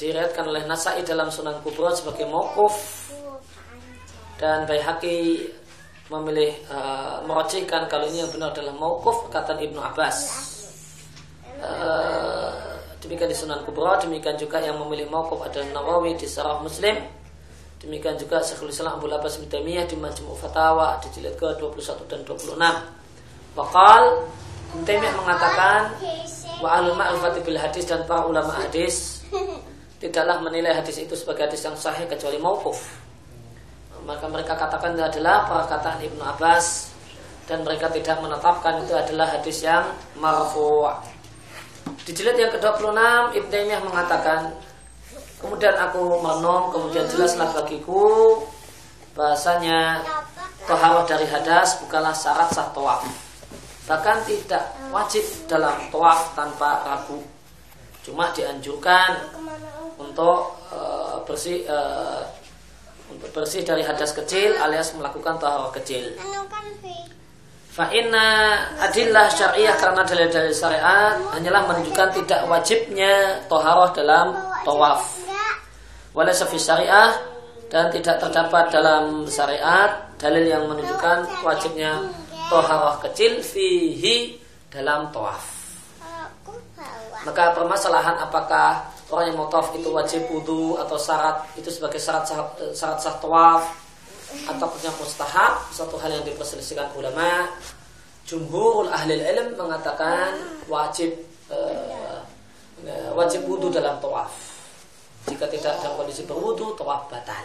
diriatkan 0.00 0.48
oleh 0.48 0.64
Nasai 0.64 1.04
dalam 1.04 1.28
Sunan 1.28 1.60
Kubra 1.60 1.92
sebagai 1.92 2.24
mauquf 2.24 2.72
dan 4.40 4.64
Baihaqi 4.64 5.44
memilih 6.08 6.56
uh, 6.72 7.20
merojihkan 7.28 7.84
kalau 7.86 8.08
ini 8.08 8.24
yang 8.24 8.32
benar 8.32 8.56
adalah 8.56 8.72
mauquf 8.72 9.28
kata 9.28 9.60
Ibnu 9.60 9.76
Abbas. 9.76 10.16
Uh, 11.60 12.80
demikian 13.04 13.28
di 13.28 13.36
Sunan 13.36 13.60
Kubra, 13.68 14.00
demikian 14.00 14.40
juga 14.40 14.64
yang 14.64 14.80
memilih 14.80 15.12
mauquf 15.12 15.44
adalah 15.44 15.68
Nawawi 15.76 16.16
di 16.16 16.24
Sarah 16.24 16.56
Muslim. 16.64 16.96
Demikian 17.80 18.16
juga 18.16 18.40
Syekhul 18.40 18.72
Islam 18.72 19.00
Abu 19.00 19.08
Abbas 19.08 19.40
bin 19.40 19.48
Taimiyah 19.48 19.88
di 19.88 19.96
Majmu' 19.96 20.36
Fatawa 20.36 21.00
di 21.00 21.08
jilid 21.16 21.36
ke-21 21.36 22.08
dan 22.08 22.20
26. 22.24 22.56
Bakal 23.56 24.00
Taimiyah 24.84 25.14
mengatakan 25.16 25.80
wa 26.60 26.76
al 26.76 26.92
ma'rifati 26.92 27.40
bil 27.44 27.56
hadis 27.56 27.88
dan 27.88 28.04
para 28.04 28.28
ulama 28.28 28.52
hadis 28.52 29.24
tidaklah 30.00 30.40
menilai 30.40 30.72
hadis 30.72 31.04
itu 31.04 31.12
sebagai 31.12 31.46
hadis 31.46 31.62
yang 31.62 31.76
sahih 31.76 32.08
kecuali 32.08 32.40
mauquf. 32.40 32.80
Maka 34.08 34.26
mereka 34.32 34.56
katakan 34.56 34.96
itu 34.96 35.04
adalah 35.04 35.44
perkataan 35.44 36.00
Ibnu 36.00 36.24
Abbas 36.24 36.90
dan 37.44 37.60
mereka 37.62 37.92
tidak 37.92 38.16
menetapkan 38.24 38.80
itu 38.80 38.96
adalah 38.96 39.28
hadis 39.28 39.60
yang 39.60 39.84
marfu'. 40.16 40.88
Di 42.08 42.16
jilid 42.16 42.40
yang 42.40 42.48
ke-26 42.56 43.36
Ibnu 43.36 43.48
Taimiyah 43.52 43.82
mengatakan 43.84 44.56
Kemudian 45.40 45.72
aku 45.72 46.20
merenung, 46.20 46.68
kemudian 46.68 47.08
jelaslah 47.08 47.48
bagiku 47.56 48.36
bahasanya 49.16 50.04
toharoh 50.68 51.08
dari 51.08 51.24
hadas 51.24 51.80
bukanlah 51.80 52.12
syarat 52.12 52.52
sah 52.52 52.68
tawaf. 52.76 53.00
Bahkan 53.88 54.16
tidak 54.28 54.68
wajib 54.92 55.24
dalam 55.48 55.88
tawaf 55.88 56.36
tanpa 56.36 56.84
ragu. 56.84 57.24
Cuma 58.04 58.28
dianjurkan 58.36 59.32
untuk 60.00 60.56
uh, 60.72 61.20
bersih 61.28 61.68
uh, 61.68 62.24
untuk 63.10 63.30
bersih 63.34 63.66
dari 63.66 63.82
hadas 63.82 64.14
kecil 64.14 64.54
alias 64.62 64.94
melakukan 64.96 65.36
taharah 65.36 65.68
kecil. 65.74 66.14
Fa'inna 67.70 68.26
adillah 68.82 69.30
syariah 69.30 69.74
karena 69.78 70.02
dalil-dalil 70.02 70.50
syariat 70.50 71.14
hanyalah 71.38 71.70
menunjukkan 71.70 72.08
tidak 72.18 72.40
wajibnya 72.50 73.38
toharoh 73.46 73.94
dalam 73.94 74.34
tawaf. 74.66 75.22
Walau 76.10 76.34
sefi 76.34 76.58
syariah 76.58 77.14
dan 77.70 77.94
tidak 77.94 78.18
terdapat 78.18 78.74
dalam 78.74 79.22
syariat 79.30 80.02
dalil 80.18 80.42
yang 80.50 80.66
menunjukkan 80.66 81.46
wajibnya 81.46 82.02
toharoh 82.50 82.98
kecil 83.06 83.38
fihi 83.38 84.34
dalam 84.66 85.06
tawaf. 85.14 85.60
Maka 87.22 87.54
permasalahan 87.54 88.18
apakah 88.18 88.82
orang 89.10 89.34
yang 89.34 89.38
mau 89.38 89.50
tawaf 89.50 89.74
itu 89.74 89.90
wajib 89.90 90.22
wudhu 90.30 90.78
atau 90.78 90.94
syarat 90.94 91.42
itu 91.58 91.66
sebagai 91.66 91.98
syarat 91.98 92.24
syarat 92.72 92.98
sah 93.02 93.16
tawaf. 93.18 93.66
Atau 94.46 94.70
punya 94.70 94.94
mustahab 94.94 95.58
satu 95.74 95.98
hal 95.98 96.14
yang 96.14 96.22
diperselisihkan 96.22 96.94
ulama. 96.94 97.50
Jumhur 98.22 98.86
ahli 98.86 99.18
ilm 99.18 99.58
mengatakan 99.58 100.38
wajib 100.70 101.10
uh, 101.50 102.22
wajib 103.18 103.42
wudhu 103.50 103.74
dalam 103.74 103.98
tawaf. 103.98 104.30
Jika 105.26 105.50
tidak 105.50 105.82
dalam 105.82 105.98
kondisi 105.98 106.22
berwudhu 106.24 106.78
tawaf 106.78 107.10
batal. 107.10 107.42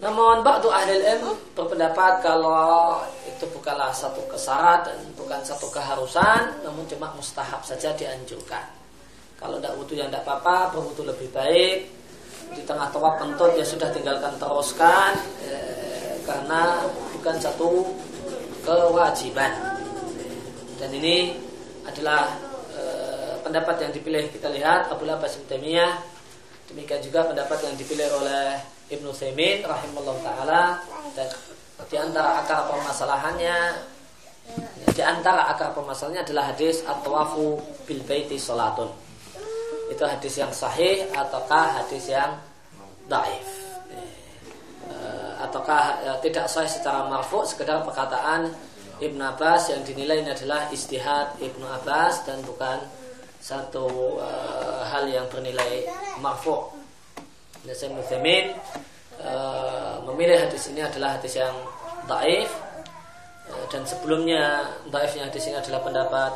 Namun 0.00 0.44
ba'du 0.44 0.68
ahli 0.68 1.00
ilm 1.00 1.32
berpendapat 1.56 2.20
kalau 2.20 3.00
itu 3.24 3.48
bukanlah 3.56 3.92
satu 3.96 4.20
kesyarat 4.28 4.84
dan 4.84 4.96
bukan 5.16 5.40
satu 5.40 5.72
keharusan 5.72 6.60
namun 6.60 6.84
cuma 6.84 7.08
mustahab 7.16 7.64
saja 7.64 7.96
dianjurkan 7.96 8.79
kalau 9.40 9.56
tidak 9.56 9.74
wudhu 9.80 9.96
yang 9.96 10.12
tidak 10.12 10.28
apa-apa, 10.28 10.76
berwudhu 10.76 11.08
lebih 11.08 11.32
baik. 11.32 11.88
Di 12.52 12.62
tengah 12.68 12.92
tawaf 12.92 13.16
kentut 13.16 13.56
ya 13.56 13.64
sudah 13.64 13.88
tinggalkan 13.88 14.36
teruskan 14.36 15.16
eh, 15.48 16.20
karena 16.28 16.84
bukan 17.16 17.36
satu 17.40 17.88
kewajiban. 18.60 19.80
Dan 20.76 20.90
ini 20.92 21.32
adalah 21.88 22.36
eh, 22.76 23.34
pendapat 23.40 23.88
yang 23.88 23.92
dipilih 23.96 24.28
kita 24.28 24.52
lihat 24.52 24.92
Abu 24.92 25.08
Labas 25.08 25.40
Temiyah. 25.48 26.04
Demikian 26.68 27.00
juga 27.00 27.26
pendapat 27.26 27.64
yang 27.64 27.74
dipilih 27.80 28.06
oleh 28.20 28.60
Ibnu 28.92 29.10
Saimin 29.14 29.62
rahimahullah 29.64 30.18
taala 30.22 30.62
dan 31.16 31.26
di 31.86 31.96
antara 31.96 32.42
akar 32.42 32.66
permasalahannya 32.68 33.58
di 34.90 35.02
antara 35.02 35.46
akar 35.54 35.70
permasalahannya 35.74 36.26
adalah 36.26 36.44
hadis 36.50 36.82
at-tawafu 36.82 37.58
bil 37.86 38.02
baiti 38.06 38.34
salatun 38.34 38.90
itu 39.90 40.02
hadis 40.06 40.34
yang 40.38 40.52
sahih 40.54 41.04
ataukah 41.12 41.82
hadis 41.82 42.06
yang 42.06 42.38
daif 43.10 43.48
ataukah 45.40 45.98
tidak 46.22 46.46
sahih 46.46 46.70
secara 46.70 47.10
marfu 47.10 47.42
sekedar 47.42 47.82
perkataan 47.82 48.54
Ibn 49.00 49.20
Abbas 49.32 49.72
yang 49.72 49.80
dinilai 49.80 50.20
ini 50.20 50.30
adalah 50.36 50.68
istihad 50.68 51.40
Ibnu 51.40 51.64
Abbas 51.64 52.28
dan 52.28 52.44
bukan 52.44 52.84
satu 53.40 54.20
uh, 54.20 54.84
hal 54.92 55.08
yang 55.08 55.24
bernilai 55.32 55.88
marfu. 56.20 56.68
Nasib 57.64 57.96
Nuthamin 57.96 58.52
uh, 59.24 60.04
memilih 60.04 60.44
hadis 60.44 60.68
ini 60.68 60.84
adalah 60.84 61.16
hadis 61.16 61.40
yang 61.40 61.56
daif 62.04 62.52
dan 63.72 63.82
sebelumnya 63.88 64.68
daifnya 64.92 65.32
hadis 65.32 65.48
ini 65.48 65.56
adalah 65.56 65.80
pendapat 65.80 66.32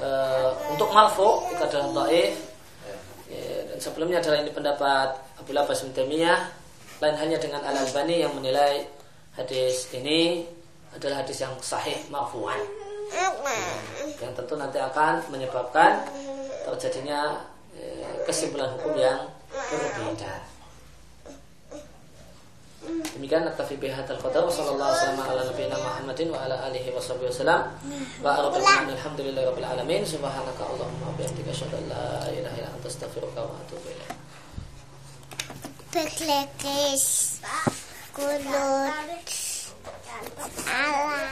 uh, 0.00 0.50
untuk 0.72 0.90
marfu 0.90 1.44
itu 1.52 1.62
adalah 1.62 1.88
dhaif 2.06 2.34
ya, 3.28 3.46
dan 3.70 3.78
sebelumnya 3.78 4.18
adalah 4.22 4.38
ini 4.42 4.50
pendapat 4.50 5.08
Abu 5.38 5.50
Labas 5.52 5.82
Temiyah 5.82 6.40
lain 7.02 7.16
hanya 7.18 7.36
dengan 7.42 7.60
Al 7.66 7.76
Albani 7.76 8.22
yang 8.22 8.32
menilai 8.32 8.86
hadis 9.34 9.90
ini 9.92 10.46
adalah 10.94 11.26
hadis 11.26 11.42
yang 11.42 11.52
sahih 11.58 11.98
marfu'an 12.08 12.62
yang 14.22 14.32
tentu 14.32 14.54
nanti 14.54 14.78
akan 14.78 15.20
menyebabkan 15.28 16.06
terjadinya 16.64 17.44
eh, 17.76 18.24
kesimpulan 18.24 18.72
hukum 18.78 18.94
yang 18.96 19.26
berbeda. 19.52 20.53
Demikian 22.84 23.48
naktafi 23.48 23.80
bihadzal 23.80 24.20
qadar 24.20 24.44
sallallahu 24.50 24.90
alaihi 24.90 25.00
wasallam 25.00 25.24
ala 25.24 25.42
nabiyina 25.48 25.76
Muhammadin 25.80 26.28
wa 26.28 26.38
ala 26.44 26.56
alihi 26.68 26.92
washabihi 26.92 27.32
wasallam 27.32 27.60
wa 28.20 28.28
arabana 28.36 28.92
alhamdulillahi 28.92 29.46
rabbil 29.48 29.68
alamin 29.68 30.02
subhanaka 30.04 30.62
allahumma 30.68 31.08
wa 31.08 31.16
bihamdika 31.16 31.50
asyhadu 31.54 31.80
an 31.80 31.84
la 31.88 32.28
ilaha 32.28 32.56
illa 32.60 32.68
anta 32.76 32.88
astaghfiruka 32.92 33.40
wa 33.40 33.56
atubu 33.64 33.88
ilaik. 33.88 34.12
Beklekis 35.94 37.40
kulut 38.12 38.44
ala 40.68 41.24